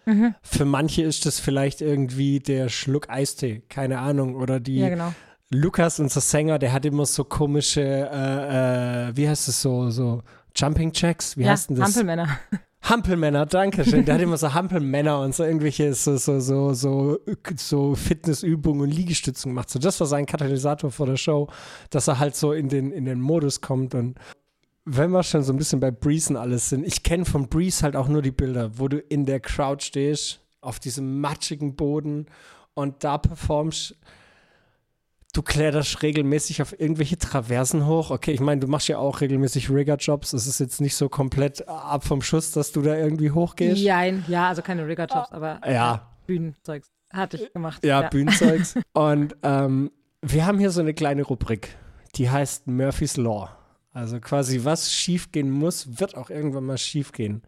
Mhm. 0.07 0.37
Für 0.41 0.65
manche 0.67 1.03
ist 1.03 1.27
das 1.27 1.41
vielleicht 1.41 1.81
irgendwie 1.81 2.39
der 2.39 2.69
Schluck 2.69 3.11
Eistee, 3.11 3.65
keine 3.69 3.99
Ahnung, 3.99 4.37
oder 4.37 4.61
die 4.61 4.77
ja, 4.77 4.89
genau. 4.89 5.13
Lukas, 5.51 5.99
unser 5.99 6.21
Sänger, 6.21 6.61
der 6.61 6.73
hat 6.73 6.85
immer 6.85 7.07
so 7.07 7.25
komische, 7.25 7.83
äh, 7.83 9.09
äh, 9.09 9.17
wie 9.17 9.29
heißt 9.29 9.49
es 9.49 9.61
so, 9.61 9.91
so 9.91 10.23
Jumping 10.55 10.93
Jacks, 10.95 11.37
wie 11.37 11.43
ja, 11.43 11.51
heißt 11.51 11.71
denn 11.71 11.77
das? 11.77 11.89
Hampelmänner. 11.89 12.39
Hampelmänner, 12.85 13.47
danke 13.47 13.83
schön. 13.83 14.05
Der 14.05 14.17
hat 14.17 14.21
immer 14.21 14.37
so 14.37 14.53
Hampelmänner 14.53 15.21
und 15.21 15.35
so 15.35 15.43
irgendwelche 15.43 15.95
so, 15.95 16.19
so, 16.19 16.41
so, 16.41 16.75
so, 16.75 17.19
so 17.57 17.95
Fitnessübungen 17.95 18.83
und 18.83 18.91
Liegestützen 18.91 19.53
gemacht. 19.53 19.71
So, 19.71 19.79
das 19.79 19.99
war 20.01 20.07
sein 20.07 20.27
Katalysator 20.27 20.91
vor 20.91 21.07
der 21.07 21.17
Show, 21.17 21.49
dass 21.89 22.09
er 22.09 22.19
halt 22.19 22.37
so 22.37 22.53
in 22.53 22.69
den, 22.69 22.93
in 22.93 23.07
den 23.07 23.21
Modus 23.21 23.63
kommt. 23.63 23.95
Und 23.95 24.19
wenn 24.85 25.11
wir 25.11 25.23
schon 25.23 25.43
so 25.43 25.55
ein 25.55 25.57
bisschen 25.57 25.81
bei 25.81 25.91
Breeze 25.91 26.31
und 26.31 26.37
alles 26.37 26.69
sind, 26.69 26.87
ich 26.87 27.03
kenne 27.03 27.25
von 27.25 27.49
Breeze 27.49 27.83
halt 27.83 27.97
auch 27.97 28.09
nur 28.09 28.21
die 28.21 28.33
Bilder, 28.33 28.79
wo 28.79 28.89
du 28.89 28.99
in 28.99 29.25
der 29.25 29.41
Crowd 29.41 29.83
stehst, 29.83 30.41
auf 30.61 30.79
diesem 30.79 31.21
matschigen 31.21 31.77
Boden 31.77 32.27
und 32.75 33.03
da 33.03 33.17
performst 33.17 33.97
du 35.35 35.43
kletterst 35.43 36.03
regelmäßig 36.03 36.63
auf 36.63 36.79
irgendwelche 36.79 37.19
Traversen 37.19 37.87
hoch. 37.87 38.11
Okay, 38.11 38.33
ich 38.33 38.41
meine, 38.41 38.61
du 38.61 38.69
machst 38.69 38.89
ja 38.89 38.99
auch 38.99 39.21
regelmäßig 39.21 39.69
Rigger-Jobs. 39.69 40.33
Es 40.33 40.47
ist 40.47 40.61
jetzt 40.61 40.81
nicht 40.81 40.95
so 40.95 41.09
komplett 41.09 41.69
ab 41.69 42.05
vom 42.05 42.23
Schuss, 42.23 42.53
dass 42.53 42.73
du 42.73 42.81
da 42.81 42.97
irgendwie 42.97 43.31
hochgehst. 43.31 43.85
Nein, 43.85 44.25
ja, 44.29 44.49
also 44.49 44.63
keine 44.63 44.87
Rigger-Jobs, 44.87 45.33
aber 45.33 45.61
ja. 45.67 46.09
Bühnenzeugs 46.27 46.91
hatte 47.13 47.37
ich 47.37 47.53
gemacht. 47.53 47.85
Ja, 47.85 48.03
ja. 48.03 48.09
Bühnenzeugs. 48.09 48.75
Und 48.93 49.37
ähm, 49.43 49.91
wir 50.23 50.47
haben 50.47 50.59
hier 50.59 50.71
so 50.71 50.81
eine 50.81 50.95
kleine 50.95 51.23
Rubrik, 51.23 51.77
die 52.15 52.31
heißt 52.31 52.67
Murphy's 52.67 53.17
Law. 53.17 53.51
Also 53.93 54.21
quasi, 54.21 54.65
was 54.65 54.93
schiefgehen 54.93 55.51
muss, 55.51 56.01
wird 56.01 56.17
auch 56.17 56.31
irgendwann 56.31 56.65
mal 56.65 56.79
schiefgehen. 56.79 57.43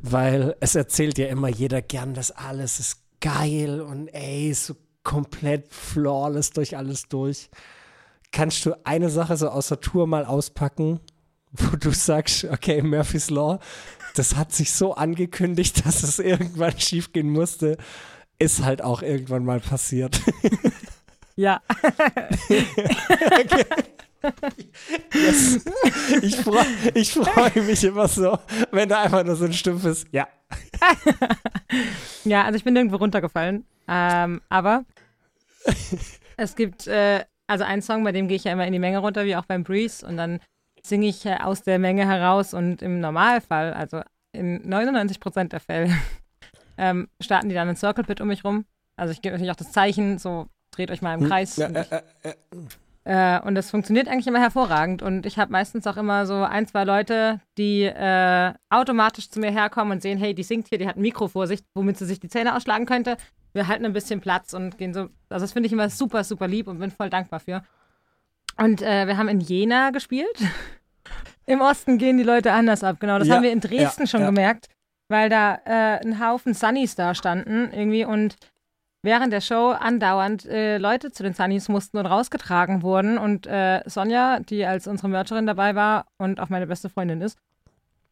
Weil 0.00 0.56
es 0.60 0.74
erzählt 0.74 1.18
ja 1.18 1.26
immer 1.26 1.48
jeder 1.48 1.82
gern, 1.82 2.14
dass 2.14 2.30
alles 2.30 2.80
ist 2.80 3.02
geil 3.20 3.80
und 3.80 4.08
ey, 4.08 4.52
so 4.52 4.74
komplett 5.06 5.72
flawless 5.72 6.50
durch 6.50 6.76
alles 6.76 7.04
durch. 7.08 7.48
Kannst 8.32 8.66
du 8.66 8.74
eine 8.84 9.08
Sache 9.08 9.36
so 9.36 9.48
aus 9.48 9.68
der 9.68 9.80
Tour 9.80 10.08
mal 10.08 10.24
auspacken, 10.24 10.98
wo 11.52 11.76
du 11.76 11.92
sagst, 11.92 12.44
okay, 12.44 12.82
Murphy's 12.82 13.30
Law, 13.30 13.60
das 14.16 14.34
hat 14.34 14.52
sich 14.52 14.72
so 14.72 14.94
angekündigt, 14.94 15.86
dass 15.86 16.02
es 16.02 16.18
irgendwann 16.18 16.78
schiefgehen 16.78 17.30
musste, 17.30 17.76
ist 18.40 18.64
halt 18.64 18.82
auch 18.82 19.00
irgendwann 19.00 19.44
mal 19.44 19.60
passiert. 19.60 20.20
Ja. 21.38 21.60
okay. 22.48 23.66
Yes. 25.12 25.66
Ich 26.22 26.36
freue 26.36 26.64
ich 26.94 27.12
freu 27.12 27.50
mich 27.60 27.84
immer 27.84 28.08
so, 28.08 28.38
wenn 28.70 28.88
da 28.88 29.02
einfach 29.02 29.22
nur 29.22 29.36
so 29.36 29.44
ein 29.44 29.52
stumpfes 29.52 30.06
Ja. 30.12 30.28
ja, 32.24 32.44
also 32.44 32.56
ich 32.56 32.64
bin 32.64 32.72
nirgendwo 32.72 32.96
runtergefallen. 32.96 33.66
Ähm, 33.86 34.40
aber 34.48 34.86
es 36.36 36.54
gibt 36.56 36.86
äh, 36.86 37.24
also 37.46 37.64
einen 37.64 37.82
Song, 37.82 38.04
bei 38.04 38.12
dem 38.12 38.28
gehe 38.28 38.36
ich 38.36 38.44
ja 38.44 38.52
immer 38.52 38.66
in 38.66 38.72
die 38.72 38.78
Menge 38.78 38.98
runter, 38.98 39.24
wie 39.24 39.36
auch 39.36 39.46
beim 39.46 39.64
Breeze. 39.64 40.06
Und 40.06 40.16
dann 40.16 40.40
singe 40.82 41.06
ich 41.06 41.24
äh, 41.26 41.36
aus 41.36 41.62
der 41.62 41.78
Menge 41.78 42.06
heraus. 42.06 42.54
Und 42.54 42.82
im 42.82 43.00
Normalfall, 43.00 43.72
also 43.72 44.02
in 44.32 44.68
99 44.68 45.20
Prozent 45.20 45.52
der 45.52 45.60
Fälle, 45.60 45.94
ähm, 46.78 47.08
starten 47.20 47.48
die 47.48 47.54
dann 47.54 47.68
einen 47.68 47.76
Circle 47.76 48.04
Pit 48.04 48.20
um 48.20 48.28
mich 48.28 48.44
rum. 48.44 48.64
Also 48.96 49.12
ich 49.12 49.22
gebe 49.22 49.34
natürlich 49.34 49.52
auch 49.52 49.56
das 49.56 49.72
Zeichen, 49.72 50.18
so 50.18 50.46
dreht 50.70 50.90
euch 50.90 51.02
mal 51.02 51.14
im 51.14 51.20
hm. 51.20 51.28
Kreis. 51.28 51.56
Ja, 51.56 51.68
äh, 51.68 52.02
äh, 52.22 52.34
äh, 53.04 53.40
und 53.42 53.54
das 53.54 53.70
funktioniert 53.70 54.08
eigentlich 54.08 54.26
immer 54.26 54.40
hervorragend. 54.40 55.02
Und 55.02 55.26
ich 55.26 55.38
habe 55.38 55.52
meistens 55.52 55.86
auch 55.86 55.96
immer 55.96 56.26
so 56.26 56.42
ein, 56.42 56.66
zwei 56.66 56.84
Leute, 56.84 57.40
die 57.56 57.82
äh, 57.82 58.52
automatisch 58.68 59.30
zu 59.30 59.38
mir 59.38 59.52
herkommen 59.52 59.92
und 59.92 60.02
sehen, 60.02 60.18
hey, 60.18 60.34
die 60.34 60.42
singt 60.42 60.68
hier, 60.68 60.78
die 60.78 60.88
hat 60.88 60.96
ein 60.96 61.02
Mikro 61.02 61.28
vor 61.28 61.46
sich, 61.46 61.60
womit 61.74 61.98
sie 61.98 62.06
sich 62.06 62.18
die 62.18 62.28
Zähne 62.28 62.56
ausschlagen 62.56 62.84
könnte. 62.84 63.16
Wir 63.56 63.68
halten 63.68 63.84
ein 63.84 63.92
bisschen 63.92 64.20
Platz 64.20 64.52
und 64.54 64.78
gehen 64.78 64.94
so. 64.94 65.08
Also, 65.28 65.44
das 65.44 65.52
finde 65.52 65.66
ich 65.66 65.72
immer 65.72 65.88
super, 65.90 66.22
super 66.24 66.46
lieb 66.46 66.68
und 66.68 66.78
bin 66.78 66.90
voll 66.90 67.10
dankbar 67.10 67.40
für. 67.40 67.62
Und 68.58 68.82
äh, 68.82 69.06
wir 69.06 69.16
haben 69.16 69.28
in 69.28 69.40
Jena 69.40 69.90
gespielt. 69.90 70.38
Im 71.46 71.60
Osten 71.60 71.98
gehen 71.98 72.16
die 72.16 72.24
Leute 72.24 72.52
anders 72.52 72.82
ab, 72.82 72.98
genau. 73.00 73.18
Das 73.18 73.28
ja, 73.28 73.36
haben 73.36 73.42
wir 73.42 73.52
in 73.52 73.60
Dresden 73.60 74.02
ja, 74.02 74.06
schon 74.06 74.20
ja. 74.20 74.26
gemerkt, 74.26 74.68
weil 75.08 75.28
da 75.28 75.60
äh, 75.64 76.04
ein 76.04 76.20
Haufen 76.20 76.54
Sunnies 76.54 76.96
da 76.96 77.14
standen 77.14 77.70
irgendwie 77.72 78.04
und 78.04 78.36
während 79.02 79.32
der 79.32 79.40
Show 79.40 79.70
andauernd 79.70 80.44
äh, 80.46 80.78
Leute 80.78 81.12
zu 81.12 81.22
den 81.22 81.32
Sunnies 81.32 81.68
mussten 81.68 81.98
und 81.98 82.06
rausgetragen 82.06 82.82
wurden. 82.82 83.16
Und 83.16 83.46
äh, 83.46 83.82
Sonja, 83.86 84.40
die 84.40 84.66
als 84.66 84.86
unsere 84.88 85.08
Mercherin 85.08 85.46
dabei 85.46 85.74
war 85.74 86.06
und 86.18 86.40
auch 86.40 86.48
meine 86.48 86.66
beste 86.66 86.90
Freundin 86.90 87.20
ist, 87.20 87.38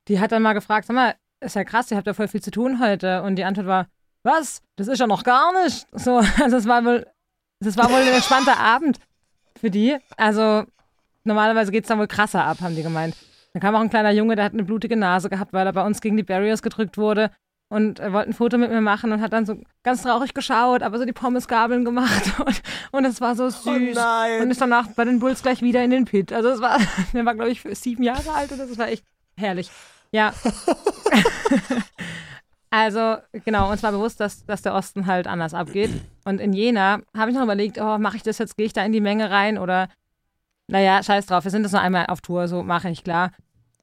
die 0.09 0.21
hat 0.21 0.33
dann 0.33 0.43
mal 0.43 0.53
gefragt, 0.53 0.87
sag 0.87 0.95
mal, 0.95 1.15
ist 1.41 1.57
ja 1.57 1.65
krass, 1.65 1.91
ihr 1.91 1.97
habt 1.97 2.07
ja 2.07 2.15
voll 2.15 2.29
viel 2.29 2.43
zu 2.43 2.51
tun 2.51 2.81
heute. 2.81 3.23
Und 3.23 3.37
die 3.37 3.45
Antwort 3.45 3.67
war, 3.67 3.87
was? 4.25 4.63
Das 4.77 4.89
ist 4.89 4.99
ja 4.99 5.07
noch 5.07 5.23
gar 5.23 5.53
nicht. 5.63 5.87
So, 5.93 6.17
also 6.43 6.57
es 6.57 6.67
war 6.67 6.85
wohl, 6.85 7.07
das 7.61 7.77
war 7.77 7.91
wohl 7.91 8.01
ein 8.01 8.15
entspannter 8.15 8.57
Abend 8.59 8.99
für 9.61 9.71
die. 9.71 9.97
Also 10.17 10.65
normalerweise 11.25 11.71
geht 11.71 11.85
es 11.85 11.89
dann 11.89 11.99
wohl 11.99 12.09
krasser 12.09 12.45
ab, 12.45 12.61
haben 12.61 12.77
die 12.77 12.83
gemeint. 12.83 13.17
Dann 13.53 13.63
kam 13.63 13.77
auch 13.77 13.81
ein 13.81 13.91
kleiner 13.91 14.11
Junge, 14.11 14.35
der 14.35 14.47
hat 14.47 14.53
eine 14.53 14.65
blutige 14.65 14.97
Nase 14.97 15.31
gehabt, 15.31 15.53
weil 15.53 15.67
er 15.67 15.73
bei 15.73 15.87
uns 15.87 16.01
gegen 16.01 16.17
die 16.17 16.25
Barriers 16.25 16.63
gedrückt 16.63 16.99
wurde 16.99 17.31
und 17.69 17.99
er 17.99 18.13
wollte 18.13 18.31
ein 18.31 18.35
Foto 18.35 18.59
mit 18.59 18.71
mir 18.71 18.81
machen 18.81 19.13
und 19.13 19.21
hat 19.21 19.33
dann 19.33 19.47
so 19.47 19.57
ganz 19.83 20.03
traurig 20.03 20.35
geschaut, 20.35 20.83
aber 20.83 20.99
so 20.99 21.05
die 21.05 21.13
Pommesgabeln 21.13 21.85
gemacht 21.85 22.39
und, 22.45 22.63
und 22.93 23.05
es 23.05 23.21
war 23.21 23.37
so 23.37 23.45
oh 23.45 23.51
süß. 23.51 23.97
Oh 23.97 24.43
und 24.43 24.51
ist 24.51 24.61
danach 24.61 24.89
bei 24.89 25.05
den 25.05 25.19
Bulls 25.19 25.43
gleich 25.43 25.63
wieder 25.63 25.83
in 25.83 25.91
den 25.91 26.05
Pit. 26.05 26.33
Also 26.33 26.51
es 26.51 26.61
war, 26.61 26.79
der 27.13 27.25
war 27.25 27.35
glaube 27.35 27.51
ich 27.51 27.63
sieben 27.73 28.03
Jahre 28.03 28.33
alt 28.35 28.53
und 28.53 28.59
das 28.59 28.79
war 28.79 28.89
echt 28.89 29.05
herrlich. 29.37 29.71
Ja. 30.13 30.33
Also 32.77 33.19
genau, 33.45 33.71
uns 33.71 33.85
war 33.85 33.93
bewusst, 33.93 34.19
dass, 34.19 34.45
dass 34.47 34.63
der 34.63 34.75
Osten 34.75 35.07
halt 35.07 35.29
anders 35.29 35.55
abgeht. 35.55 35.91
Und 36.25 36.41
in 36.41 36.53
Jena 36.53 37.03
habe 37.17 37.31
ich 37.31 37.37
noch 37.37 37.45
überlegt, 37.45 37.79
oh, 37.79 37.99
mache 37.99 38.17
ich 38.17 38.25
das 38.25 38.39
jetzt, 38.39 38.57
gehe 38.57 38.67
ich 38.67 38.73
da 38.73 38.85
in 38.85 38.91
die 38.91 39.01
Menge 39.01 39.31
rein 39.31 39.59
oder 39.59 39.89
naja, 40.67 41.01
scheiß 41.01 41.27
drauf, 41.27 41.45
wir 41.45 41.53
sind 41.53 41.63
das 41.63 41.71
nur 41.71 41.81
einmal 41.81 42.07
auf 42.07 42.21
Tour, 42.21 42.49
so 42.49 42.65
mache 42.65 42.91
ich, 42.91 43.05
klar. 43.05 43.31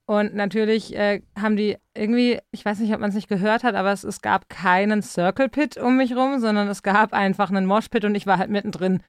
Und 0.05 0.35
natürlich 0.35 0.93
äh, 0.93 1.21
haben 1.39 1.55
die 1.55 1.77
irgendwie, 1.93 2.39
ich 2.51 2.65
weiß 2.65 2.79
nicht, 2.79 2.93
ob 2.93 2.99
man 2.99 3.11
es 3.11 3.15
nicht 3.15 3.29
gehört 3.29 3.63
hat, 3.63 3.75
aber 3.75 3.93
es, 3.93 4.03
es 4.03 4.21
gab 4.21 4.49
keinen 4.49 5.01
Circle 5.01 5.47
Pit 5.47 5.77
um 5.77 5.95
mich 5.95 6.13
rum, 6.13 6.41
sondern 6.41 6.67
es 6.67 6.83
gab 6.83 7.13
einfach 7.13 7.49
einen 7.49 7.65
Mosh 7.65 7.87
Pit 7.87 8.03
und 8.03 8.15
ich 8.15 8.27
war 8.27 8.39
halt 8.39 8.49
mittendrin. 8.49 9.01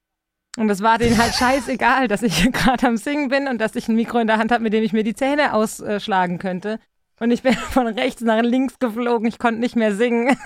Und 0.58 0.70
es 0.70 0.80
war 0.80 0.98
denen 0.98 1.18
halt 1.18 1.34
scheißegal, 1.34 2.06
dass 2.06 2.22
ich 2.22 2.52
gerade 2.52 2.86
am 2.86 2.96
Singen 2.96 3.30
bin 3.30 3.48
und 3.48 3.60
dass 3.60 3.74
ich 3.74 3.88
ein 3.88 3.96
Mikro 3.96 4.18
in 4.18 4.28
der 4.28 4.38
Hand 4.38 4.52
habe, 4.52 4.62
mit 4.62 4.74
dem 4.74 4.84
ich 4.84 4.92
mir 4.92 5.02
die 5.02 5.14
Zähne 5.14 5.54
ausschlagen 5.54 6.38
könnte. 6.38 6.78
Und 7.22 7.30
ich 7.30 7.42
bin 7.42 7.54
von 7.54 7.87
rechts 7.87 8.20
nach 8.20 8.42
links 8.42 8.80
geflogen, 8.80 9.28
ich 9.28 9.38
konnte 9.38 9.61
nicht 9.61 9.76
mehr 9.76 9.94
singen. 9.94 10.37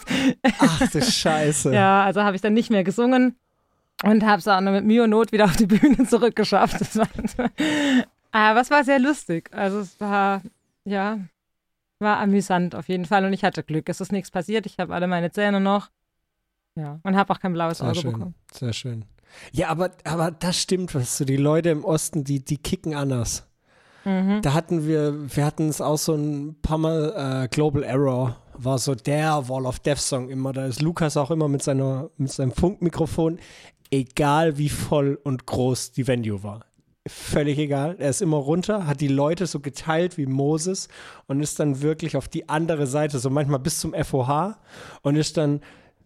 Ach 0.60 0.88
du 0.88 1.02
Scheiße. 1.02 1.74
Ja, 1.74 2.04
also 2.04 2.22
habe 2.22 2.36
ich 2.36 2.42
dann 2.42 2.54
nicht 2.54 2.70
mehr 2.70 2.84
gesungen 2.84 3.34
und 4.04 4.24
habe 4.24 4.38
es 4.38 4.46
auch 4.46 4.60
nur 4.60 4.72
mit 4.72 4.84
Mühe 4.84 5.02
und 5.02 5.10
Not 5.10 5.32
wieder 5.32 5.46
auf 5.46 5.56
die 5.56 5.66
Bühne 5.66 6.06
zurückgeschafft. 6.08 6.80
Das 6.80 6.96
war, 6.96 7.08
aber 8.30 8.60
es 8.60 8.70
war 8.70 8.84
sehr 8.84 9.00
lustig. 9.00 9.50
Also 9.52 9.80
es 9.80 9.98
war, 9.98 10.42
ja, 10.84 11.18
war 11.98 12.18
amüsant 12.18 12.76
auf 12.76 12.88
jeden 12.88 13.04
Fall. 13.04 13.24
Und 13.24 13.32
ich 13.32 13.42
hatte 13.42 13.64
Glück. 13.64 13.88
Es 13.88 14.00
ist 14.00 14.12
nichts 14.12 14.30
passiert. 14.30 14.64
Ich 14.66 14.78
habe 14.78 14.94
alle 14.94 15.08
meine 15.08 15.32
Zähne 15.32 15.58
noch. 15.58 15.90
Ja, 16.76 17.00
und 17.02 17.16
habe 17.16 17.32
auch 17.32 17.40
kein 17.40 17.52
blaues 17.52 17.82
Auge 17.82 17.96
schön. 17.96 18.12
bekommen. 18.12 18.34
Sehr 18.52 18.72
schön. 18.72 19.06
Ja, 19.50 19.70
aber, 19.70 19.90
aber 20.04 20.30
das 20.30 20.56
stimmt, 20.56 20.94
was 20.94 21.18
du, 21.18 21.24
die 21.24 21.36
Leute 21.36 21.70
im 21.70 21.84
Osten, 21.84 22.22
die, 22.22 22.44
die 22.44 22.58
kicken 22.58 22.94
anders. 22.94 23.48
Mhm. 24.04 24.40
Da 24.42 24.54
hatten 24.54 24.86
wir, 24.86 25.14
wir 25.34 25.44
hatten 25.44 25.68
es 25.68 25.80
auch 25.80 25.98
so 25.98 26.14
ein 26.14 26.56
paar 26.62 26.78
Mal, 26.78 27.44
äh, 27.44 27.48
Global 27.48 27.82
Error 27.82 28.36
war 28.54 28.78
so 28.78 28.94
der 28.94 29.48
Wall 29.48 29.66
of 29.66 29.80
Death 29.80 29.98
Song 29.98 30.28
immer. 30.28 30.52
Da 30.52 30.66
ist 30.66 30.82
Lukas 30.82 31.16
auch 31.16 31.30
immer 31.30 31.48
mit, 31.48 31.62
seiner, 31.62 32.10
mit 32.16 32.30
seinem 32.30 32.52
Funkmikrofon, 32.52 33.38
egal 33.90 34.58
wie 34.58 34.68
voll 34.68 35.18
und 35.22 35.46
groß 35.46 35.92
die 35.92 36.06
Venue 36.06 36.42
war 36.42 36.66
völlig 37.06 37.58
egal. 37.58 37.96
Er 37.98 38.10
ist 38.10 38.22
immer 38.22 38.36
runter, 38.36 38.86
hat 38.86 39.00
die 39.00 39.08
Leute 39.08 39.46
so 39.46 39.60
geteilt 39.60 40.18
wie 40.18 40.26
Moses 40.26 40.88
und 41.26 41.42
ist 41.42 41.58
dann 41.58 41.82
wirklich 41.82 42.16
auf 42.16 42.28
die 42.28 42.48
andere 42.48 42.86
Seite, 42.86 43.18
so 43.18 43.30
manchmal 43.30 43.58
bis 43.58 43.80
zum 43.80 43.92
FOH 43.92 44.56
und 45.02 45.16
ist 45.16 45.36
dann 45.36 45.60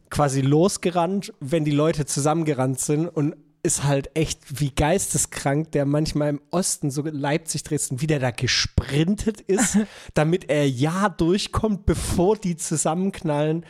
quasi 0.09 0.41
losgerannt, 0.41 1.33
wenn 1.41 1.65
die 1.65 1.73
Leute 1.73 2.07
zusammengerannt 2.07 2.81
sind 2.81 3.09
und 3.09 3.35
ist 3.67 3.83
halt 3.83 4.11
echt 4.15 4.61
wie 4.61 4.71
geisteskrank, 4.71 5.73
der 5.73 5.85
manchmal 5.85 6.29
im 6.31 6.41
Osten, 6.53 6.93
so 6.93 7.03
Leipzig, 7.03 7.65
Dresden, 7.65 8.01
wie 8.01 8.07
der 8.07 8.21
da 8.21 8.31
gesprintet 8.31 9.41
ist, 9.41 9.79
damit 10.15 10.49
er 10.49 10.69
ja 10.69 11.09
durchkommt, 11.09 11.85
bevor 11.85 12.37
die 12.37 12.57
zusammenknallen. 12.57 13.67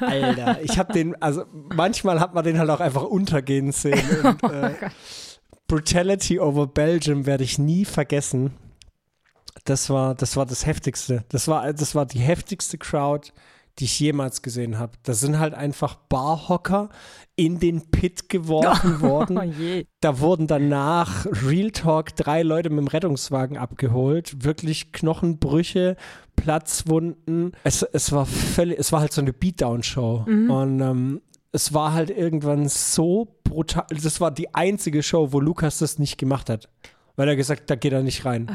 Alter, 0.00 0.62
ich 0.62 0.78
hab 0.78 0.94
den, 0.94 1.20
also 1.20 1.44
manchmal 1.52 2.20
hat 2.20 2.32
man 2.32 2.42
den 2.42 2.58
halt 2.58 2.70
auch 2.70 2.80
einfach 2.80 3.04
untergehen 3.04 3.70
sehen. 3.70 4.00
Und, 4.22 4.42
äh, 4.50 4.74
Brutality 5.66 6.40
over 6.40 6.66
Belgium 6.66 7.26
werde 7.26 7.44
ich 7.44 7.58
nie 7.58 7.84
vergessen. 7.84 8.54
Das 9.66 9.90
war, 9.90 10.14
das 10.14 10.36
war 10.36 10.46
das 10.46 10.64
heftigste. 10.64 11.24
Das 11.28 11.48
war, 11.48 11.70
das 11.74 11.94
war 11.94 12.06
die 12.06 12.20
heftigste 12.20 12.78
Crowd, 12.78 13.30
die 13.78 13.84
ich 13.84 14.00
jemals 14.00 14.42
gesehen 14.42 14.78
habe. 14.78 14.92
Da 15.02 15.14
sind 15.14 15.38
halt 15.38 15.54
einfach 15.54 15.94
Barhocker 15.94 16.88
in 17.36 17.60
den 17.60 17.90
Pit 17.90 18.28
geworfen 18.28 19.00
worden. 19.00 19.38
Oh 19.38 19.82
da 20.00 20.20
wurden 20.20 20.46
danach 20.46 21.26
Real 21.46 21.70
Talk 21.70 22.16
drei 22.16 22.42
Leute 22.42 22.70
mit 22.70 22.78
dem 22.78 22.88
Rettungswagen 22.88 23.56
abgeholt. 23.56 24.44
Wirklich 24.44 24.92
Knochenbrüche, 24.92 25.96
Platzwunden. 26.36 27.52
Es, 27.64 27.82
es 27.82 28.12
war 28.12 28.26
völlig, 28.26 28.78
es 28.78 28.92
war 28.92 29.00
halt 29.00 29.12
so 29.12 29.20
eine 29.20 29.32
Beatdown-Show. 29.32 30.24
Mhm. 30.26 30.50
Und 30.50 30.80
ähm, 30.80 31.20
es 31.52 31.72
war 31.72 31.92
halt 31.92 32.10
irgendwann 32.10 32.68
so 32.68 33.36
brutal. 33.44 33.86
Das 33.90 34.20
war 34.20 34.30
die 34.30 34.54
einzige 34.54 35.02
Show, 35.02 35.32
wo 35.32 35.40
Lukas 35.40 35.78
das 35.78 35.98
nicht 35.98 36.18
gemacht 36.18 36.50
hat. 36.50 36.68
Weil 37.16 37.28
er 37.28 37.36
gesagt 37.36 37.62
hat, 37.62 37.70
da 37.70 37.74
geht 37.74 37.92
er 37.92 38.02
nicht 38.02 38.24
rein. 38.24 38.48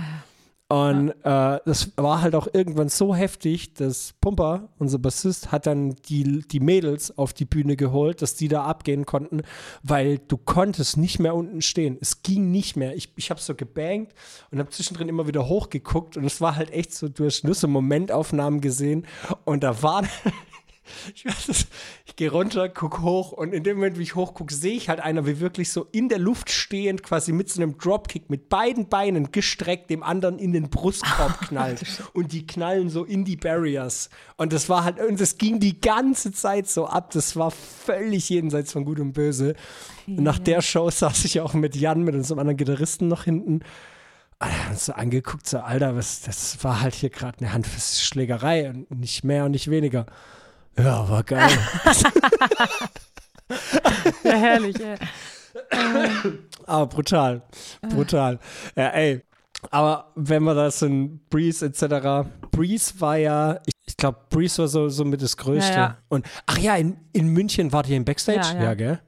Und 0.69 1.09
äh, 1.09 1.59
das 1.65 1.91
war 1.97 2.21
halt 2.21 2.33
auch 2.33 2.47
irgendwann 2.51 2.89
so 2.89 3.13
heftig, 3.13 3.73
dass 3.75 4.13
Pumper, 4.21 4.69
unser 4.79 4.97
Bassist, 4.97 5.51
hat 5.51 5.67
dann 5.67 5.95
die, 6.07 6.41
die 6.47 6.59
Mädels 6.59 7.15
auf 7.17 7.33
die 7.33 7.45
Bühne 7.45 7.75
geholt, 7.75 8.21
dass 8.21 8.35
die 8.35 8.47
da 8.47 8.63
abgehen 8.63 9.05
konnten, 9.05 9.43
weil 9.83 10.17
du 10.17 10.37
konntest 10.37 10.97
nicht 10.97 11.19
mehr 11.19 11.35
unten 11.35 11.61
stehen. 11.61 11.97
Es 12.01 12.23
ging 12.23 12.49
nicht 12.49 12.75
mehr. 12.75 12.95
Ich, 12.95 13.13
ich 13.17 13.29
habe 13.29 13.39
so 13.39 13.53
gebankt 13.53 14.13
und 14.51 14.59
habe 14.59 14.69
zwischendrin 14.69 15.09
immer 15.09 15.27
wieder 15.27 15.47
hochgeguckt 15.47 16.17
und 16.17 16.25
es 16.25 16.41
war 16.41 16.55
halt 16.55 16.71
echt 16.71 16.93
so, 16.93 17.07
du 17.07 17.25
hast 17.25 17.43
nur 17.43 17.55
so 17.55 17.67
Momentaufnahmen 17.67 18.61
gesehen 18.61 19.05
und 19.45 19.63
da 19.63 19.83
war 19.83 20.03
ich, 21.13 21.25
weiß 21.25 21.49
es, 21.49 21.67
ich 22.13 22.17
gehe 22.17 22.31
runter, 22.31 22.69
guck 22.69 23.01
hoch 23.01 23.31
und 23.31 23.55
in 23.55 23.63
dem 23.63 23.77
Moment, 23.77 23.97
wie 23.97 24.03
ich 24.03 24.13
hochgucke, 24.13 24.53
sehe 24.53 24.75
ich 24.75 24.87
halt 24.87 24.99
einer, 24.99 25.25
wie 25.25 25.39
wirklich 25.39 25.71
so 25.71 25.87
in 25.91 26.09
der 26.09 26.19
Luft 26.19 26.51
stehend, 26.51 27.01
quasi 27.01 27.31
mit 27.31 27.49
so 27.49 27.59
einem 27.59 27.79
Dropkick 27.79 28.29
mit 28.29 28.49
beiden 28.49 28.87
Beinen 28.87 29.31
gestreckt, 29.31 29.89
dem 29.89 30.03
anderen 30.03 30.37
in 30.37 30.53
den 30.53 30.69
Brustkorb 30.69 31.41
knallt. 31.47 31.81
und 32.13 32.31
die 32.31 32.45
knallen 32.45 32.89
so 32.89 33.03
in 33.03 33.25
die 33.25 33.35
Barriers. 33.35 34.11
Und 34.37 34.53
das 34.53 34.69
war 34.69 34.83
halt, 34.83 34.99
und 34.99 35.19
das 35.19 35.39
ging 35.39 35.59
die 35.59 35.81
ganze 35.81 36.31
Zeit 36.31 36.69
so 36.69 36.85
ab. 36.85 37.09
Das 37.13 37.35
war 37.35 37.49
völlig 37.49 38.29
jenseits 38.29 38.73
von 38.73 38.85
Gut 38.85 38.99
und 38.99 39.13
Böse. 39.13 39.55
Und 40.05 40.21
nach 40.21 40.37
der 40.37 40.61
Show 40.61 40.91
saß 40.91 41.25
ich 41.25 41.41
auch 41.41 41.55
mit 41.55 41.75
Jan, 41.75 42.03
mit 42.03 42.13
unserem 42.13 42.37
anderen 42.37 42.57
Gitarristen 42.57 43.07
noch 43.07 43.23
hinten. 43.23 43.61
Und 44.39 44.63
haben 44.65 44.69
uns 44.69 44.85
so 44.85 44.93
angeguckt, 44.93 45.47
so, 45.47 45.57
Alter, 45.57 45.95
was, 45.95 46.21
das 46.21 46.63
war 46.63 46.81
halt 46.81 46.93
hier 46.93 47.09
gerade 47.09 47.39
eine 47.39 47.53
handfeste 47.53 48.05
Schlägerei 48.05 48.69
und 48.69 48.99
nicht 48.99 49.23
mehr 49.23 49.45
und 49.45 49.51
nicht 49.51 49.71
weniger. 49.71 50.05
Ja, 50.77 51.07
war 51.09 51.23
geil. 51.23 51.49
Ja, 54.23 54.31
herrlich, 54.31 54.75
ey. 54.79 54.97
Aber 56.65 56.87
brutal. 56.87 57.41
Brutal. 57.81 58.39
Ja, 58.75 58.89
ey. 58.89 59.21
Aber 59.71 60.11
wenn 60.15 60.43
wir 60.43 60.55
das 60.55 60.81
in 60.81 61.19
Breeze 61.29 61.65
etc. 61.65 62.27
Breeze 62.51 62.93
war 62.99 63.17
ja, 63.17 63.59
ich, 63.65 63.73
ich 63.85 63.97
glaube, 63.97 64.19
Breeze 64.29 64.59
war 64.59 64.67
so, 64.67 64.89
so 64.89 65.05
mit 65.05 65.21
das 65.21 65.37
Größte. 65.37 65.71
Ja, 65.71 65.77
ja. 65.77 65.97
Und 66.09 66.25
ach 66.45 66.57
ja, 66.57 66.75
in, 66.75 66.97
in 67.13 67.27
München 67.27 67.71
wart 67.71 67.87
ihr 67.87 67.97
im 67.97 68.05
Backstage? 68.05 68.55
Ja, 68.55 68.63
ja. 68.63 68.73
gell? 68.73 68.99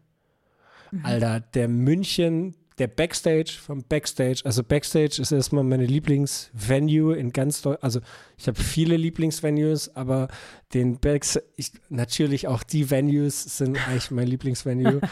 Alter, 1.04 1.42
der 1.42 1.68
München, 1.68 2.56
der 2.78 2.88
Backstage 2.88 3.52
vom 3.52 3.84
Backstage, 3.84 4.42
also 4.44 4.62
Backstage 4.64 5.22
ist 5.22 5.32
erstmal 5.32 5.64
meine 5.64 5.86
Lieblingsvenue 5.86 7.16
in 7.16 7.32
ganz 7.32 7.62
Deutschland. 7.62 7.84
Also 7.84 8.02
ich 8.38 8.48
habe 8.48 8.62
viele 8.62 8.98
Lieblingsvenues, 8.98 9.96
aber 9.96 10.28
den 10.74 11.00
Backstage, 11.00 11.46
natürlich 11.90 12.48
auch 12.48 12.64
die 12.64 12.90
Venues 12.90 13.58
sind 13.58 13.78
eigentlich 13.88 14.12
mein 14.12 14.28
Lieblingsvenue. 14.28 15.00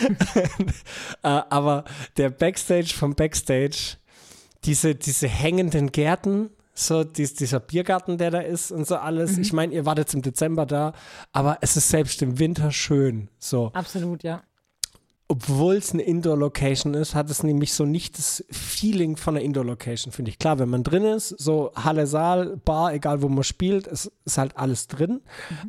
äh, 1.22 1.28
aber 1.28 1.84
der 2.16 2.30
Backstage 2.30 2.92
vom 2.94 3.14
Backstage, 3.14 3.98
diese, 4.64 4.96
diese 4.96 5.28
hängenden 5.28 5.92
Gärten, 5.92 6.50
so 6.74 7.04
dies, 7.04 7.34
dieser 7.34 7.60
Biergarten, 7.60 8.18
der 8.18 8.30
da 8.30 8.40
ist 8.40 8.70
und 8.70 8.86
so 8.86 8.96
alles. 8.96 9.36
Ich 9.38 9.52
meine, 9.52 9.74
ihr 9.74 9.84
wart 9.84 9.98
jetzt 9.98 10.14
im 10.14 10.22
Dezember 10.22 10.66
da, 10.66 10.92
aber 11.32 11.58
es 11.60 11.76
ist 11.76 11.88
selbst 11.88 12.22
im 12.22 12.38
Winter 12.38 12.70
schön. 12.70 13.28
So 13.38 13.70
Absolut, 13.74 14.22
ja. 14.22 14.42
Obwohl 15.30 15.76
es 15.76 15.92
eine 15.92 16.02
Indoor-Location 16.02 16.94
ist, 16.94 17.14
hat 17.14 17.28
es 17.30 17.42
nämlich 17.42 17.74
so 17.74 17.84
nicht 17.84 18.16
das 18.16 18.44
Feeling 18.50 19.16
von 19.18 19.36
einer 19.36 19.44
Indoor-Location, 19.44 20.10
finde 20.10 20.30
ich. 20.30 20.38
Klar, 20.38 20.58
wenn 20.58 20.70
man 20.70 20.82
drin 20.84 21.04
ist, 21.04 21.28
so 21.28 21.70
Halle, 21.76 22.06
Saal, 22.06 22.56
Bar, 22.64 22.94
egal 22.94 23.20
wo 23.20 23.28
man 23.28 23.44
spielt, 23.44 23.86
es 23.86 24.10
ist 24.24 24.38
halt 24.38 24.56
alles 24.56 24.86
drin. 24.86 25.20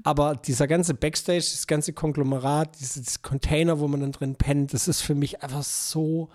Aber 0.04 0.36
dieser 0.36 0.68
ganze 0.68 0.94
Backstage, 0.94 1.40
das 1.40 1.68
ganze 1.68 1.92
Konglomerat, 1.92 2.80
dieses 2.80 3.22
Container, 3.22 3.80
wo 3.80 3.90
man 3.90 4.00
dann 4.00 4.14
drin 4.14 4.36
pennt, 4.36 4.74
das 4.74 4.88
ist 4.88 5.02
für 5.02 5.16
mich 5.16 5.44
einfach 5.44 5.64
so 5.64 6.30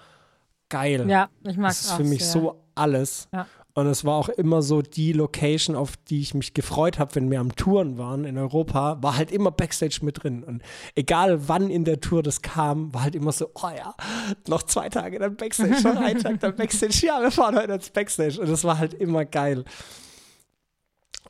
geil. 0.68 1.08
Ja, 1.08 1.30
ich 1.48 1.56
mag 1.56 1.70
Das 1.70 1.80
es 1.80 1.86
ist 1.86 1.92
auch 1.92 1.96
für 1.96 2.04
mich 2.04 2.24
sehr. 2.24 2.32
so 2.42 2.60
alles. 2.74 3.28
Ja. 3.32 3.46
Und 3.76 3.88
es 3.88 4.04
war 4.04 4.14
auch 4.14 4.28
immer 4.28 4.62
so 4.62 4.82
die 4.82 5.12
Location, 5.12 5.74
auf 5.74 5.96
die 5.96 6.20
ich 6.20 6.32
mich 6.32 6.54
gefreut 6.54 7.00
habe, 7.00 7.16
wenn 7.16 7.28
wir 7.28 7.40
am 7.40 7.56
Touren 7.56 7.98
waren 7.98 8.24
in 8.24 8.38
Europa, 8.38 9.02
war 9.02 9.16
halt 9.16 9.32
immer 9.32 9.50
Backstage 9.50 9.98
mit 10.02 10.22
drin. 10.22 10.44
Und 10.44 10.62
egal 10.94 11.48
wann 11.48 11.70
in 11.70 11.84
der 11.84 12.00
Tour 12.00 12.22
das 12.22 12.40
kam, 12.40 12.94
war 12.94 13.02
halt 13.02 13.16
immer 13.16 13.32
so, 13.32 13.50
oh 13.54 13.70
ja, 13.76 13.96
noch 14.46 14.62
zwei 14.62 14.88
Tage 14.88 15.18
dann 15.18 15.34
Backstage, 15.34 15.82
noch 15.82 15.96
ein 15.96 16.20
Tag 16.20 16.38
dann 16.38 16.54
Backstage, 16.54 17.04
ja, 17.04 17.20
wir 17.20 17.32
fahren 17.32 17.56
heute 17.56 17.72
ins 17.72 17.90
Backstage. 17.90 18.40
Und 18.40 18.48
das 18.48 18.62
war 18.62 18.78
halt 18.78 18.94
immer 18.94 19.24
geil. 19.24 19.64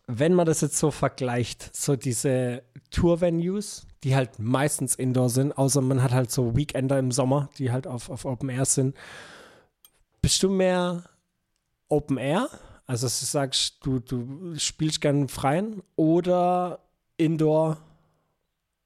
Wenn 0.06 0.34
man 0.34 0.44
das 0.44 0.60
jetzt 0.60 0.76
so 0.76 0.90
vergleicht, 0.90 1.74
so 1.74 1.96
diese 1.96 2.62
Tour-Venues, 2.90 3.86
die 4.02 4.14
halt 4.14 4.38
meistens 4.38 4.96
Indoor 4.96 5.30
sind, 5.30 5.56
außer 5.56 5.80
man 5.80 6.02
hat 6.02 6.12
halt 6.12 6.30
so 6.30 6.54
Weekender 6.54 6.98
im 6.98 7.10
Sommer, 7.10 7.48
die 7.56 7.72
halt 7.72 7.86
auf, 7.86 8.10
auf 8.10 8.26
Open 8.26 8.50
Air 8.50 8.66
sind. 8.66 8.94
Bist 10.20 10.42
du 10.42 10.50
mehr 10.50 11.04
Open 11.88 12.18
Air? 12.18 12.48
Also, 12.86 13.06
dass 13.06 13.20
du 13.20 13.26
sagst, 13.26 13.84
du, 13.84 14.00
du 14.00 14.58
spielst 14.58 15.00
gerne 15.00 15.22
im 15.22 15.28
Freien 15.28 15.82
oder 15.96 16.80
Indoor 17.16 17.78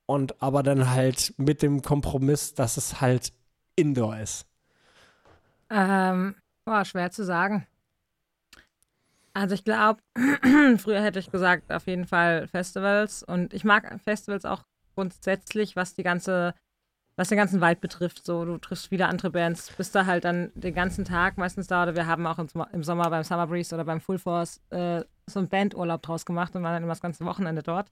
und 0.06 0.40
aber 0.42 0.62
dann 0.62 0.90
halt 0.90 1.34
mit 1.36 1.62
dem 1.62 1.82
Kompromiss, 1.82 2.54
dass 2.54 2.76
es 2.76 3.00
halt 3.00 3.32
Indoor 3.76 4.18
ist. 4.18 4.46
Ähm, 5.70 6.34
boah, 6.64 6.84
schwer 6.84 7.10
zu 7.10 7.24
sagen. 7.24 7.66
Also 9.34 9.54
ich 9.54 9.64
glaube, 9.64 10.00
früher 10.78 11.02
hätte 11.02 11.18
ich 11.18 11.30
gesagt, 11.30 11.70
auf 11.70 11.86
jeden 11.86 12.06
Fall 12.06 12.48
Festivals. 12.48 13.22
Und 13.22 13.54
ich 13.54 13.64
mag 13.64 14.00
Festivals 14.02 14.44
auch 14.44 14.64
grundsätzlich, 14.94 15.76
was 15.76 15.94
die 15.94 16.02
ganze, 16.02 16.54
was 17.18 17.28
den 17.28 17.36
ganzen 17.36 17.60
Wald 17.60 17.80
betrifft. 17.80 18.24
So, 18.24 18.44
du 18.44 18.58
triffst 18.58 18.90
wieder 18.90 19.08
andere 19.08 19.30
Bands, 19.30 19.72
bist 19.76 19.94
da 19.94 20.06
halt 20.06 20.24
dann 20.24 20.52
den 20.54 20.72
ganzen 20.72 21.04
Tag 21.04 21.36
meistens 21.36 21.66
da. 21.66 21.82
Oder 21.82 21.96
wir 21.96 22.06
haben 22.06 22.26
auch 22.26 22.38
im, 22.38 22.46
Sommer- 22.48 22.68
im 22.72 22.84
Sommer 22.84 23.10
beim 23.10 23.24
Summer 23.24 23.46
Breeze 23.46 23.74
oder 23.74 23.84
beim 23.84 24.00
Full 24.00 24.18
Force 24.18 24.60
äh, 24.70 25.02
so 25.26 25.40
einen 25.40 25.48
Bandurlaub 25.48 26.00
draus 26.00 26.24
gemacht 26.24 26.54
und 26.54 26.62
waren 26.62 26.72
dann 26.74 26.84
immer 26.84 26.92
das 26.92 27.02
ganze 27.02 27.24
Wochenende 27.24 27.62
dort. 27.62 27.90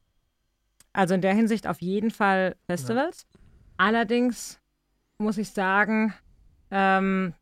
Also 0.92 1.14
in 1.14 1.20
der 1.20 1.34
Hinsicht 1.34 1.66
auf 1.66 1.82
jeden 1.82 2.10
Fall 2.10 2.56
Festivals. 2.66 3.26
Allerdings 3.76 4.60
muss 5.18 5.36
ich 5.38 5.50
sagen, 5.50 6.14
ähm, 6.70 7.34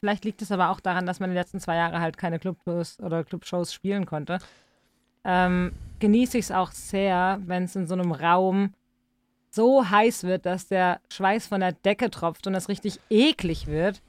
Vielleicht 0.00 0.24
liegt 0.24 0.42
es 0.42 0.50
aber 0.50 0.70
auch 0.70 0.80
daran, 0.80 1.06
dass 1.06 1.20
man 1.20 1.30
die 1.30 1.36
letzten 1.36 1.60
zwei 1.60 1.76
Jahre 1.76 2.00
halt 2.00 2.18
keine 2.18 2.40
Clubtours 2.40 2.98
oder 2.98 3.22
Clubshows 3.22 3.72
spielen 3.72 4.04
konnte. 4.04 4.40
Ähm, 5.22 5.72
genieße 6.00 6.38
ich 6.38 6.46
es 6.46 6.50
auch 6.50 6.72
sehr, 6.72 7.40
wenn 7.46 7.64
es 7.64 7.76
in 7.76 7.86
so 7.86 7.94
einem 7.94 8.10
Raum 8.10 8.74
so 9.50 9.88
heiß 9.90 10.24
wird, 10.24 10.46
dass 10.46 10.68
der 10.68 11.00
Schweiß 11.12 11.46
von 11.48 11.60
der 11.60 11.72
Decke 11.72 12.10
tropft 12.10 12.46
und 12.46 12.54
es 12.54 12.68
richtig 12.68 13.00
eklig 13.10 13.66
wird. 13.66 14.00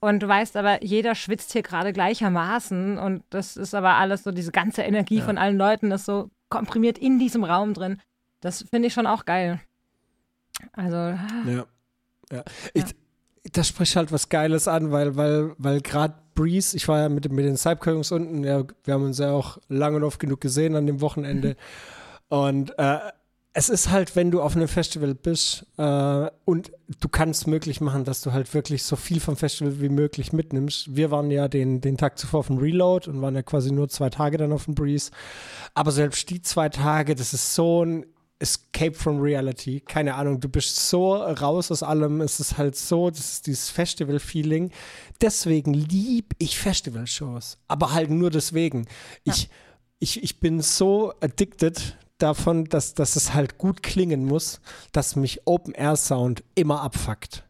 Und 0.00 0.22
du 0.22 0.28
weißt 0.28 0.56
aber, 0.56 0.82
jeder 0.82 1.14
schwitzt 1.14 1.52
hier 1.52 1.62
gerade 1.62 1.92
gleichermaßen 1.92 2.98
und 2.98 3.22
das 3.30 3.56
ist 3.56 3.74
aber 3.74 3.96
alles 3.96 4.22
so, 4.22 4.30
diese 4.30 4.52
ganze 4.52 4.82
Energie 4.82 5.18
Ja. 5.18 5.24
von 5.24 5.36
allen 5.38 5.58
Leuten 5.58 5.90
ist 5.90 6.06
so 6.06 6.30
komprimiert 6.48 6.96
in 6.98 7.18
diesem 7.18 7.44
Raum 7.44 7.74
drin. 7.74 8.00
Das 8.40 8.64
finde 8.70 8.88
ich 8.88 8.94
schon 8.94 9.06
auch 9.06 9.24
geil. 9.26 9.60
Also, 10.72 10.96
Ja. 10.96 11.66
ja. 12.32 12.44
Ich, 12.74 12.84
Da 13.52 13.64
spricht 13.64 13.96
halt 13.96 14.12
was 14.12 14.28
Geiles 14.28 14.68
an, 14.68 14.90
weil, 14.92 15.16
weil, 15.16 15.54
weil 15.58 15.80
gerade 15.80 16.14
Breeze, 16.34 16.76
ich 16.76 16.86
war 16.88 17.00
ja 17.00 17.08
mit, 17.08 17.30
mit 17.32 17.44
den 17.44 17.56
Cypher-Jungs 17.56 18.12
unten, 18.12 18.44
ja, 18.44 18.62
wir 18.84 18.94
haben 18.94 19.04
uns 19.04 19.18
ja 19.18 19.32
auch 19.32 19.58
lange 19.68 19.96
und 19.96 20.04
oft 20.04 20.20
genug 20.20 20.40
gesehen 20.40 20.76
an 20.76 20.86
dem 20.86 21.00
Wochenende. 21.00 21.56
Und 22.28 22.78
äh, 22.78 22.98
es 23.52 23.68
ist 23.68 23.90
halt, 23.90 24.14
wenn 24.14 24.30
du 24.30 24.42
auf 24.42 24.54
einem 24.54 24.68
Festival 24.68 25.14
bist 25.14 25.66
äh, 25.76 26.30
und 26.44 26.70
du 27.00 27.08
kannst 27.08 27.48
möglich 27.48 27.80
machen, 27.80 28.04
dass 28.04 28.20
du 28.20 28.32
halt 28.32 28.52
wirklich 28.54 28.84
so 28.84 28.94
viel 28.94 29.18
vom 29.18 29.36
Festival 29.36 29.80
wie 29.80 29.88
möglich 29.88 30.32
mitnimmst. 30.32 30.94
Wir 30.94 31.10
waren 31.10 31.30
ja 31.32 31.48
den, 31.48 31.80
den 31.80 31.96
Tag 31.96 32.16
zuvor 32.18 32.40
auf 32.40 32.46
dem 32.46 32.58
Reload 32.58 33.10
und 33.10 33.20
waren 33.22 33.34
ja 33.34 33.42
quasi 33.42 33.72
nur 33.72 33.88
zwei 33.88 34.08
Tage 34.08 34.38
dann 34.38 34.52
auf 34.52 34.66
dem 34.66 34.74
Breeze. 34.76 35.10
Aber 35.74 35.90
selbst 35.90 36.30
die 36.30 36.42
zwei 36.42 36.68
Tage, 36.68 37.16
das 37.16 37.34
ist 37.34 37.54
so 37.54 37.84
ein 37.84 38.06
Escape 38.38 38.94
from 38.94 39.20
Reality. 39.20 39.80
Keine 39.80 40.14
Ahnung, 40.14 40.40
du 40.40 40.48
bist 40.48 40.88
so 40.88 41.14
raus 41.16 41.72
aus 41.72 41.82
allem. 41.82 42.20
Es 42.20 42.38
ist 42.38 42.56
halt 42.56 42.76
so, 42.76 43.10
das 43.10 43.32
ist 43.32 43.46
dieses 43.48 43.68
Festival-Feeling. 43.68 44.70
Deswegen 45.20 45.74
lieb 45.74 46.34
ich 46.38 46.58
Festivalshows. 46.58 47.58
Aber 47.66 47.92
halt 47.92 48.10
nur 48.10 48.30
deswegen. 48.30 48.86
Ich, 49.24 49.50
ich, 49.98 50.22
ich 50.22 50.40
bin 50.40 50.60
so 50.60 51.12
addicted 51.20 51.96
davon, 52.22 52.64
dass, 52.66 52.94
dass 52.94 53.16
es 53.16 53.34
halt 53.34 53.58
gut 53.58 53.82
klingen 53.82 54.24
muss, 54.24 54.60
dass 54.92 55.16
mich 55.16 55.46
Open-Air-Sound 55.46 56.44
immer 56.54 56.82
abfuckt. 56.82 57.44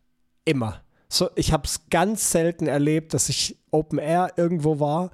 Immer. 0.45 0.83
So, 1.09 1.29
ich 1.35 1.53
habe 1.53 1.65
es 1.65 1.89
ganz 1.91 2.31
selten 2.31 2.67
erlebt, 2.67 3.15
dass 3.15 3.29
ich 3.29 3.59
Open 3.71 3.99
Air 3.99 4.33
irgendwo 4.37 4.81
war, 4.81 5.11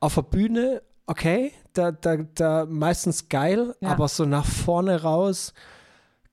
auf 0.00 0.14
der 0.14 0.22
Bühne 0.22 0.82
okay, 1.06 1.52
da, 1.72 1.92
da, 1.92 2.16
da 2.34 2.66
meistens 2.66 3.28
geil, 3.28 3.74
Ja. 3.80 3.90
aber 3.90 4.08
so 4.08 4.24
nach 4.24 4.46
vorne 4.46 5.02
raus 5.02 5.52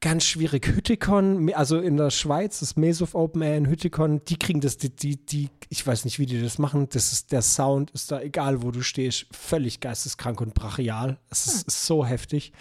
ganz 0.02 0.24
schwierig. 0.24 0.68
Hüttikon, 0.68 1.54
also 1.54 1.80
in 1.80 1.97
der 1.97 2.10
Schweiz, 2.10 2.60
das 2.60 2.76
Mesov 2.76 3.16
Open 3.16 3.41
Air 3.41 3.58
in 3.58 3.68
Hüttikon, 3.68 4.24
die 4.26 4.38
kriegen 4.38 4.62
das, 4.62 4.78
die, 4.78 4.89
die, 4.95 5.18
die, 5.18 5.50
ich 5.70 5.86
weiß 5.86 6.06
nicht, 6.06 6.20
wie 6.20 6.26
die 6.26 6.41
das 6.41 6.58
machen, 6.58 6.88
das 6.89 7.12
ist, 7.12 7.32
der 7.32 7.41
Sound 7.41 7.91
ist 7.91 8.12
da, 8.12 8.22
egal 8.22 8.64
wo 8.64 8.72
du 8.72 8.82
stehst, 8.82 9.26
völlig 9.32 9.80
geisteskrank 9.80 10.39
und 10.41 10.54
brachial. 10.54 11.18
Es 11.30 11.47
ist, 11.47 11.68
ist 11.68 11.86
so 11.86 12.06
heftig. 12.06 12.54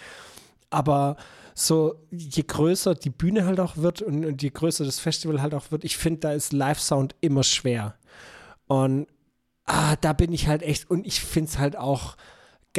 Aber 0.69 1.15
so, 1.55 1.95
je 2.11 2.43
größer 2.43 2.95
die 2.95 3.09
Bühne 3.09 3.45
halt 3.45 3.59
auch 3.59 3.77
wird 3.77 4.01
und, 4.01 4.25
und 4.25 4.41
je 4.41 4.49
größer 4.49 4.85
das 4.85 4.99
Festival 4.99 5.41
halt 5.41 5.53
auch 5.53 5.71
wird, 5.71 5.83
ich 5.83 5.97
finde, 5.97 6.19
da 6.19 6.31
ist 6.33 6.53
Live-Sound 6.53 7.15
immer 7.21 7.43
schwer. 7.43 7.95
Und 8.67 9.07
ah, 9.65 9.95
da 9.97 10.13
bin 10.13 10.33
ich 10.33 10.47
halt 10.47 10.61
echt, 10.61 10.89
und 10.89 11.07
ich 11.07 11.21
finde 11.21 11.49
es 11.49 11.57
halt 11.57 11.77
auch 11.77 12.17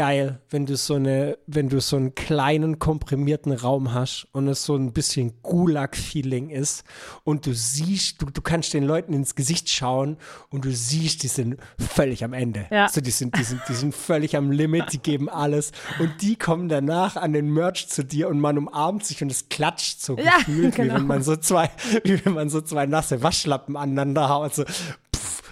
geil, 0.01 0.41
wenn 0.49 0.65
du 0.65 0.79
so 0.79 0.95
eine, 0.95 1.37
wenn 1.47 1.69
du 1.69 1.79
so 1.79 1.97
einen 1.97 2.15
kleinen 2.15 2.79
komprimierten 2.79 3.53
Raum 3.53 3.93
hast 3.93 4.27
und 4.33 4.49
es 4.49 4.65
so 4.65 4.75
ein 4.75 4.95
bisschen 4.95 5.43
Gulag-Feeling 5.43 6.49
ist 6.49 6.85
und 7.23 7.45
du 7.45 7.53
siehst, 7.53 8.23
du, 8.23 8.31
du 8.31 8.41
kannst 8.41 8.73
den 8.73 8.85
Leuten 8.85 9.13
ins 9.13 9.35
Gesicht 9.35 9.69
schauen 9.69 10.17
und 10.49 10.65
du 10.65 10.73
siehst, 10.73 11.23
die 11.23 11.29
sind 11.29 11.59
völlig 11.79 12.25
am 12.25 12.33
Ende. 12.33 12.67
Ja. 12.71 12.89
So, 12.89 13.03
die 13.03 13.11
sind, 13.11 13.37
die 13.37 13.43
sind, 13.43 13.61
die 13.69 13.75
sind 13.75 13.95
völlig 13.95 14.39
am 14.39 14.51
Limit, 14.51 14.91
die 14.95 15.01
geben 15.01 15.29
alles 15.29 15.71
und 15.99 16.23
die 16.23 16.37
kommen 16.37 16.71
danach 16.71 17.17
an 17.17 17.35
den 17.35 17.51
Merch 17.53 17.87
zu 17.89 18.03
dir 18.03 18.31
und 18.31 18.41
man 18.41 18.57
umarmt 18.57 19.05
sich 19.05 19.23
und 19.23 19.31
es 19.31 19.51
klatscht 19.51 20.01
so 20.01 20.17
Ja, 20.17 20.39
gefühlt, 20.39 20.79
wie 20.79 20.83
genau. 20.83 20.95
wenn 20.95 21.07
man 21.09 21.23
so 21.23 21.37
zwei, 21.37 21.69
wie 22.05 22.25
wenn 22.25 22.33
man 22.33 22.49
so 22.49 22.63
zwei 22.63 22.87
nasse 22.87 23.23
Waschlappen 23.23 23.77
aneinander 23.77 24.31
haut, 24.31 24.55
so 24.55 24.65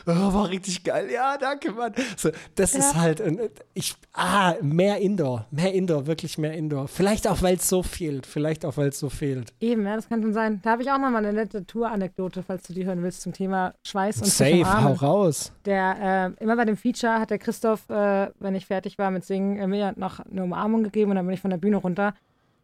oh, 0.06 0.32
war 0.34 0.48
richtig 0.48 0.84
geil. 0.84 1.08
Ja, 1.12 1.36
danke, 1.38 1.72
Mann. 1.72 1.92
So, 2.16 2.30
das 2.54 2.74
ist 2.74 2.94
Ja. 2.94 3.00
halt, 3.00 3.20
und 3.20 3.40
ich, 3.74 3.94
ah, 4.12 4.54
mehr 4.62 4.98
Indoor, 4.98 5.46
mehr 5.50 5.72
Indoor, 5.74 6.06
wirklich 6.06 6.38
mehr 6.38 6.52
Indoor. 6.54 6.88
Vielleicht 6.88 7.26
auch, 7.26 7.42
weil 7.42 7.56
es 7.56 7.68
so 7.68 7.82
fehlt, 7.82 8.26
vielleicht 8.26 8.64
auch, 8.64 8.76
weil 8.76 8.88
es 8.88 8.98
so 8.98 9.08
fehlt. 9.08 9.52
Eben, 9.60 9.84
ja, 9.86 9.96
das 9.96 10.08
kann 10.08 10.22
schon 10.22 10.32
sein. 10.32 10.60
Da 10.62 10.70
habe 10.70 10.82
ich 10.82 10.90
auch 10.90 10.98
noch 10.98 11.10
mal 11.10 11.18
eine 11.24 11.32
nette 11.32 11.66
Tour-Anekdote, 11.66 12.42
falls 12.42 12.62
du 12.64 12.72
die 12.72 12.84
hören 12.84 13.02
willst, 13.02 13.22
zum 13.22 13.32
Thema 13.32 13.74
Schweiß 13.86 14.18
und 14.18 14.26
Safe, 14.26 14.64
hau 14.82 14.92
raus. 14.92 15.52
Der, 15.64 16.34
äh, 16.38 16.42
immer 16.42 16.56
bei 16.56 16.64
dem 16.64 16.76
Feature 16.76 17.20
hat 17.20 17.30
der 17.30 17.38
Christoph, 17.38 17.88
äh, 17.90 18.30
wenn 18.38 18.54
ich 18.54 18.66
fertig 18.66 18.98
war 18.98 19.10
mit 19.10 19.24
Singen, 19.24 19.58
äh, 19.58 19.66
mir 19.66 19.94
noch 19.96 20.20
eine 20.20 20.42
Umarmung 20.44 20.82
gegeben 20.84 21.10
und 21.10 21.16
dann 21.16 21.26
bin 21.26 21.34
ich 21.34 21.40
von 21.40 21.50
der 21.50 21.58
Bühne 21.58 21.76
runter. 21.76 22.14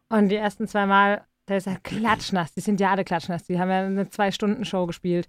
Und 0.09 0.29
die 0.29 0.35
ersten 0.35 0.67
zwei 0.67 0.85
Mal, 0.85 1.23
der 1.47 1.57
ist 1.57 1.67
ja 1.67 1.75
klatschnass. 1.81 2.53
Die 2.53 2.61
sind 2.61 2.79
ja 2.79 2.91
alle 2.91 3.03
klatschnass. 3.03 3.43
Die 3.43 3.59
haben 3.59 3.69
ja 3.69 3.85
eine 3.85 4.09
Zwei-Stunden-Show 4.09 4.85
gespielt. 4.87 5.27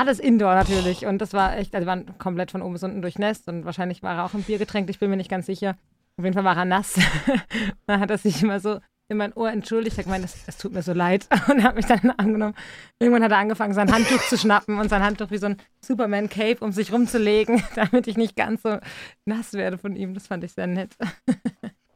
Alles 0.00 0.18
Indoor 0.18 0.54
natürlich. 0.54 1.04
Und 1.04 1.18
das 1.18 1.34
war 1.34 1.58
echt, 1.58 1.74
also 1.74 1.86
waren 1.86 2.16
komplett 2.16 2.50
von 2.50 2.62
oben 2.62 2.72
bis 2.72 2.82
unten 2.82 3.02
durchnässt. 3.02 3.48
Und 3.48 3.66
wahrscheinlich 3.66 4.02
war 4.02 4.16
er 4.16 4.24
auch 4.24 4.32
im 4.32 4.44
Bier 4.44 4.56
getränkt. 4.56 4.88
Ich 4.88 4.98
bin 4.98 5.10
mir 5.10 5.18
nicht 5.18 5.28
ganz 5.28 5.44
sicher. 5.44 5.76
Auf 6.16 6.24
jeden 6.24 6.32
Fall 6.32 6.44
war 6.44 6.56
er 6.56 6.64
nass. 6.64 6.98
dann 7.86 8.00
hat 8.00 8.08
er 8.08 8.16
sich 8.16 8.42
immer 8.42 8.60
so 8.60 8.80
in 9.08 9.18
mein 9.18 9.34
Ohr 9.34 9.50
entschuldigt. 9.50 9.98
Hat 9.98 10.06
gemeint, 10.06 10.24
es, 10.24 10.56
tut 10.56 10.72
mir 10.72 10.80
so 10.80 10.94
leid. 10.94 11.26
Und 11.50 11.62
hat 11.62 11.76
mich 11.76 11.84
dann 11.84 11.98
in 11.98 12.08
den 12.08 12.18
Arm 12.18 12.32
genommen. 12.32 12.54
Irgendwann 12.98 13.24
hat 13.24 13.32
er 13.32 13.36
angefangen, 13.36 13.74
sein 13.74 13.92
Handtuch 13.92 14.22
zu 14.22 14.38
schnappen 14.38 14.78
und 14.78 14.88
sein 14.88 15.02
Handtuch 15.02 15.30
wie 15.30 15.36
so 15.36 15.48
ein 15.48 15.58
Superman-Cape 15.82 16.64
um 16.64 16.72
sich 16.72 16.94
rumzulegen, 16.94 17.62
damit 17.74 18.06
ich 18.06 18.16
nicht 18.16 18.36
ganz 18.36 18.62
so 18.62 18.78
nass 19.26 19.52
werde 19.52 19.76
von 19.76 19.96
ihm. 19.96 20.14
Das 20.14 20.28
fand 20.28 20.44
ich 20.44 20.54
sehr 20.54 20.66
nett. 20.66 20.96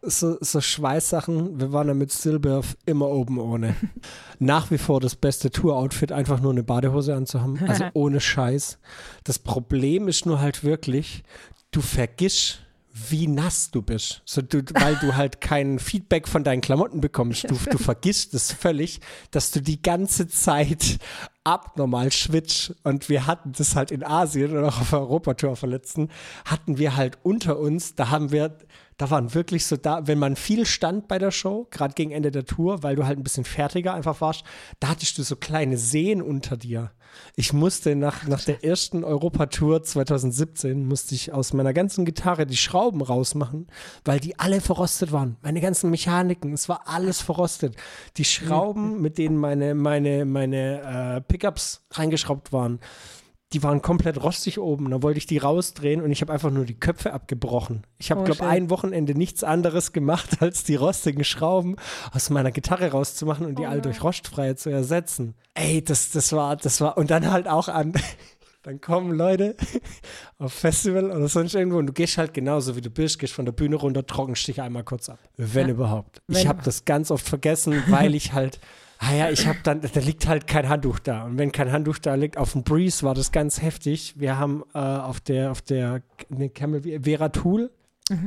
So, 0.06 0.36
so 0.40 0.60
Schweißsachen, 0.60 1.60
wir 1.60 1.72
waren 1.72 1.88
ja 1.88 1.94
mit 1.94 2.12
Silberf 2.12 2.76
immer 2.84 3.08
oben 3.08 3.38
ohne. 3.38 3.74
Nach 4.38 4.70
wie 4.70 4.78
vor 4.78 5.00
das 5.00 5.16
beste 5.16 5.50
Tour-Outfit, 5.50 6.12
einfach 6.12 6.40
nur 6.40 6.52
eine 6.52 6.62
Badehose 6.62 7.14
anzuhaben, 7.14 7.58
also 7.66 7.84
ohne 7.94 8.20
Scheiß. 8.20 8.78
Das 9.24 9.38
Problem 9.38 10.08
ist 10.08 10.26
nur 10.26 10.40
halt 10.40 10.62
wirklich, 10.62 11.22
du 11.70 11.80
vergisst, 11.80 12.60
wie 12.94 13.26
nass 13.26 13.72
du 13.72 13.82
bist. 13.82 14.22
So, 14.24 14.40
du, 14.40 14.62
weil 14.74 14.94
du 14.96 15.16
halt 15.16 15.40
kein 15.40 15.80
Feedback 15.80 16.28
von 16.28 16.44
deinen 16.44 16.60
Klamotten 16.60 17.00
bekommst. 17.00 17.50
Du, 17.50 17.56
du 17.70 17.78
vergisst 17.78 18.34
es 18.34 18.52
völlig, 18.52 19.00
dass 19.32 19.50
du 19.50 19.60
die 19.60 19.82
ganze 19.82 20.28
Zeit 20.28 20.98
abnormal 21.42 22.12
schwitzt. 22.12 22.74
Und 22.84 23.08
wir 23.08 23.26
hatten 23.26 23.52
das 23.52 23.74
halt 23.74 23.90
in 23.90 24.04
Asien 24.04 24.56
und 24.56 24.64
auch 24.64 24.80
auf 24.80 24.92
Europatour 24.92 25.56
verletzten, 25.56 26.08
hatten 26.44 26.78
wir 26.78 26.94
halt 26.94 27.18
unter 27.24 27.58
uns, 27.58 27.96
da 27.96 28.10
haben 28.10 28.30
wir, 28.30 28.56
da 28.96 29.10
waren 29.10 29.34
wirklich 29.34 29.66
so 29.66 29.76
da, 29.76 30.06
wenn 30.06 30.18
man 30.18 30.36
viel 30.36 30.66
stand 30.66 31.08
bei 31.08 31.18
der 31.18 31.30
Show, 31.30 31.66
gerade 31.70 31.94
gegen 31.94 32.12
Ende 32.12 32.30
der 32.30 32.44
Tour, 32.44 32.82
weil 32.82 32.96
du 32.96 33.06
halt 33.06 33.18
ein 33.18 33.24
bisschen 33.24 33.44
fertiger 33.44 33.94
einfach 33.94 34.20
warst, 34.20 34.44
da 34.80 34.88
hattest 34.88 35.18
du 35.18 35.22
so 35.22 35.36
kleine 35.36 35.78
Seen 35.78 36.22
unter 36.22 36.56
dir. 36.56 36.92
Ich 37.36 37.52
musste 37.52 37.94
nach, 37.96 38.26
nach 38.26 38.44
der 38.44 38.64
ersten 38.64 39.04
Europatour 39.04 39.82
2017, 39.82 40.86
musste 40.86 41.14
ich 41.14 41.32
aus 41.32 41.52
meiner 41.52 41.72
ganzen 41.72 42.04
Gitarre 42.04 42.46
die 42.46 42.56
Schrauben 42.56 43.02
rausmachen, 43.02 43.68
weil 44.04 44.20
die 44.20 44.38
alle 44.38 44.60
verrostet 44.60 45.12
waren. 45.12 45.36
Meine 45.42 45.60
ganzen 45.60 45.90
Mechaniken, 45.90 46.52
es 46.52 46.68
war 46.68 46.82
alles 46.86 47.20
verrostet. 47.20 47.76
Die 48.16 48.24
Schrauben, 48.24 49.00
mit 49.00 49.18
denen 49.18 49.36
meine, 49.36 49.74
meine, 49.74 50.24
meine 50.24 51.16
äh, 51.16 51.20
Pickups 51.20 51.84
reingeschraubt 51.92 52.52
waren, 52.52 52.80
die 53.54 53.62
waren 53.62 53.80
komplett 53.80 54.22
rostig 54.22 54.58
oben. 54.60 54.90
Da 54.90 55.02
wollte 55.02 55.18
ich 55.18 55.26
die 55.26 55.38
rausdrehen 55.38 56.02
und 56.02 56.10
ich 56.12 56.20
habe 56.20 56.32
einfach 56.32 56.50
nur 56.50 56.64
die 56.66 56.78
Köpfe 56.78 57.12
abgebrochen. 57.14 57.86
Ich 57.98 58.10
habe, 58.10 58.20
Oh, 58.20 58.24
glaube 58.24 58.46
ein 58.46 58.68
Wochenende 58.68 59.14
nichts 59.14 59.42
anderes 59.44 59.92
gemacht, 59.92 60.36
als 60.42 60.64
die 60.64 60.74
rostigen 60.74 61.24
Schrauben 61.24 61.76
aus 62.12 62.28
meiner 62.30 62.50
Gitarre 62.52 62.90
rauszumachen 62.90 63.46
und 63.46 63.58
die 63.58 63.62
Oh 63.62 63.66
alle 63.68 63.76
no. 63.76 63.82
durch 63.84 64.02
rostfreie 64.02 64.56
zu 64.56 64.68
ersetzen. 64.70 65.34
Ey, 65.54 65.82
das, 65.82 66.10
das 66.10 66.32
war, 66.32 66.56
das 66.56 66.80
war, 66.80 66.98
und 66.98 67.10
dann 67.10 67.30
halt 67.30 67.48
auch 67.48 67.68
an. 67.68 67.92
Dann 68.64 68.80
kommen 68.80 69.12
Leute 69.12 69.56
auf 70.38 70.54
Festival 70.54 71.10
oder 71.10 71.28
sonst 71.28 71.54
irgendwo 71.54 71.76
und 71.76 71.86
du 71.86 71.92
gehst 71.92 72.16
halt 72.16 72.32
genauso 72.32 72.74
wie 72.76 72.80
du 72.80 72.88
bist, 72.88 73.18
gehst 73.18 73.34
von 73.34 73.44
der 73.44 73.52
Bühne 73.52 73.76
runter, 73.76 74.06
trockenst 74.06 74.48
dich 74.48 74.62
einmal 74.62 74.84
kurz 74.84 75.10
ab. 75.10 75.18
Wenn 75.36 75.66
Ja. 75.68 75.74
überhaupt. 75.74 76.22
ich 76.28 76.36
Wenn- 76.38 76.48
habe 76.48 76.62
das 76.64 76.86
ganz 76.86 77.10
oft 77.10 77.28
vergessen, 77.28 77.82
weil 77.88 78.14
ich 78.14 78.32
halt 78.32 78.58
Ah 78.98 79.14
ja, 79.14 79.30
ich 79.30 79.46
habe 79.46 79.58
dann, 79.62 79.80
da 79.80 80.00
liegt 80.00 80.26
halt 80.26 80.46
kein 80.46 80.68
Handtuch 80.68 80.98
da. 80.98 81.24
Und 81.24 81.38
wenn 81.38 81.52
kein 81.52 81.72
Handtuch 81.72 81.98
da 81.98 82.14
liegt, 82.14 82.36
auf 82.36 82.52
dem 82.52 82.62
Breeze 82.62 83.04
war 83.04 83.14
das 83.14 83.32
ganz 83.32 83.60
heftig. 83.60 84.14
Wir 84.16 84.38
haben 84.38 84.62
äh, 84.74 84.78
auf 84.78 85.20
der, 85.20 85.50
auf 85.50 85.62
der 85.62 86.02
ne, 86.28 86.48
Camel, 86.48 86.82
Vera 87.02 87.28
Tool 87.28 87.70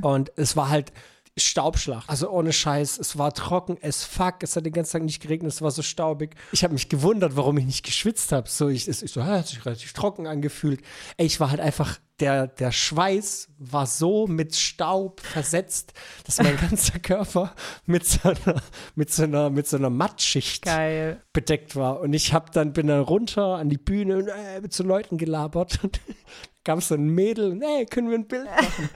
und 0.02 0.32
es 0.36 0.58
war 0.58 0.70
halt 0.70 0.92
Staubschlag. 1.38 2.04
Also 2.08 2.30
ohne 2.30 2.52
Scheiß. 2.54 2.98
Es 2.98 3.18
war 3.18 3.34
trocken 3.34 3.78
as 3.82 4.04
fuck. 4.04 4.36
Es 4.42 4.56
hat 4.56 4.66
den 4.66 4.74
ganzen 4.74 4.94
Tag 4.94 5.04
nicht 5.04 5.22
geregnet. 5.22 5.52
Es 5.54 5.62
war 5.62 5.72
so 5.72 5.82
staubig. 5.82 6.36
Ich 6.52 6.64
habe 6.64 6.74
mich 6.74 6.90
gewundert, 6.90 7.36
warum 7.36 7.58
ich 7.58 7.66
nicht 7.66 7.86
geschwitzt 7.86 8.32
habe. 8.32 8.50
So, 8.50 8.70
ich, 8.70 8.88
es- 8.88 9.02
ich 9.04 9.12
so, 9.12 9.22
ah, 9.22 9.26
hat 9.40 9.48
sich 9.48 9.66
relativ 9.66 9.94
trocken 9.94 10.28
angefühlt. 10.28 10.82
Ey, 11.18 11.26
ich 11.26 11.40
war 11.40 11.50
halt 11.52 11.60
einfach, 11.60 12.00
der, 12.20 12.48
der 12.48 12.72
Schweiß 12.72 13.50
war 13.60 13.86
so 13.86 14.26
mit 14.26 14.56
Staub 14.56 15.22
versetzt, 15.22 15.94
dass 16.26 16.38
mein 16.42 16.58
ganzer 16.70 16.98
Körper 17.00 17.54
mit 17.86 18.06
so 18.08 18.30
einer, 18.30 18.62
mit 18.96 19.12
so 19.14 19.24
einer, 19.24 19.50
mit 19.52 19.68
so 19.68 19.78
einer 19.78 19.92
Mattschicht 19.92 20.66
Geil. 20.66 21.22
bedeckt 21.34 21.76
war. 21.76 22.00
Und 22.00 22.14
ich 22.14 22.34
hab 22.34 22.52
dann, 22.54 22.74
bin 22.74 22.88
dann 22.88 23.02
runter 23.02 23.56
an 23.58 23.70
die 23.70 23.78
Bühne 23.78 24.18
und 24.18 24.28
äh, 24.30 24.62
mit 24.62 24.74
so 24.74 24.84
Leuten 24.84 25.18
gelabert. 25.18 25.80
Und 26.68 26.74
kam 26.74 26.82
so 26.82 26.96
ein 26.96 27.08
Mädel 27.08 27.60
hey, 27.62 27.86
können 27.86 28.10
wir 28.10 28.18
ein 28.18 28.28
Bild 28.28 28.46
machen? 28.62 28.90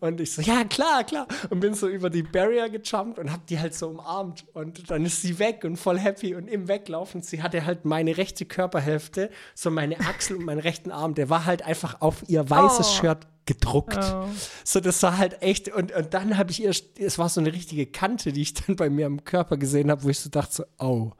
und 0.00 0.20
ich 0.20 0.32
so, 0.32 0.42
ja, 0.42 0.62
klar, 0.64 1.02
klar. 1.02 1.26
Und 1.50 1.60
bin 1.60 1.74
so 1.74 1.88
über 1.88 2.08
die 2.08 2.22
Barrier 2.22 2.68
gejumpt 2.68 3.18
und 3.18 3.32
hab 3.32 3.46
die 3.46 3.58
halt 3.58 3.74
so 3.74 3.88
umarmt. 3.88 4.44
Und 4.54 4.90
dann 4.90 5.04
ist 5.04 5.22
sie 5.22 5.38
weg 5.38 5.64
und 5.64 5.76
voll 5.76 5.98
happy. 5.98 6.34
Und 6.34 6.48
im 6.48 6.68
Weglaufen, 6.68 7.22
sie 7.22 7.42
hatte 7.42 7.64
halt 7.66 7.84
meine 7.84 8.16
rechte 8.16 8.44
Körperhälfte, 8.44 9.30
so 9.54 9.70
meine 9.70 9.98
Achsel 10.00 10.36
und 10.36 10.44
meinen 10.44 10.60
rechten 10.60 10.92
Arm, 10.92 11.14
der 11.14 11.28
war 11.28 11.46
halt 11.46 11.62
einfach 11.62 12.00
auf 12.00 12.22
ihr 12.28 12.48
weißes 12.48 12.86
Oh. 12.86 13.00
Shirt 13.00 13.26
gedruckt. 13.46 13.98
Oh. 13.98 14.26
So, 14.64 14.80
das 14.80 15.02
war 15.02 15.18
halt 15.18 15.42
echt, 15.42 15.68
und, 15.72 15.92
und 15.92 16.14
dann 16.14 16.36
habe 16.36 16.50
ich 16.50 16.62
erst, 16.62 16.98
es 16.98 17.18
war 17.18 17.28
so 17.28 17.40
eine 17.40 17.52
richtige 17.52 17.86
Kante, 17.86 18.32
die 18.32 18.42
ich 18.42 18.54
dann 18.54 18.76
bei 18.76 18.90
mir 18.90 19.06
am 19.06 19.24
Körper 19.24 19.56
gesehen 19.56 19.90
habe, 19.90 20.04
wo 20.04 20.08
ich 20.08 20.20
so 20.20 20.30
dachte, 20.30 20.54
so, 20.54 20.64
oh, 20.78 21.12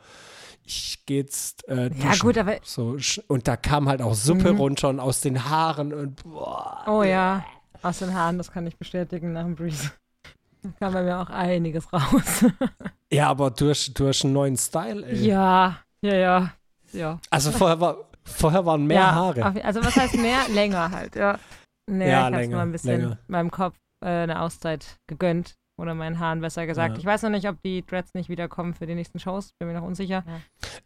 ich 0.67 1.05
gehe 1.07 1.19
jetzt 1.21 1.67
äh, 1.69 1.91
Ja, 1.95 2.14
gut, 2.19 2.37
aber- 2.39 2.57
So, 2.62 2.97
und 3.29 3.47
da 3.49 3.57
kam 3.57 3.89
halt 3.89 4.03
auch 4.03 4.14
Suppe 4.14 4.51
runter 4.51 4.89
und 4.89 5.01
aus 5.01 5.21
den 5.21 5.49
Haaren 5.49 5.93
und 5.95 6.23
boah. 6.25 6.85
Oh 6.87 7.03
ja, 7.03 7.45
aus 7.83 7.99
den 8.01 8.12
Haaren, 8.14 8.39
das 8.39 8.51
kann 8.53 8.67
ich 8.67 8.77
bestätigen 8.77 9.33
nach 9.33 9.45
dem 9.45 9.55
Breeze. 9.55 9.93
Da 10.62 10.71
kam 10.81 10.93
bei 10.95 11.03
mir 11.05 11.21
auch 11.21 11.31
einiges 11.31 11.93
raus. 11.93 12.45
Ja, 13.12 13.29
aber 13.29 13.53
du 13.53 13.71
hast, 13.71 13.95
du 13.97 14.09
hast 14.09 14.25
einen 14.25 14.33
neuen 14.35 14.57
Style, 14.57 15.07
ey. 15.07 15.25
ja, 15.25 15.79
ja, 16.01 16.14
ja. 16.17 16.53
Ja. 16.93 17.21
Also 17.31 17.53
vorher, 17.53 17.81
war, 17.81 17.99
vorher 18.25 18.67
waren 18.67 18.85
mehr 18.85 18.97
ja, 18.97 19.14
Haare. 19.14 19.45
also 19.64 19.81
was 19.85 19.95
heißt 19.95 20.17
mehr? 20.17 20.41
länger 20.49 20.91
halt, 20.91 21.14
ja. 21.14 21.39
Nee, 21.89 22.11
Ja, 22.11 22.19
ich 22.29 22.35
hab's 22.35 22.37
länger, 22.43 22.57
mal 22.57 22.62
ein 22.62 22.73
bisschen 22.73 23.01
länger. 23.01 23.19
meinem 23.29 23.51
Kopf 23.53 23.77
äh, 24.05 24.09
eine 24.09 24.41
Auszeit 24.43 24.97
gegönnt. 25.07 25.55
Oder 25.79 25.95
meinen 25.95 26.18
Haaren 26.18 26.41
besser 26.41 26.66
gesagt. 26.66 26.95
Ja. 26.95 26.99
Ich 26.99 27.05
weiß 27.05 27.22
noch 27.22 27.31
nicht, 27.31 27.47
ob 27.49 27.61
die 27.62 27.85
Dreads 27.85 28.14
nicht 28.14 28.29
wiederkommen 28.31 28.72
für 28.74 28.87
die 28.87 28.95
nächsten 28.95 29.18
Shows. 29.18 29.53
Bin 29.59 29.68
mir 29.68 29.74
noch 29.74 29.83
unsicher. 29.87 30.24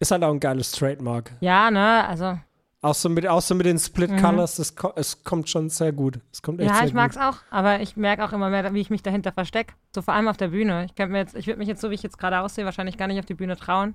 Ist 0.00 0.10
halt 0.10 0.24
auch 0.24 0.32
ein 0.32 0.40
geiles 0.40 0.72
Trademark. 0.72 1.32
Ja, 1.40 1.70
ne, 1.70 2.04
also. 2.08 2.38
Auch 2.82 2.94
so 2.94 3.08
mit, 3.10 3.26
auch 3.28 3.42
so 3.42 3.54
mit 3.54 3.66
den 3.66 3.78
Split 3.78 4.10
Mhm. 4.10 4.16
Colors, 4.22 4.56
das, 4.56 4.74
ko- 4.74 4.92
es 4.96 5.22
kommt 5.22 5.48
schon 5.50 5.68
sehr 5.68 5.92
gut. 5.92 6.18
Es 6.32 6.40
kommt 6.42 6.60
echt 6.60 6.70
Ja, 6.70 6.76
sehr 6.78 6.86
ich 6.86 6.94
mag's 6.94 7.16
gut. 7.16 7.24
auch, 7.24 7.36
aber 7.50 7.80
ich 7.80 7.96
merke 7.96 8.24
auch 8.24 8.32
immer 8.32 8.48
mehr, 8.50 8.72
wie 8.72 8.80
ich 8.80 8.88
mich 8.90 9.02
dahinter 9.02 9.32
verstecke. 9.32 9.74
So 9.94 10.00
vor 10.02 10.14
allem 10.14 10.28
auf 10.28 10.38
der 10.38 10.48
Bühne. 10.48 10.86
Ich 10.86 10.94
könnte 10.94 11.12
mir 11.12 11.18
jetzt, 11.18 11.36
ich 11.36 11.46
würde 11.46 11.58
mich 11.58 11.68
jetzt 11.68 11.82
so, 11.82 11.90
wie 11.90 11.94
ich 11.94 12.02
jetzt 12.02 12.18
gerade 12.18 12.40
aussehe, 12.40 12.64
wahrscheinlich 12.64 12.96
gar 12.96 13.06
nicht 13.06 13.18
auf 13.18 13.26
die 13.26 13.34
Bühne 13.34 13.56
trauen. 13.56 13.94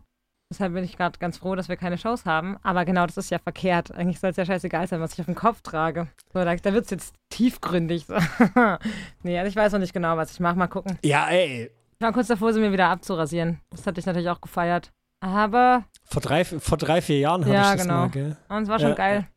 Deshalb 0.51 0.73
bin 0.73 0.83
ich 0.83 0.95
gerade 0.95 1.17
ganz 1.17 1.37
froh, 1.37 1.55
dass 1.55 1.69
wir 1.69 1.75
keine 1.75 1.97
Shows 1.97 2.25
haben. 2.25 2.57
Aber 2.61 2.85
genau, 2.85 3.05
das 3.07 3.17
ist 3.17 3.31
ja 3.31 3.39
verkehrt. 3.39 3.91
Eigentlich 3.91 4.19
soll 4.19 4.29
es 4.29 4.37
ja 4.37 4.45
scheißegal 4.45 4.87
sein, 4.87 5.01
was 5.01 5.13
ich 5.13 5.19
auf 5.19 5.25
den 5.25 5.35
Kopf 5.35 5.61
trage. 5.61 6.07
So, 6.33 6.43
da, 6.43 6.55
da 6.55 6.73
wird 6.73 6.85
es 6.85 6.91
jetzt 6.91 7.15
tiefgründig. 7.29 8.05
Nee, 9.23 9.39
also 9.39 9.49
ich 9.49 9.55
weiß 9.55 9.71
noch 9.71 9.79
nicht 9.79 9.93
genau, 9.93 10.17
was 10.17 10.31
ich 10.31 10.39
mache. 10.39 10.55
Mal 10.55 10.67
gucken. 10.67 10.99
Ja, 11.03 11.27
ey. 11.29 11.71
Ich 11.97 12.01
war 12.01 12.13
kurz 12.13 12.27
davor, 12.27 12.53
sie 12.53 12.59
mir 12.59 12.71
wieder 12.71 12.89
abzurasieren. 12.89 13.59
Das 13.71 13.87
hatte 13.87 13.99
ich 13.99 14.05
natürlich 14.05 14.29
auch 14.29 14.41
gefeiert. 14.41 14.91
Aber. 15.19 15.85
Vor 16.03 16.21
drei, 16.21 16.45
vor 16.45 16.77
drei 16.77 17.01
vier 17.01 17.19
Jahren 17.19 17.43
habe 17.43 17.55
ja, 17.55 17.71
ich 17.71 17.77
das 17.77 17.81
genau. 17.81 17.99
mal, 18.01 18.09
gell? 18.09 18.37
Und 18.49 18.63
es 18.63 18.69
war 18.69 18.79
schon 18.79 18.89
Ja, 18.89 18.95
geil. 18.95 19.27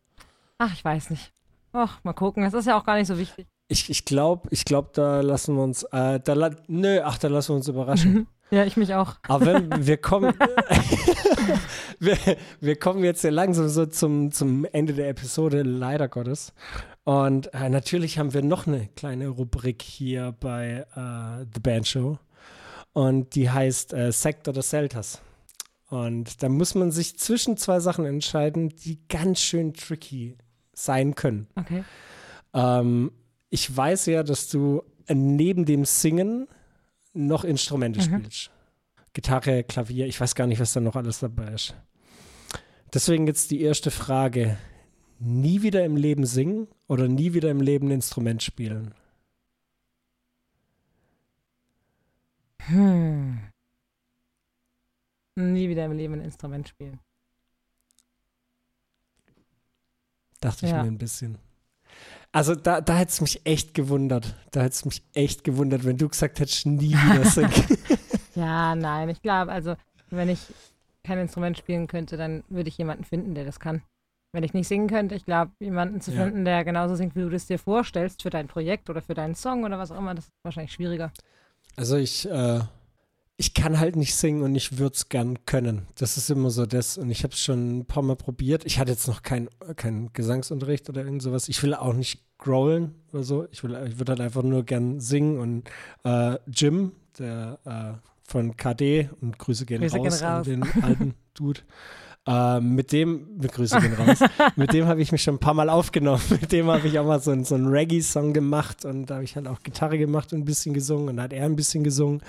Ach, 0.59 0.73
ich 0.73 0.85
weiß 0.85 1.11
nicht. 1.11 1.33
Ach, 1.73 2.03
mal 2.03 2.13
gucken. 2.13 2.43
Das 2.43 2.53
ist 2.53 2.67
ja 2.67 2.79
auch 2.79 2.85
gar 2.85 2.97
nicht 2.97 3.07
so 3.07 3.19
wichtig. 3.19 3.47
Ich, 3.69 3.89
ich 3.89 4.05
glaube, 4.05 4.49
ich 4.51 4.65
glaub, 4.65 4.93
da 4.93 5.21
lassen 5.21 5.55
wir 5.55 5.63
uns, 5.63 5.85
äh, 5.85 6.21
da 6.21 6.33
la 6.35 6.51
nö, 6.67 7.01
ach, 7.03 7.19
da 7.19 7.29
lassen 7.29 7.51
wir 7.51 7.57
uns 7.57 7.69
überraschen. 7.69 8.27
Ja, 8.51 8.65
ich 8.65 8.77
mich 8.77 8.95
auch. 8.95 9.17
Aber 9.29 9.63
wir 9.79 9.97
kommen, 9.99 10.35
wir, 11.99 12.17
wir 12.61 12.79
kommen 12.79 13.05
jetzt 13.05 13.23
ja 13.25 13.31
langsam 13.31 13.69
so 13.69 13.87
zum, 13.87 14.33
zum 14.33 14.65
Ende 14.67 14.95
der 14.95 15.09
Episode, 15.09 15.63
leider 15.63 16.09
Gottes. 16.09 16.53
Und 17.05 17.53
äh, 17.55 17.69
natürlich 17.69 18.19
haben 18.19 18.35
wir 18.35 18.43
noch 18.43 18.67
eine 18.67 18.89
kleine 18.97 19.29
Rubrik 19.29 19.83
hier 19.83 20.35
bei 20.41 20.87
äh, 20.95 21.47
The 21.55 21.61
Band 21.61 21.87
Show. 21.87 22.19
Und 22.93 23.35
die 23.35 23.51
heißt 23.51 23.93
äh, 23.93 24.13
Sekt 24.13 24.49
oder 24.49 24.63
Selters. 24.63 25.21
Und 25.89 26.43
da 26.43 26.49
muss 26.49 26.75
man 26.75 26.91
sich 26.91 27.19
zwischen 27.19 27.57
zwei 27.57 27.81
Sachen 27.81 28.05
entscheiden, 28.05 28.71
die 28.71 28.99
ganz 29.09 29.41
schön 29.41 29.73
tricky 29.73 30.37
sein 30.75 31.15
können. 31.15 31.49
Okay. 31.57 31.85
Ähm, 32.53 33.13
ich 33.51 33.75
weiß 33.75 34.07
ja, 34.07 34.23
dass 34.23 34.49
du 34.49 34.83
neben 35.09 35.65
dem 35.65 35.85
Singen 35.85 36.49
noch 37.27 37.45
Instrumente 37.45 38.01
Mhm. 38.01 38.05
spielst. 38.21 38.51
Gitarre, 39.13 39.65
Klavier, 39.65 40.07
ich 40.07 40.21
weiß 40.21 40.35
gar 40.35 40.47
nicht, 40.47 40.61
was 40.61 40.73
da 40.73 40.81
noch 40.81 40.97
alles 40.97 41.19
dabei 41.19 41.53
ist. 41.53 41.75
Deswegen 42.95 43.27
jetzt 43.27 43.51
die 43.51 43.61
erste 43.61 43.91
Frage. 43.91 44.57
Nie 45.19 45.63
wieder 45.63 45.85
im 45.85 45.97
Leben 45.97 46.25
singen 46.27 46.69
oder 46.87 47.09
nie 47.09 47.35
wieder 47.35 47.51
im 47.51 47.61
Leben 47.61 47.89
ein 47.89 47.93
Instrument 47.93 48.43
spielen? 48.43 48.95
Hm. 52.61 53.41
Nie 55.37 55.69
wieder 55.69 55.85
im 55.87 55.93
Leben 55.93 56.15
ein 56.15 56.21
Instrument 56.21 56.69
spielen. 56.69 57.01
Dachte 60.41 60.67
ich 60.67 60.73
Ja. 60.73 60.83
mir 60.83 60.89
ein 60.89 60.99
bisschen. 60.99 61.39
Also 62.33 62.55
da, 62.55 62.81
da 62.81 62.97
hätte 62.97 63.11
es 63.11 63.21
mich 63.21 63.47
echt 63.47 63.75
gewundert. 63.75 64.35
Da 64.51 64.61
hätte 64.61 64.75
es 64.75 64.85
mich 64.85 65.03
echt 65.15 65.45
gewundert, 65.45 65.85
wenn 65.85 65.97
du 65.97 66.09
gesagt 66.09 66.41
hättest, 66.41 66.67
nie 66.67 66.93
wieder 66.95 67.25
singen. 67.25 67.53
Ja, 68.35 68.77
nein, 68.77 69.09
ich 69.09 69.21
glaube, 69.21 69.51
also, 69.51 69.75
wenn 70.11 70.29
ich 70.29 70.39
kein 71.03 71.19
Instrument 71.19 71.59
spielen 71.59 71.89
könnte, 71.89 72.17
dann 72.17 72.45
würde 72.49 72.69
ich 72.69 72.79
jemanden 72.79 73.03
finden, 73.03 73.35
der 73.35 73.45
das 73.45 73.59
kann. 73.59 73.83
Wenn 74.33 74.45
ich 74.45 74.53
nicht 74.55 74.69
singen 74.69 74.87
könnte, 74.89 75.17
ich 75.17 75.25
glaube, 75.25 75.51
jemanden 75.59 76.01
zu 76.01 76.13
Ja. 76.13 76.23
finden, 76.23 76.45
der 76.45 76.65
genauso 76.65 76.95
singt, 76.95 77.17
wie 77.17 77.23
du 77.23 77.31
das 77.31 77.47
dir 77.47 77.59
vorstellst, 77.59 78.23
für 78.23 78.31
dein 78.31 78.47
Projekt 78.47 78.91
oder 78.91 79.03
für 79.03 79.15
deinen 79.15 79.35
Song 79.35 79.65
oder 79.65 79.79
was 79.79 79.91
auch 79.91 79.99
immer, 79.99 80.15
das 80.15 80.27
ist 80.27 80.33
wahrscheinlich 80.45 80.73
schwieriger. 80.73 81.11
Also 81.75 81.97
ich, 81.97 82.29
äh, 82.31 82.61
ich 83.41 83.55
kann 83.55 83.79
halt 83.79 83.95
nicht 83.95 84.17
singen 84.17 84.43
und 84.43 84.55
ich 84.57 84.79
würde 84.79 84.95
es 84.97 85.09
gern 85.09 85.39
können. 85.47 85.87
Das 85.97 86.17
ist 86.17 86.29
immer 86.29 86.51
so 86.51 86.67
das. 86.67 86.99
Und 86.99 87.09
ich 87.11 87.23
habe 87.23 87.33
es 87.33 87.41
schon 87.41 87.79
ein 87.79 87.85
paar 87.87 88.03
Mal 88.03 88.17
probiert. 88.17 88.67
Ich 88.67 88.79
hatte 88.81 88.91
jetzt 88.91 89.07
noch 89.07 89.23
keinen 89.23 89.49
kein 89.77 90.11
Gesangsunterricht 90.13 90.89
oder 90.89 91.05
irgend 91.05 91.23
sowas. 91.23 91.49
Ich 91.49 91.63
will 91.63 91.73
auch 91.75 91.95
nicht 91.95 92.21
growlen 92.39 92.97
oder 93.13 93.23
so. 93.23 93.47
Ich, 93.53 93.63
will- 93.63 93.79
ich 93.89 93.99
würde 93.99 94.13
halt 94.13 94.21
einfach 94.21 94.43
nur 94.43 94.65
gern 94.65 94.99
singen. 94.99 95.39
Und 95.39 95.71
äh, 96.05 96.37
Jim, 96.53 96.93
der 97.19 97.59
äh, 97.65 98.09
von 98.25 98.57
KD, 98.57 99.09
und 99.21 99.39
Grüße 99.39 99.67
gehen 99.67 99.81
Grüße 99.83 99.97
gehen 100.01 100.07
raus, 100.13 100.23
raus. 100.23 100.45
den 100.47 100.63
alten 100.83 101.15
Dude. 101.35 101.61
Äh, 102.27 102.61
mit 102.61 102.91
dem, 102.93 103.37
mit 103.39 103.53
Grüße 103.53 103.81
gehen 103.81 103.95
raus, 103.95 104.19
mit 104.57 104.73
dem 104.73 104.87
habe 104.87 105.01
ich 105.01 105.13
mich 105.13 105.23
schon 105.23 105.37
ein 105.37 105.41
paar 105.41 105.55
Mal 105.55 105.71
aufgenommen. 105.71 106.21
Mit 106.31 106.51
dem 106.53 106.67
habe 106.67 106.87
ich 106.89 106.99
auch 106.99 107.07
mal 107.07 107.21
so, 107.21 107.31
einen- 107.31 107.45
so 107.45 107.55
einen 107.55 107.69
Reggae-Song 107.69 108.33
gemacht 108.35 108.85
und 108.85 109.07
da 109.07 109.15
habe 109.15 109.25
ich 109.25 109.37
halt 109.37 109.47
auch 109.47 109.61
Gitarre 109.63 109.97
gemacht 109.97 110.33
und 110.33 110.41
ein 110.41 110.45
bisschen 110.45 110.75
gesungen 110.75 111.09
und 111.11 111.17
da 111.19 111.23
hat 111.23 111.33
er 111.33 111.45
ein 111.47 111.57
bisschen 111.57 111.85
gesungen. 111.85 112.21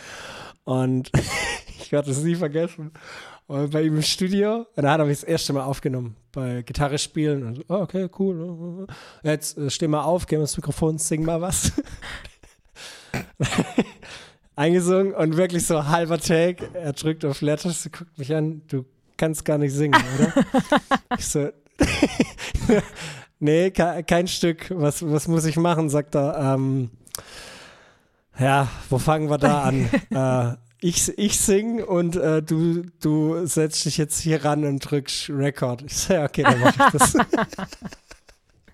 Und 0.70 1.10
ich 1.80 1.92
werde 1.92 2.12
es 2.12 2.22
nie 2.22 2.36
vergessen. 2.36 2.92
Und 3.48 3.72
bei 3.72 3.82
ihm 3.82 3.96
im 3.96 4.04
Studio, 4.04 4.68
und 4.76 4.84
da 4.84 4.92
hat 4.92 5.00
er 5.00 5.08
mich 5.08 5.22
das 5.22 5.28
erste 5.28 5.52
Mal 5.52 5.64
aufgenommen, 5.64 6.16
bei 6.32 6.62
Gitarre 6.62 7.00
spielen. 7.00 7.44
Und 7.44 7.56
so, 7.56 7.64
oh, 7.70 7.78
okay, 7.78 8.08
cool. 8.20 8.86
Jetzt 9.24 9.58
äh, 9.58 9.72
steh 9.72 9.88
mal 9.88 10.04
auf, 10.04 10.28
geh 10.28 10.36
mal 10.36 10.44
ins 10.44 10.56
Mikrofon, 10.56 11.00
sing 11.00 11.26
mal 11.26 11.42
was. 11.42 11.72
Eingesungen 14.56 15.16
und 15.16 15.38
wirklich 15.38 15.66
so 15.66 15.88
halber 15.88 16.20
Take. 16.20 16.70
Er 16.76 16.94
drückt 16.94 17.26
auf 17.26 17.42
Letters, 17.42 17.90
guckt 17.92 18.16
mich 18.20 18.36
an, 18.36 18.62
du 18.68 18.86
kannst 19.18 19.46
gar 19.46 19.58
nicht 19.58 19.74
singen, 19.74 20.00
oder? 20.20 20.46
ich 21.18 21.26
so, 21.26 21.50
nee, 23.40 23.72
ke 23.72 24.04
kein 24.06 24.28
Stück. 24.28 24.70
Was, 24.70 25.02
was 25.02 25.28
muss 25.28 25.46
ich 25.46 25.58
machen? 25.58 25.90
Sagt 25.90 26.14
er. 26.14 26.56
Ähm, 26.56 26.92
ja, 28.40 28.68
wo 28.90 28.98
fangen 28.98 29.30
wir 29.30 29.38
da 29.38 29.64
an? 29.64 29.90
äh, 30.12 30.56
ich, 30.82 31.18
ich 31.18 31.40
sing 31.40 31.84
und 31.84 32.16
äh, 32.16 32.42
du, 32.42 32.84
du 33.02 33.46
setzt 33.46 33.86
dich 33.86 33.98
jetzt 33.98 34.20
hier 34.22 34.46
ran 34.46 34.64
und 34.64 34.80
drückst 34.80 35.30
Record. 35.30 35.84
Ich 35.84 35.98
sage, 35.98 36.24
okay, 36.24 36.44
dann 36.44 36.60
mach 36.60 36.72
ich 36.72 37.00
das. 37.00 37.16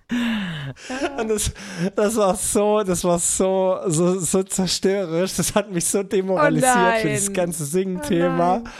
und 1.18 1.28
das, 1.28 1.52
das 1.96 2.16
war 2.16 2.36
so, 2.36 2.82
das 2.84 3.02
war 3.02 3.18
so, 3.18 3.78
so, 3.86 4.18
so 4.20 4.42
zerstörerisch. 4.42 5.34
Das 5.34 5.54
hat 5.54 5.70
mich 5.70 5.84
so 5.84 6.02
demoralisiert 6.02 6.98
für 7.00 7.10
das 7.10 7.24
nein. 7.24 7.34
ganze 7.34 7.62
Oh 7.64 7.66
Singen-Thema 7.66 8.58
nein. 8.58 8.72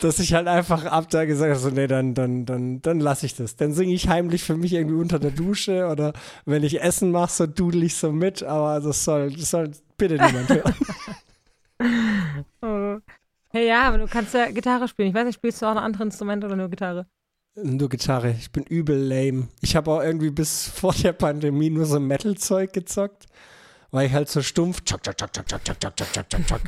Dass 0.00 0.18
ich 0.18 0.34
halt 0.34 0.48
einfach 0.48 0.84
ab 0.84 1.08
da 1.10 1.24
gesagt 1.24 1.50
habe, 1.50 1.60
so, 1.60 1.70
nee, 1.70 1.86
dann, 1.86 2.14
dann, 2.14 2.46
dann, 2.46 2.80
dann 2.82 3.00
lasse 3.00 3.26
ich 3.26 3.34
das. 3.34 3.56
Dann 3.56 3.72
singe 3.72 3.92
ich 3.92 4.08
heimlich 4.08 4.44
für 4.44 4.56
mich 4.56 4.72
irgendwie 4.72 4.96
unter 4.96 5.18
der 5.18 5.30
Dusche 5.30 5.86
oder 5.88 6.12
wenn 6.44 6.62
ich 6.62 6.80
Essen 6.80 7.10
mache, 7.10 7.32
so 7.32 7.46
dudel 7.46 7.82
ich 7.82 7.96
so 7.96 8.12
mit, 8.12 8.42
aber 8.42 8.80
das 8.80 9.04
soll, 9.04 9.32
das 9.32 9.50
soll 9.50 9.70
bitte 9.96 10.14
niemand 10.14 10.48
hören. 10.48 10.74
Oh. 12.60 12.98
Hey, 13.50 13.68
ja, 13.68 13.84
aber 13.84 13.98
du 13.98 14.06
kannst 14.06 14.34
ja 14.34 14.50
Gitarre 14.50 14.88
spielen. 14.88 15.08
Ich 15.08 15.14
weiß 15.14 15.24
nicht, 15.24 15.36
spielst 15.36 15.62
du 15.62 15.66
auch 15.66 15.74
noch 15.74 15.82
andere 15.82 16.02
Instrumente 16.02 16.46
oder 16.46 16.56
nur 16.56 16.68
Gitarre? 16.68 17.06
Nur 17.54 17.88
Gitarre, 17.88 18.34
ich 18.38 18.52
bin 18.52 18.64
übel 18.64 18.96
lame. 18.96 19.48
Ich 19.62 19.74
habe 19.74 19.90
auch 19.90 20.02
irgendwie 20.02 20.30
bis 20.30 20.68
vor 20.68 20.92
der 20.92 21.12
Pandemie 21.12 21.70
nur 21.70 21.86
so 21.86 21.98
Metal-Zeug 21.98 22.72
gezockt, 22.72 23.26
weil 23.90 24.06
ich 24.06 24.12
halt 24.12 24.28
so 24.28 24.42
stumpf 24.42 24.82
tschak, 24.84 25.02
tschak, 25.02 25.16
tschak, 25.16 25.32
tschak, 25.32 25.46
tschak, 25.48 25.80
tschak, 25.80 25.96
tschak, 26.12 26.46
tschak. 26.46 26.60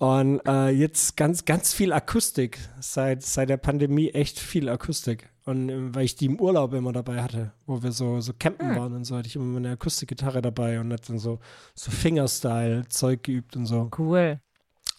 Und 0.00 0.40
äh, 0.46 0.70
jetzt 0.70 1.18
ganz, 1.18 1.44
ganz 1.44 1.74
viel 1.74 1.92
Akustik. 1.92 2.58
Seit, 2.80 3.22
seit 3.22 3.50
der 3.50 3.58
Pandemie 3.58 4.08
echt 4.08 4.38
viel 4.38 4.70
Akustik. 4.70 5.28
Und 5.44 5.68
ähm, 5.68 5.94
weil 5.94 6.06
ich 6.06 6.16
die 6.16 6.24
im 6.24 6.40
Urlaub 6.40 6.72
immer 6.72 6.92
dabei 6.92 7.22
hatte, 7.22 7.52
wo 7.66 7.82
wir 7.82 7.92
so, 7.92 8.22
so 8.22 8.32
campen 8.32 8.70
Hm. 8.70 8.76
waren 8.76 8.94
und 8.94 9.04
so, 9.04 9.14
hatte 9.18 9.28
ich 9.28 9.36
immer 9.36 9.44
meine 9.44 9.72
Akustikgitarre 9.72 10.40
dabei 10.40 10.80
und 10.80 10.90
hab 10.90 11.04
dann 11.04 11.18
so, 11.18 11.38
so 11.74 11.90
Fingerstyle-Zeug 11.90 13.22
geübt 13.22 13.56
und 13.56 13.66
so. 13.66 13.90
Cool. 13.98 14.40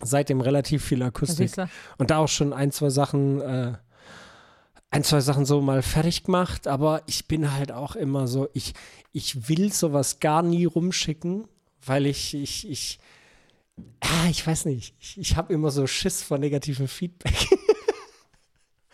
Seitdem 0.04 0.40
relativ 0.40 0.86
viel 0.86 1.02
Akustik. 1.02 1.52
Und 1.98 2.12
da 2.12 2.18
auch 2.18 2.28
schon 2.28 2.54
ein, 2.54 2.72
zwei 2.72 2.92
Sachen, 2.92 3.42
äh, 3.42 3.74
ein, 4.92 5.04
zwei 5.04 5.22
Sachen 5.22 5.46
so 5.46 5.62
mal 5.62 5.82
fertig 5.82 6.26
gemacht, 6.26 6.68
aber 6.68 7.02
ich 7.08 7.28
bin 7.28 7.52
halt 7.52 7.72
auch 7.72 7.96
immer 7.96 8.28
so, 8.28 8.50
ich, 8.54 8.76
ich 9.14 9.50
will 9.50 9.74
sowas 9.74 10.20
gar 10.20 10.44
nie 10.44 10.66
rumschicken, 10.66 11.48
weil 11.84 12.06
ich, 12.06 12.36
ich, 12.36 12.70
ich, 12.70 13.00
ah, 14.02 14.28
ich 14.30 14.46
weiß 14.46 14.66
nicht, 14.66 14.96
ich, 15.00 15.18
ich 15.18 15.36
habe 15.36 15.54
immer 15.54 15.72
so 15.72 15.88
Schiss 15.88 16.22
vor 16.22 16.38
negativem 16.38 16.88
Feedback. 16.88 17.48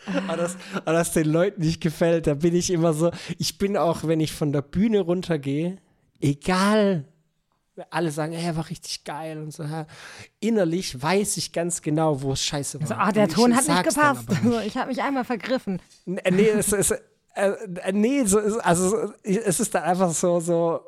Aber 0.06 0.36
das, 0.36 0.56
aber 0.74 0.92
das 0.92 1.12
den 1.12 1.26
Leuten 1.28 1.60
nicht 1.62 1.80
gefällt, 1.80 2.26
da 2.26 2.34
bin 2.34 2.54
ich 2.54 2.70
immer 2.70 2.92
so, 2.94 3.10
ich 3.38 3.58
bin 3.58 3.76
auch, 3.76 4.04
wenn 4.04 4.20
ich 4.20 4.32
von 4.32 4.52
der 4.52 4.62
Bühne 4.62 5.00
runtergehe, 5.00 5.76
egal, 6.20 7.04
alle 7.90 8.10
sagen, 8.10 8.32
er 8.32 8.56
war 8.56 8.68
richtig 8.70 9.04
geil 9.04 9.38
und 9.38 9.52
so, 9.52 9.64
innerlich 10.40 11.00
weiß 11.00 11.36
ich 11.36 11.52
ganz 11.52 11.80
genau, 11.82 12.22
wo 12.22 12.32
es 12.32 12.42
scheiße 12.44 12.80
war. 12.80 12.90
Also, 12.90 12.94
ah, 12.94 13.12
der 13.12 13.24
Und 13.24 13.32
Ton 13.34 13.56
hat 13.56 13.68
nicht 13.68 13.84
gepasst. 13.94 14.28
nicht. 14.28 14.42
Ich 14.66 14.76
habe 14.76 14.88
mich 14.88 15.00
einmal 15.02 15.24
vergriffen. 15.24 15.80
N- 16.06 16.20
Nee, 16.30 16.48
es 16.48 16.72
ist, 16.72 16.90
äh, 16.90 16.98
äh, 17.84 17.92
nee, 17.92 18.24
so 18.24 18.38
also 18.60 19.12
es 19.22 19.60
ist 19.60 19.74
dann 19.74 19.84
einfach 19.84 20.10
so, 20.12 20.40
so, 20.40 20.80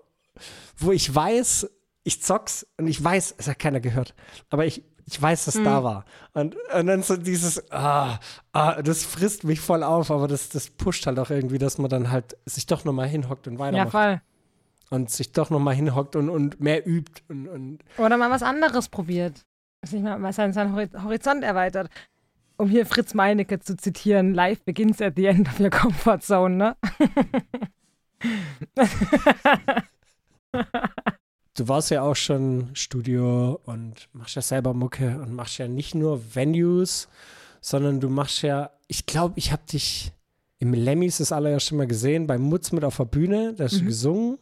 wo 0.79 0.91
ich 0.91 1.15
weiß, 1.15 1.71
ich 2.11 2.23
zock's 2.23 2.67
und 2.77 2.87
ich 2.89 3.03
weiß, 3.03 3.37
es 3.39 3.47
hat 3.49 3.59
keiner 3.61 3.81
gehört. 3.81 4.15
Aber 4.51 4.67
ich, 4.67 4.83
ich 5.07 5.21
weiß, 5.21 5.45
dass 5.45 5.55
Mhm. 5.57 5.65
da 5.65 5.85
war. 5.85 6.05
Und, 6.35 6.57
und 6.75 6.87
dann 6.87 7.03
so 7.03 7.17
dieses, 7.17 7.71
ah, 7.73 8.19
ah, 8.53 8.83
das 8.83 9.05
frisst 9.05 9.45
mich 9.45 9.61
voll 9.61 9.83
auf, 9.83 10.11
aber 10.11 10.29
das, 10.29 10.49
das 10.49 10.71
pusht 10.71 11.07
halt 11.07 11.19
auch 11.19 11.31
irgendwie, 11.31 11.59
dass 11.59 11.79
man 11.79 11.89
dann 11.89 12.11
halt 12.11 12.37
sich 12.47 12.67
doch 12.67 12.85
nochmal 12.85 13.09
hinhockt 13.09 13.47
und 13.47 13.55
Ja, 13.55 13.59
weitermacht. 13.61 13.91
voll. 13.93 14.21
und 14.91 15.11
sich 15.11 15.33
doch 15.33 15.51
nochmal 15.51 15.75
hinhockt 15.75 16.17
und, 16.17 16.29
und 16.31 16.61
mehr 16.61 16.87
übt. 16.87 17.23
Und, 17.29 17.49
und 17.49 17.79
Oder 17.97 18.17
mal 18.17 18.31
was 18.31 18.43
anderes 18.43 18.89
probiert. 18.89 19.43
Nicht 19.91 20.03
mal, 20.03 20.19
mal 20.19 20.33
seinen, 20.33 20.53
seinen 20.53 20.75
Hori- 20.75 21.03
Horizont 21.03 21.45
erweitert. 21.45 21.89
Um 22.57 22.69
hier 22.69 22.85
Fritz 22.87 23.15
Meinecke 23.15 23.61
zu 23.61 23.77
zitieren, 23.77 24.35
life 24.35 24.63
begins 24.67 25.01
at 25.01 25.15
the 25.17 25.27
end 25.27 25.49
of 25.49 25.59
your 25.61 25.71
comfort 25.71 26.21
zone, 26.23 26.57
ne? 26.57 26.77
du 31.61 31.69
warst 31.69 31.91
ja 31.91 32.03
auch 32.03 32.17
schon 32.17 32.71
Studio 32.75 33.61
und 33.67 34.09
machst 34.13 34.35
ja 34.37 34.43
selber 34.43 34.73
Mucke 34.75 35.21
und 35.21 35.33
machst 35.35 35.59
ja 35.59 35.69
nicht 35.69 35.95
nur 35.95 36.21
Venues, 36.35 37.09
sondern 37.61 38.01
du 38.01 38.09
machst 38.09 38.43
ja, 38.43 38.71
ich 38.89 39.07
glaube, 39.07 39.35
ich 39.37 39.53
habe 39.53 39.63
dich 39.71 40.13
im 40.59 40.73
Lemmys 40.75 41.19
das 41.19 41.33
allererste 41.33 41.75
Mal 41.75 41.87
gesehen, 41.87 42.27
beim 42.27 42.43
Mutz 42.43 42.73
mit 42.73 42.85
auf 42.85 42.97
der 42.97 43.05
Bühne, 43.05 43.55
da 43.55 43.65
hast 43.65 43.77
du 43.79 43.83
Mhm. 43.83 43.87
gesungen. 43.89 44.39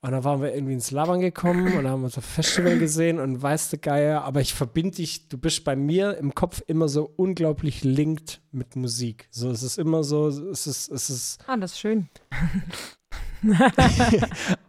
Und 0.00 0.12
dann 0.12 0.22
waren 0.22 0.40
wir 0.40 0.54
irgendwie 0.54 0.74
ins 0.74 0.92
Labern 0.92 1.18
gekommen 1.20 1.72
und 1.76 1.88
haben 1.88 2.04
uns 2.04 2.16
auf 2.16 2.24
Festival 2.24 2.78
gesehen 2.78 3.18
und 3.18 3.42
weißt 3.42 3.72
du, 3.72 3.78
Geier, 3.78 4.22
aber 4.22 4.40
ich 4.40 4.54
verbinde 4.54 4.94
dich, 4.94 5.28
du 5.28 5.36
bist 5.38 5.64
bei 5.64 5.74
mir 5.74 6.16
im 6.18 6.36
Kopf 6.36 6.62
immer 6.68 6.88
so 6.88 7.10
unglaublich 7.16 7.82
linked 7.82 8.40
mit 8.52 8.76
Musik. 8.76 9.26
So, 9.32 9.50
es 9.50 9.64
ist 9.64 9.76
immer 9.76 10.04
so, 10.04 10.28
es 10.28 10.68
ist, 10.68 10.88
es 10.88 11.10
ist, 11.10 11.38
Ah, 11.48 11.56
das 11.56 11.72
ist 11.72 11.80
schön. 11.80 12.08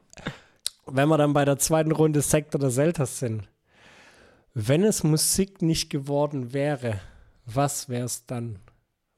wenn 0.96 1.10
wir 1.10 1.18
dann 1.18 1.34
bei 1.34 1.46
der 1.46 1.58
zweiten 1.58 1.92
Runde 1.92 2.22
Sekt 2.22 2.56
oder 2.56 2.70
Selters 2.70 3.20
sind, 3.20 3.48
wenn 4.54 4.84
es 4.84 5.04
Musik 5.04 5.62
nicht 5.62 5.90
geworden 5.90 6.54
wäre, 6.54 7.00
was 7.46 7.90
wäre 7.90 8.06
es 8.06 8.26
dann? 8.26 8.60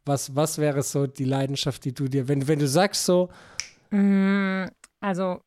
Was, 0.05 0.35
was 0.35 0.57
wäre 0.57 0.81
so 0.83 1.05
die 1.07 1.25
Leidenschaft, 1.25 1.85
die 1.85 1.93
du 1.93 2.07
dir, 2.07 2.27
wenn, 2.27 2.47
wenn 2.47 2.59
du 2.59 2.67
sagst 2.67 3.05
so, 3.05 3.29
Mm, 3.91 4.67
Also, 5.01 5.41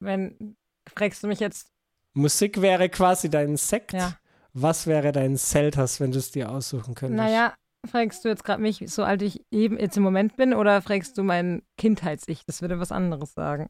wenn, 0.00 0.56
fragst 0.88 1.22
du 1.22 1.28
mich 1.28 1.40
jetzt, 1.40 1.68
Musik 2.12 2.60
wäre 2.60 2.88
quasi 2.88 3.30
dein 3.30 3.56
Sekt, 3.56 3.92
ja, 3.92 4.16
was 4.52 4.86
wäre 4.86 5.12
dein 5.12 5.36
Selters, 5.36 6.00
wenn 6.00 6.12
du 6.12 6.18
es 6.18 6.30
dir 6.30 6.50
aussuchen 6.50 6.94
könntest? 6.94 7.16
naja, 7.16 7.54
fragst 7.88 8.24
du 8.24 8.28
jetzt 8.28 8.44
gerade 8.44 8.60
mich, 8.60 8.82
so 8.88 9.04
alt 9.04 9.22
ich 9.22 9.42
eben 9.50 9.78
jetzt 9.78 9.96
im 9.96 10.02
Moment 10.02 10.36
bin, 10.36 10.52
oder 10.54 10.82
fragst 10.82 11.16
du 11.16 11.22
mein 11.22 11.62
Kindheits-Ich? 11.78 12.44
Das 12.44 12.60
würde 12.60 12.78
was 12.80 12.92
anderes 12.92 13.32
sagen. 13.32 13.68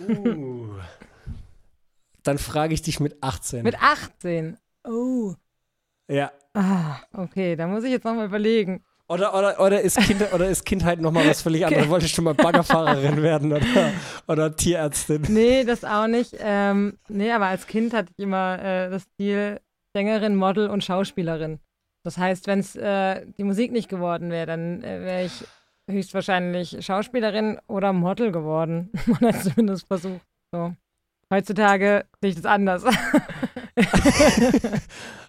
Uh. 0.00 0.57
Dann 2.22 2.38
frage 2.38 2.74
ich 2.74 2.82
dich 2.82 3.00
mit 3.00 3.22
18. 3.22 3.62
Mit 3.62 3.82
18. 3.82 4.58
Oh. 4.84 5.34
ja. 6.08 6.30
Ah, 6.54 6.96
okay, 7.12 7.56
da 7.56 7.66
muss 7.66 7.84
ich 7.84 7.90
jetzt 7.90 8.04
nochmal 8.04 8.26
überlegen. 8.26 8.84
Oder, 9.10 9.34
oder, 9.34 9.58
oder, 9.58 9.80
ist 9.80 9.96
kind, 9.98 10.20
oder 10.34 10.48
ist 10.48 10.66
Kindheit 10.66 11.00
nochmal 11.00 11.26
was 11.26 11.40
völlig 11.40 11.64
anderes? 11.64 11.88
Wolltest 11.88 12.18
du 12.18 12.22
mal 12.22 12.34
Baggerfahrerin 12.34 13.22
werden 13.22 13.52
oder, 13.52 13.92
oder 14.26 14.54
Tierärztin? 14.54 15.22
Nee, 15.28 15.64
das 15.64 15.82
auch 15.82 16.06
nicht. 16.06 16.36
Ähm, 16.38 16.98
nee, 17.08 17.32
aber 17.32 17.46
als 17.46 17.66
Kind 17.66 17.94
hatte 17.94 18.12
ich 18.14 18.22
immer 18.22 18.62
äh, 18.62 18.90
das 18.90 19.04
Ziel 19.16 19.60
Sängerin, 19.94 20.36
Model 20.36 20.68
und 20.68 20.84
Schauspielerin. 20.84 21.58
Das 22.02 22.18
heißt, 22.18 22.46
wenn 22.46 22.60
es 22.60 22.76
äh, 22.76 23.24
die 23.38 23.44
Musik 23.44 23.72
nicht 23.72 23.88
geworden 23.88 24.30
wäre, 24.30 24.46
dann 24.46 24.82
äh, 24.82 25.00
wäre 25.00 25.24
ich 25.24 25.44
höchstwahrscheinlich 25.90 26.84
Schauspielerin 26.84 27.58
oder 27.66 27.94
Model 27.94 28.30
geworden. 28.30 28.90
Man 29.06 29.32
hat 29.32 29.42
zumindest 29.42 29.86
versucht. 29.86 30.26
So. 30.52 30.74
Heutzutage 31.30 32.06
sehe 32.20 32.30
ich 32.30 32.36
das 32.36 32.46
anders. 32.46 32.82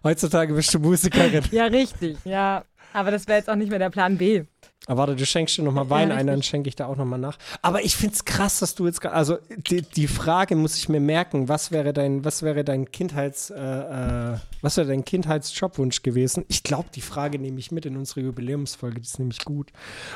Heutzutage 0.03 0.53
bist 0.53 0.73
du 0.73 0.79
Musikerin. 0.79 1.43
ja, 1.51 1.65
richtig, 1.65 2.17
ja. 2.23 2.63
Aber 2.93 3.11
das 3.11 3.27
wäre 3.27 3.37
jetzt 3.37 3.49
auch 3.49 3.55
nicht 3.55 3.69
mehr 3.69 3.79
der 3.79 3.89
Plan 3.89 4.17
B. 4.17 4.45
Aber 4.89 5.01
warte, 5.01 5.15
du 5.15 5.23
schenkst 5.23 5.55
dir 5.55 5.61
nochmal 5.61 5.87
Wein 5.91 6.09
Ja, 6.09 6.15
ein, 6.15 6.25
dann 6.25 6.41
schenke 6.41 6.67
ich 6.67 6.75
da 6.75 6.87
auch 6.87 6.95
nochmal 6.95 7.19
nach. 7.19 7.37
Aber 7.61 7.83
ich 7.85 7.95
finde 7.95 8.15
es 8.15 8.25
krass, 8.25 8.57
dass 8.57 8.73
du 8.73 8.87
jetzt 8.87 9.01
gerade, 9.01 9.13
also 9.13 9.37
die, 9.69 9.83
die 9.83 10.07
Frage 10.07 10.55
muss 10.55 10.77
ich 10.77 10.89
mir 10.89 10.99
merken, 10.99 11.47
was 11.47 11.69
wäre 11.69 11.93
dein, 11.93 12.25
was 12.25 12.41
wäre 12.41 12.63
dein 12.63 12.89
Kindheits, 12.89 13.51
äh, 13.51 13.55
äh, 13.59 14.37
was 14.63 14.77
wäre 14.77 14.87
dein 14.87 15.05
Kindheitsjobwunsch 15.05 16.01
gewesen? 16.01 16.43
Ich 16.47 16.63
glaube, 16.63 16.89
die 16.95 17.01
Frage 17.01 17.37
nehme 17.37 17.59
ich 17.59 17.71
mit 17.71 17.85
in 17.85 17.97
unsere 17.97 18.21
Jubiläumsfolge, 18.21 18.95
die 18.99 19.05
ist 19.05 19.19
nämlich 19.19 19.45
gut. 19.45 19.71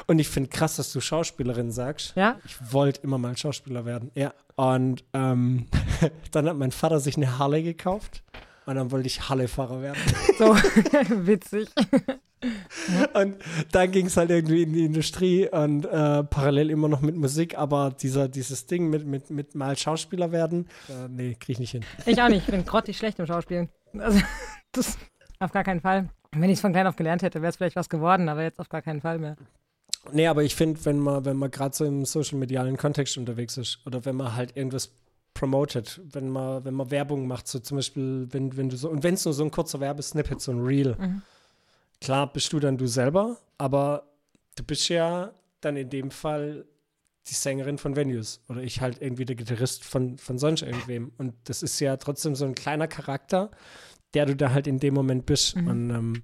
Und 0.07 0.17
ich 0.17 0.27
finde 0.27 0.49
krass, 0.49 0.77
dass 0.77 0.91
du 0.91 1.01
Schauspielerin 1.01 1.71
sagst. 1.71 2.13
Ja? 2.15 2.39
Ich 2.43 2.55
wollte 2.73 3.01
immer 3.01 3.19
mal 3.19 3.37
Schauspieler 3.37 3.85
werden, 3.85 4.09
ja. 4.15 4.33
Und 4.55 5.03
ähm, 5.13 5.67
dann 6.31 6.49
hat 6.49 6.57
mein 6.57 6.71
Vater 6.71 6.99
sich 6.99 7.15
eine 7.15 7.37
Harley 7.37 7.61
gekauft 7.61 8.23
und 8.65 8.73
dann 8.73 8.89
wollte 8.89 9.05
ich 9.05 9.29
Harley-Fahrer 9.29 9.83
werden. 9.83 9.99
So 10.39 10.55
witzig. 11.27 11.69
Und 13.13 13.35
dann 13.71 13.91
ging 13.91 14.07
es 14.07 14.17
halt 14.17 14.29
irgendwie 14.29 14.63
in 14.63 14.73
die 14.73 14.85
Industrie 14.85 15.47
und 15.47 15.85
äh, 15.85 16.23
parallel 16.23 16.69
immer 16.69 16.87
noch 16.87 17.01
mit 17.01 17.15
Musik, 17.15 17.57
aber 17.57 17.91
dieser, 17.91 18.27
dieses 18.27 18.65
Ding 18.65 18.89
mit, 18.89 19.05
mit, 19.05 19.29
mit 19.29 19.55
mal 19.55 19.77
Schauspieler 19.77 20.31
werden, 20.31 20.67
äh, 20.89 21.07
nee, 21.09 21.35
krieg 21.35 21.55
ich 21.55 21.59
nicht 21.59 21.71
hin. 21.71 21.85
Ich 22.05 22.21
auch 22.21 22.29
nicht. 22.29 22.47
Ich 22.47 22.51
bin 22.51 22.65
grottig 22.65 22.97
schlecht 22.97 23.19
im 23.19 23.25
Schauspielen. 23.25 23.69
Also, 23.97 24.19
das 24.71 24.97
auf 25.39 25.51
gar 25.51 25.63
keinen 25.63 25.81
Fall. 25.81 26.09
Wenn 26.31 26.49
ich 26.49 26.55
es 26.55 26.61
von 26.61 26.71
klein 26.71 26.87
auf 26.87 26.95
gelernt 26.95 27.21
hätte, 27.21 27.41
wäre 27.41 27.49
es 27.49 27.57
vielleicht 27.57 27.75
was 27.75 27.89
geworden, 27.89 28.29
aber 28.29 28.43
jetzt 28.43 28.59
auf 28.59 28.69
gar 28.69 28.81
keinen 28.81 29.01
Fall 29.01 29.19
mehr. 29.19 29.35
Nee, 30.11 30.27
aber 30.27 30.43
ich 30.43 30.55
finde, 30.55 30.83
wenn 30.85 30.99
man, 30.99 31.23
wenn 31.25 31.37
man 31.37 31.51
gerade 31.51 31.75
so 31.75 31.85
im 31.85 32.05
social-medialen 32.05 32.77
Kontext 32.77 33.17
unterwegs 33.17 33.57
ist 33.57 33.79
oder 33.85 34.03
wenn 34.05 34.15
man 34.15 34.35
halt 34.35 34.57
irgendwas 34.57 34.91
promotet, 35.33 36.01
wenn 36.11 36.29
man, 36.29 36.65
wenn 36.65 36.73
man 36.73 36.91
Werbung 36.91 37.27
macht, 37.27 37.47
so 37.47 37.59
zum 37.59 37.77
Beispiel, 37.77 38.27
wenn, 38.31 38.55
wenn 38.57 38.69
du 38.69 38.77
so, 38.77 38.89
und 38.89 39.03
wenn 39.03 39.13
es 39.13 39.25
nur 39.25 39.33
so 39.33 39.43
ein 39.43 39.51
kurzer 39.51 39.79
Werbesnippet, 39.79 40.41
so 40.41 40.51
ein 40.51 40.61
Reel, 40.61 40.95
Mhm. 40.99 41.21
Klar 42.03 42.31
bist 42.31 42.51
du 42.51 42.59
dann 42.59 42.77
du 42.77 42.85
selber, 42.85 43.37
aber 43.57 44.03
du 44.55 44.63
bist 44.63 44.89
ja 44.89 45.33
dann 45.61 45.77
in 45.77 45.89
dem 45.89 46.11
Fall 46.11 46.65
die 47.27 47.33
Sängerin 47.33 47.77
von 47.77 47.95
Venues 47.95 48.41
oder 48.49 48.61
ich 48.61 48.81
halt 48.81 49.01
irgendwie 49.01 49.23
der 49.23 49.37
Gitarrist 49.37 49.85
von, 49.85 50.17
von 50.17 50.37
sonst 50.37 50.63
irgendwem. 50.63 51.13
Und 51.17 51.33
das 51.45 51.63
ist 51.63 51.79
ja 51.79 51.95
trotzdem 51.95 52.35
so 52.35 52.43
ein 52.43 52.55
kleiner 52.55 52.89
Charakter, 52.89 53.49
der 54.13 54.25
du 54.25 54.35
da 54.35 54.51
halt 54.51 54.67
in 54.67 54.79
dem 54.79 54.93
Moment 54.93 55.25
bist. 55.25 55.55
Mhm. 55.55 55.67
Und 55.67 55.89
ähm, 55.89 56.23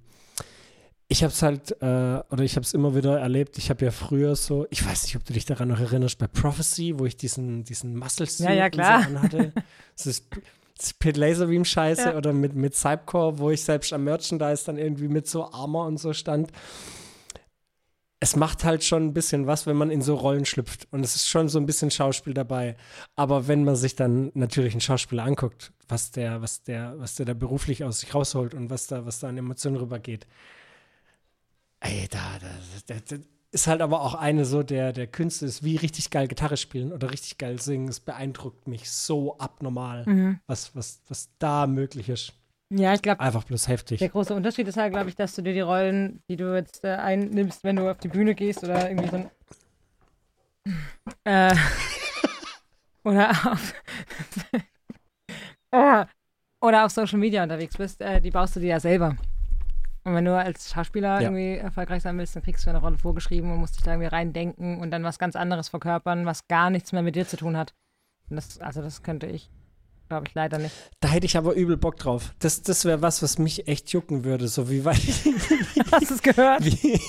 ich 1.08 1.22
habe 1.22 1.32
es 1.32 1.42
halt, 1.42 1.72
äh, 1.80 2.22
oder 2.30 2.44
ich 2.44 2.56
habe 2.56 2.64
es 2.64 2.74
immer 2.74 2.94
wieder 2.94 3.18
erlebt, 3.18 3.56
ich 3.56 3.70
habe 3.70 3.82
ja 3.82 3.90
früher 3.90 4.36
so, 4.36 4.66
ich 4.68 4.84
weiß 4.84 5.04
nicht, 5.04 5.16
ob 5.16 5.24
du 5.24 5.32
dich 5.32 5.46
daran 5.46 5.68
noch 5.68 5.80
erinnerst, 5.80 6.18
bei 6.18 6.26
Prophecy, 6.26 6.98
wo 6.98 7.06
ich 7.06 7.16
diesen, 7.16 7.64
diesen 7.64 7.96
muscle 7.96 8.26
suit 8.26 8.46
Ja, 8.46 8.52
ja, 8.52 8.70
klar. 8.70 9.02
So 9.02 9.16
anhatte. 9.16 9.52
Das 9.96 10.06
ist, 10.06 10.26
Pit 10.98 11.16
Laserbeam 11.16 11.64
Scheiße 11.64 12.10
Ja. 12.10 12.16
oder 12.16 12.32
mit, 12.32 12.54
mit 12.54 12.74
Cypcore, 12.74 13.38
wo 13.38 13.50
ich 13.50 13.62
selbst 13.64 13.92
am 13.92 14.04
Merchandise 14.04 14.64
dann 14.66 14.78
irgendwie 14.78 15.08
mit 15.08 15.26
so 15.28 15.50
Armor 15.52 15.86
und 15.86 15.98
so 15.98 16.12
stand. 16.12 16.50
Es 18.22 18.36
macht 18.36 18.64
halt 18.64 18.84
schon 18.84 19.06
ein 19.06 19.14
bisschen 19.14 19.46
was, 19.46 19.66
wenn 19.66 19.76
man 19.76 19.90
in 19.90 20.02
so 20.02 20.14
Rollen 20.14 20.44
schlüpft. 20.44 20.86
Und 20.90 21.02
es 21.02 21.16
ist 21.16 21.28
schon 21.28 21.48
so 21.48 21.58
ein 21.58 21.64
bisschen 21.64 21.90
Schauspiel 21.90 22.34
dabei. 22.34 22.76
Aber 23.16 23.48
wenn 23.48 23.64
man 23.64 23.76
sich 23.76 23.96
dann 23.96 24.30
natürlich 24.34 24.74
einen 24.74 24.82
Schauspieler 24.82 25.24
anguckt, 25.24 25.72
was 25.88 26.10
der, 26.10 26.42
was 26.42 26.62
der, 26.62 26.98
was 26.98 27.14
der 27.14 27.24
da 27.26 27.32
beruflich 27.34 27.82
aus 27.82 28.00
sich 28.00 28.14
rausholt 28.14 28.52
und 28.52 28.68
was 28.68 28.86
da, 28.88 29.06
was 29.06 29.20
da 29.20 29.28
an 29.28 29.38
Emotionen 29.38 29.76
rübergeht, 29.76 30.26
ey, 31.80 32.08
da, 32.10 32.18
da, 32.40 32.94
da, 32.94 33.00
da 33.08 33.16
ist 33.52 33.66
halt 33.66 33.80
aber 33.82 34.02
auch 34.02 34.14
eine 34.14 34.44
so 34.44 34.62
der, 34.62 34.92
der 34.92 35.06
Künste 35.06 35.46
ist, 35.46 35.64
wie 35.64 35.76
richtig 35.76 36.10
geil 36.10 36.28
Gitarre 36.28 36.56
spielen 36.56 36.92
oder 36.92 37.10
richtig 37.10 37.36
geil 37.38 37.60
singen. 37.60 37.88
Es 37.88 37.98
beeindruckt 38.00 38.68
mich 38.68 38.90
so 38.90 39.36
abnormal, 39.38 40.04
Mhm. 40.06 40.38
was, 40.46 40.74
was, 40.76 41.02
was 41.08 41.30
da 41.38 41.66
möglich 41.66 42.08
ist. 42.08 42.32
Ja, 42.72 42.94
ich 42.94 43.02
glaube, 43.02 43.18
Einfach 43.20 43.42
bloß 43.42 43.66
heftig. 43.66 43.98
der 43.98 44.10
große 44.10 44.32
Unterschied 44.32 44.68
ist 44.68 44.76
halt, 44.76 44.92
glaube 44.92 45.08
ich, 45.08 45.16
dass 45.16 45.34
du 45.34 45.42
dir 45.42 45.52
die 45.52 45.60
Rollen, 45.60 46.22
die 46.30 46.36
du 46.36 46.54
jetzt 46.54 46.84
äh, 46.84 46.90
einnimmst, 46.94 47.64
wenn 47.64 47.74
du 47.76 47.90
auf 47.90 47.98
die 47.98 48.06
Bühne 48.08 48.36
gehst 48.36 48.62
oder 48.62 48.88
irgendwie 48.88 49.08
so 49.08 49.16
ein. 49.16 49.30
Äh, 51.24 51.56
oder 53.04 53.30
auf. 53.50 53.74
Oder 56.62 56.84
auf 56.84 56.92
Social 56.92 57.18
Media 57.18 57.42
unterwegs 57.42 57.74
bist, 57.76 58.02
äh, 58.02 58.20
die 58.20 58.30
baust 58.30 58.54
du 58.56 58.60
dir 58.60 58.66
ja 58.70 58.80
selber. 58.80 59.16
Und 60.04 60.14
wenn 60.14 60.24
du 60.24 60.34
als 60.34 60.70
Schauspieler 60.72 61.20
Ja. 61.20 61.30
irgendwie 61.30 61.58
erfolgreich 61.58 62.02
sein 62.02 62.16
willst, 62.18 62.34
dann 62.34 62.42
kriegst 62.42 62.64
du 62.64 62.70
eine 62.70 62.78
Rolle 62.80 62.96
vorgeschrieben 62.98 63.52
und 63.52 63.58
musst 63.58 63.76
dich 63.76 63.82
da 63.82 63.92
irgendwie 63.92 64.08
reindenken 64.08 64.80
und 64.80 64.90
dann 64.90 65.04
was 65.04 65.18
ganz 65.18 65.36
anderes 65.36 65.68
verkörpern, 65.68 66.24
was 66.26 66.48
gar 66.48 66.70
nichts 66.70 66.92
mehr 66.92 67.02
mit 67.02 67.16
dir 67.16 67.26
zu 67.26 67.36
tun 67.36 67.56
hat. 67.56 67.74
Das, 68.30 68.58
also 68.60 68.80
das 68.80 69.02
könnte 69.02 69.26
ich, 69.26 69.50
glaube 70.08 70.26
ich, 70.28 70.34
leider 70.34 70.58
nicht. 70.58 70.74
Da 71.00 71.08
hätte 71.08 71.26
ich 71.26 71.36
aber 71.36 71.54
übel 71.54 71.76
Bock 71.76 71.96
drauf. 71.96 72.34
Das, 72.38 72.62
das 72.62 72.84
wäre 72.84 73.02
was, 73.02 73.22
was 73.22 73.38
mich 73.38 73.68
echt 73.68 73.90
jucken 73.90 74.24
würde, 74.24 74.48
so 74.48 74.70
wie 74.70 74.84
weit. 74.84 74.96
Hast 75.92 76.10
du 76.10 76.14
es 76.14 76.22
gehört? 76.22 76.64
Wie, 76.64 77.00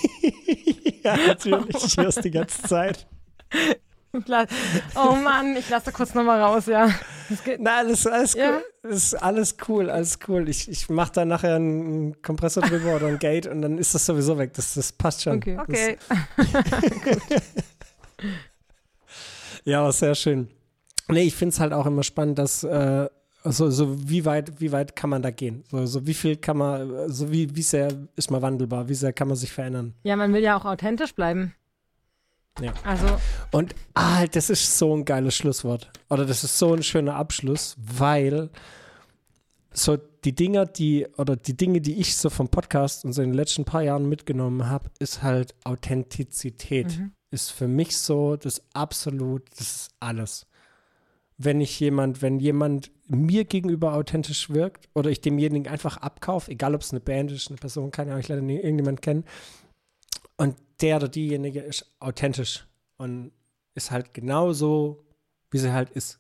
ja, 1.04 1.16
natürlich. 1.28 1.76
Ich 1.86 1.96
höre 1.98 2.08
es 2.08 2.16
die 2.16 2.32
ganze 2.32 2.62
Zeit. 2.64 3.08
Oh 4.96 5.16
Mann, 5.16 5.56
ich 5.56 5.70
lasse 5.70 5.86
da 5.86 5.92
kurz 5.92 6.14
nochmal 6.14 6.42
raus, 6.42 6.66
ja. 6.66 6.90
Das 7.30 7.44
geht, 7.44 7.62
Nein, 7.62 7.88
das 7.88 8.00
ist 8.00 8.08
alles 8.08 8.34
Ja. 8.34 8.50
cool. 8.52 8.64
Das 8.84 8.96
ist 9.04 9.14
alles 9.16 9.56
cool, 9.68 9.90
alles 9.90 10.20
cool. 10.28 10.50
Ich, 10.50 10.68
ich 10.70 10.90
mache 10.90 11.12
da 11.14 11.24
nachher 11.26 11.56
einen 11.56 12.22
Kompressor 12.22 12.64
drüber 12.64 12.96
oder 12.96 13.08
ein 13.08 13.20
Gate 13.20 13.48
und 13.48 13.62
dann 13.62 13.78
ist 13.78 13.96
das 13.96 14.06
sowieso 14.06 14.38
weg. 14.38 14.54
Das, 14.54 14.74
das 14.74 14.92
passt 14.92 15.24
schon. 15.24 15.38
okay. 15.38 15.58
Okay. 15.60 15.98
Ja, 19.64 19.82
aber 19.82 19.92
sehr 19.92 20.16
schön. 20.16 20.48
Nee, 21.08 21.24
ich 21.24 21.36
finde 21.36 21.54
es 21.54 21.60
halt 21.60 21.74
auch 21.74 21.86
immer 21.86 22.04
spannend, 22.04 22.40
dass 22.40 22.64
äh, 22.64 23.08
so, 23.44 23.70
so 23.70 24.10
wie 24.10 24.26
weit, 24.26 24.60
wie 24.60 24.72
weit 24.72 24.96
kann 24.96 25.10
man 25.10 25.22
da 25.22 25.30
gehen? 25.32 25.64
So, 25.70 25.86
so 25.86 26.08
wie 26.08 26.14
viel 26.14 26.38
kann 26.38 26.58
man, 26.58 27.10
so 27.12 27.32
wie, 27.32 27.56
wie 27.56 27.62
sehr 27.62 27.90
ist 28.16 28.32
man 28.32 28.42
wandelbar, 28.42 28.88
wie 28.90 28.96
sehr 28.96 29.14
kann 29.14 29.28
man 29.28 29.38
sich 29.38 29.52
verändern? 29.52 29.94
Ja, 30.04 30.16
man 30.16 30.34
will 30.34 30.42
ja 30.42 30.58
auch 30.58 30.66
authentisch 30.66 31.14
bleiben. 31.14 31.54
Ja. 32.60 32.74
Also, 32.84 33.18
Und 33.52 33.74
ah, 33.94 34.28
das 34.28 34.50
ist 34.50 34.78
so 34.78 34.96
ein 34.96 35.06
geiles 35.06 35.36
Schlusswort. 35.36 35.90
Oder 36.10 36.26
das 36.26 36.44
ist 36.44 36.58
so 36.58 36.74
ein 36.74 36.84
schöner 36.84 37.16
Abschluss, 37.16 37.76
weil 37.78 38.50
so 39.74 39.98
die 40.26 40.36
Dinger, 40.36 40.66
die, 40.66 41.08
oder 41.18 41.36
die 41.38 41.56
Dinge, 41.56 41.80
die 41.82 42.00
ich 42.00 42.16
so 42.18 42.30
vom 42.30 42.50
Podcast 42.50 43.06
und 43.06 43.14
so 43.14 43.22
in 43.22 43.30
den 43.30 43.36
letzten 43.36 43.64
paar 43.64 43.82
Jahren 43.84 44.10
mitgenommen 44.10 44.68
habe, 44.68 44.90
ist 45.00 45.24
halt 45.24 45.56
Authentizität. 45.64 46.98
mhm. 46.98 47.14
Ist 47.32 47.52
für 47.52 47.70
mich 47.70 47.98
so 47.98 48.36
das 48.36 48.62
absolut, 48.74 49.44
das 49.58 49.62
ist 49.62 49.92
alles. 50.02 50.46
wenn 51.44 51.62
ich 51.62 51.80
jemand, 51.80 52.22
wenn 52.22 52.40
jemand 52.40 52.92
mir 53.08 53.46
gegenüber 53.46 53.94
authentisch 53.94 54.50
wirkt 54.50 54.90
oder 54.94 55.10
ich 55.10 55.22
demjenigen 55.22 55.72
einfach 55.72 55.98
abkaufe, 55.98 56.52
egal 56.52 56.76
ob 56.76 56.82
es 56.82 56.92
eine 56.92 57.00
Band 57.00 57.32
ist, 57.32 57.50
eine 57.50 57.58
Person, 57.58 57.92
keine 57.92 58.12
Ahnung, 58.12 58.22
ich 58.22 58.28
leider 58.28 58.42
nie 58.42 58.58
irgendjemand 58.58 59.02
kennen, 59.02 59.24
und 60.38 60.56
der 60.82 60.98
oder 60.98 61.08
diejenige 61.08 61.62
ist 61.62 61.86
authentisch 62.00 62.66
und 62.98 63.32
ist 63.76 63.92
halt 63.92 64.14
genauso, 64.14 65.06
wie 65.50 65.58
sie 65.58 65.72
halt 65.72 65.90
ist, 65.92 66.20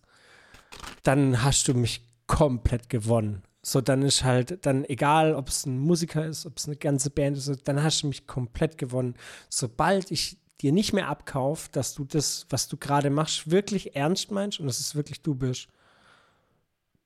dann 1.03 1.43
hast 1.43 1.67
du 1.67 1.73
mich 1.73 2.07
komplett 2.27 2.89
gewonnen. 2.89 3.43
So, 3.63 3.81
dann 3.81 4.01
ist 4.01 4.23
halt, 4.23 4.65
dann 4.65 4.85
egal, 4.85 5.35
ob 5.35 5.49
es 5.49 5.65
ein 5.65 5.77
Musiker 5.77 6.25
ist, 6.25 6.45
ob 6.45 6.57
es 6.57 6.67
eine 6.67 6.77
ganze 6.77 7.11
Band 7.11 7.37
ist, 7.37 7.67
dann 7.67 7.83
hast 7.83 8.01
du 8.01 8.07
mich 8.07 8.25
komplett 8.25 8.77
gewonnen. 8.77 9.15
Sobald 9.49 10.09
ich 10.09 10.37
dir 10.61 10.71
nicht 10.71 10.93
mehr 10.93 11.07
abkaufe, 11.07 11.69
dass 11.71 11.93
du 11.93 12.05
das, 12.05 12.45
was 12.49 12.67
du 12.67 12.77
gerade 12.77 13.09
machst, 13.09 13.51
wirklich 13.51 13.95
ernst 13.95 14.31
meinst 14.31 14.59
und 14.59 14.67
dass 14.67 14.79
es 14.79 14.95
wirklich 14.95 15.21
du 15.21 15.35
bist, 15.35 15.67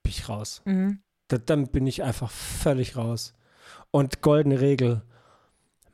bin 0.04 0.12
ich 0.12 0.30
raus. 0.30 0.62
Mhm. 0.66 1.00
Da, 1.28 1.38
dann 1.38 1.68
bin 1.68 1.88
ich 1.88 2.04
einfach 2.04 2.32
völlig 2.32 2.96
raus. 2.96 3.34
Und 3.92 4.22
goldene 4.22 4.62
Regel, 4.62 5.02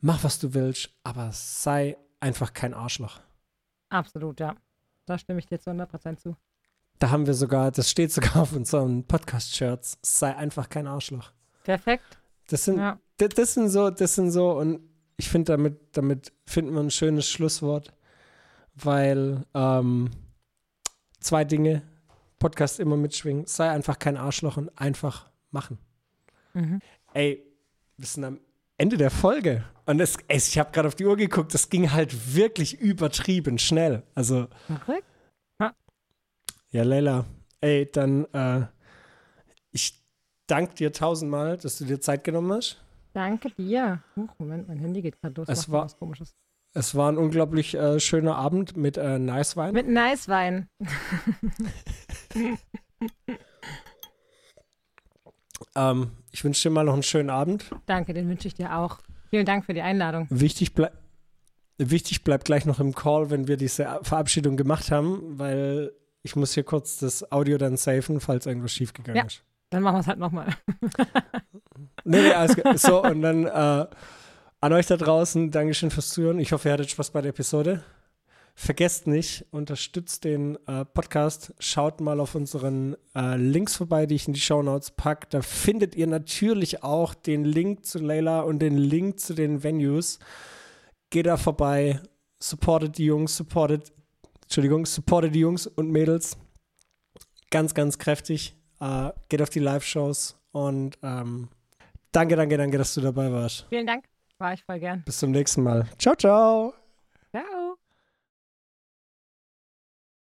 mach 0.02 0.24
was 0.24 0.40
du 0.40 0.54
willst, 0.54 0.90
aber 1.04 1.32
sei 1.32 1.98
einfach 2.20 2.54
kein 2.54 2.74
Arschloch. 2.74 3.20
Absolut, 3.90 4.40
ja. 4.40 4.56
Da 5.06 5.18
stimme 5.18 5.40
ich 5.40 5.46
dir 5.48 5.60
zu 5.60 5.72
100% 5.72 6.18
zu. 6.18 6.36
Da 7.00 7.10
haben 7.10 7.26
wir 7.26 7.34
sogar, 7.34 7.72
das 7.72 7.90
steht 7.90 8.12
sogar 8.12 8.38
auf 8.38 8.54
unseren 8.54 9.06
Podcast-Shirts, 9.08 9.98
sei 10.04 10.36
einfach 10.36 10.70
kein 10.70 10.88
Arschloch. 10.88 11.32
Perfekt. 11.64 12.20
Das 12.48 12.66
sind, 12.66 12.78
Ja. 12.78 13.00
das, 13.18 13.30
das 13.30 13.54
sind 13.54 13.70
so, 13.70 13.90
das 13.90 14.16
sind 14.16 14.32
so, 14.32 14.52
und 14.58 14.82
ich 15.18 15.30
finde, 15.30 15.54
damit, 15.54 15.96
damit 15.98 16.32
finden 16.46 16.74
wir 16.74 16.82
ein 16.82 16.92
schönes 16.92 17.28
Schlusswort, 17.30 17.94
weil 18.76 19.46
ähm, 19.54 20.10
zwei 21.20 21.44
Dinge, 21.44 21.84
Podcast 22.40 22.80
immer 22.80 22.98
mitschwingen, 22.98 23.46
sei 23.46 23.70
einfach 23.70 24.00
kein 24.00 24.18
Arschloch 24.18 24.58
und 24.58 24.70
einfach 24.80 25.30
machen. 25.52 25.78
Mhm. 26.54 26.80
Ey, 27.14 27.46
wir 27.98 28.08
sind 28.08 28.24
am 28.24 28.40
Ende 28.82 28.98
der 28.98 29.12
Folge. 29.12 29.64
Und 29.86 30.00
es, 30.00 30.18
ich 30.28 30.58
habe 30.58 30.72
gerade 30.72 30.88
auf 30.88 30.96
die 30.96 31.06
Uhr 31.06 31.16
geguckt, 31.16 31.54
das 31.54 31.70
ging 31.70 31.92
halt 31.92 32.36
wirklich 32.36 32.80
übertrieben 32.80 33.60
schnell. 33.60 34.02
Also, 34.16 34.48
Verrückt. 34.66 35.06
ja, 36.72 36.82
Leila, 36.84 37.26
ey, 37.62 37.88
dann, 37.92 38.26
äh, 38.34 38.66
ich 39.72 40.02
danke 40.48 40.74
dir 40.74 40.92
tausendmal, 40.92 41.58
dass 41.58 41.78
du 41.78 41.86
dir 41.86 42.02
Zeit 42.02 42.24
genommen 42.24 42.52
hast. 42.54 42.84
Danke 43.14 43.52
dir. 43.52 44.02
Huch, 44.16 44.30
Moment, 44.40 44.68
mein 44.68 44.80
Handy 44.80 45.04
geht 45.04 45.22
gerade 45.22 45.36
los. 45.40 45.48
Es 45.48 45.70
war- 45.72 45.84
was 45.86 45.96
Komisches. 45.98 46.32
Es 46.74 46.96
war 46.96 47.12
ein 47.12 47.18
unglaublich 47.18 47.76
äh, 47.76 48.00
schöner 48.00 48.38
Abend 48.38 48.78
mit 48.78 48.98
äh, 48.98 49.20
Nice 49.20 49.58
Wein. 49.58 49.74
Mit 49.76 49.90
Nice 49.90 50.28
Wein. 50.28 50.70
Ähm, 55.76 56.12
ich 56.32 56.44
wünsche 56.44 56.64
dir 56.68 56.74
mal 56.74 56.84
noch 56.86 56.94
einen 56.94 57.04
schönen 57.04 57.30
Abend. 57.30 57.66
Danke, 57.86 58.14
den 58.14 58.28
wünsche 58.30 58.48
ich 58.48 58.54
dir 58.56 58.76
auch. 58.78 59.00
Vielen 59.30 59.46
Dank 59.46 59.66
für 59.66 59.74
die 59.74 59.82
Einladung. 59.82 60.28
Wichtig, 60.30 60.74
blei 60.74 60.90
wichtig 61.78 62.24
bleibt 62.24 62.46
gleich 62.46 62.66
noch 62.66 62.80
im 62.80 62.94
Call, 62.94 63.32
wenn 63.32 63.48
wir 63.48 63.58
diese 63.58 64.00
Verabschiedung 64.04 64.56
gemacht 64.56 64.92
haben, 64.92 65.40
weil 65.40 65.92
ich 66.22 66.36
muss 66.36 66.54
hier 66.54 66.64
kurz 66.64 66.98
das 66.98 67.32
Audio 67.32 67.58
dann 67.58 67.76
safen, 67.76 68.20
falls 68.20 68.46
irgendwas 68.46 68.72
schiefgegangen 68.72 69.18
Ja. 69.18 69.26
ist. 69.26 69.44
Dann 69.72 69.82
machen 69.82 69.96
wir 69.96 70.00
es 70.02 70.08
halt 70.08 70.20
nochmal. 70.20 70.48
Nee, 72.04 72.22
nee, 72.22 72.32
alles. 72.34 72.56
So, 72.82 73.04
und 73.04 73.22
dann 73.22 73.46
äh, 73.46 73.86
an 74.60 74.74
euch 74.74 74.88
da 74.88 74.98
draußen, 74.98 75.52
Dankeschön 75.52 75.92
fürs 75.92 76.10
Zuhören. 76.10 76.40
Ich 76.40 76.52
hoffe, 76.52 76.70
ihr 76.70 76.74
hattet 76.74 76.90
Spaß 76.90 77.12
bei 77.12 77.22
der 77.22 77.30
Episode. 77.30 77.84
Vergesst 78.54 79.08
nicht, 79.08 79.46
unterstützt 79.52 80.24
den 80.24 80.58
äh, 80.68 80.86
Podcast. 80.86 81.54
Schaut 81.60 82.02
mal 82.02 82.20
auf 82.20 82.36
unseren 82.36 82.96
äh, 83.16 83.36
Links 83.38 83.76
vorbei, 83.76 84.06
die 84.06 84.16
ich 84.16 84.28
in 84.28 84.34
die 84.34 84.40
Show 84.40 84.62
Notes 84.62 84.92
packe. 84.92 85.28
Da 85.30 85.42
findet 85.42 85.96
ihr 85.96 86.08
natürlich 86.08 86.84
auch 86.84 87.14
den 87.14 87.46
Link 87.46 87.86
zu 87.86 88.00
Layla 88.00 88.42
und 88.42 88.60
den 88.60 88.78
Link 88.78 89.20
zu 89.20 89.34
den 89.34 89.64
Venues. 89.64 90.20
Geht 91.10 91.26
da 91.26 91.38
vorbei, 91.38 92.00
supportet 92.40 92.98
die 92.98 93.06
Jungs, 93.06 93.36
supportet, 93.36 93.92
Entschuldigung, 94.44 94.86
supportet 94.86 95.34
die 95.34 95.40
Jungs 95.40 95.68
und 95.68 95.90
Mädels. 95.90 96.38
Ganz, 97.50 97.74
ganz 97.74 97.98
kräftig. 97.98 98.56
Äh, 98.80 99.12
geht 99.30 99.42
auf 99.42 99.50
die 99.50 99.60
Live-Shows 99.60 100.38
und 100.52 100.98
ähm, 101.04 101.50
danke, 102.12 102.36
danke, 102.36 102.58
danke, 102.58 102.78
dass 102.78 102.94
du 102.94 103.02
dabei 103.02 103.32
warst. 103.32 103.66
Vielen 103.70 103.88
Dank. 103.88 104.06
War 104.40 104.54
ich 104.54 104.64
voll 104.64 104.80
gern. 104.80 105.04
Bis 105.06 105.20
zum 105.20 105.32
nächsten 105.32 105.62
Mal. 105.62 105.88
Ciao, 106.00 106.16
ciao. 106.16 106.81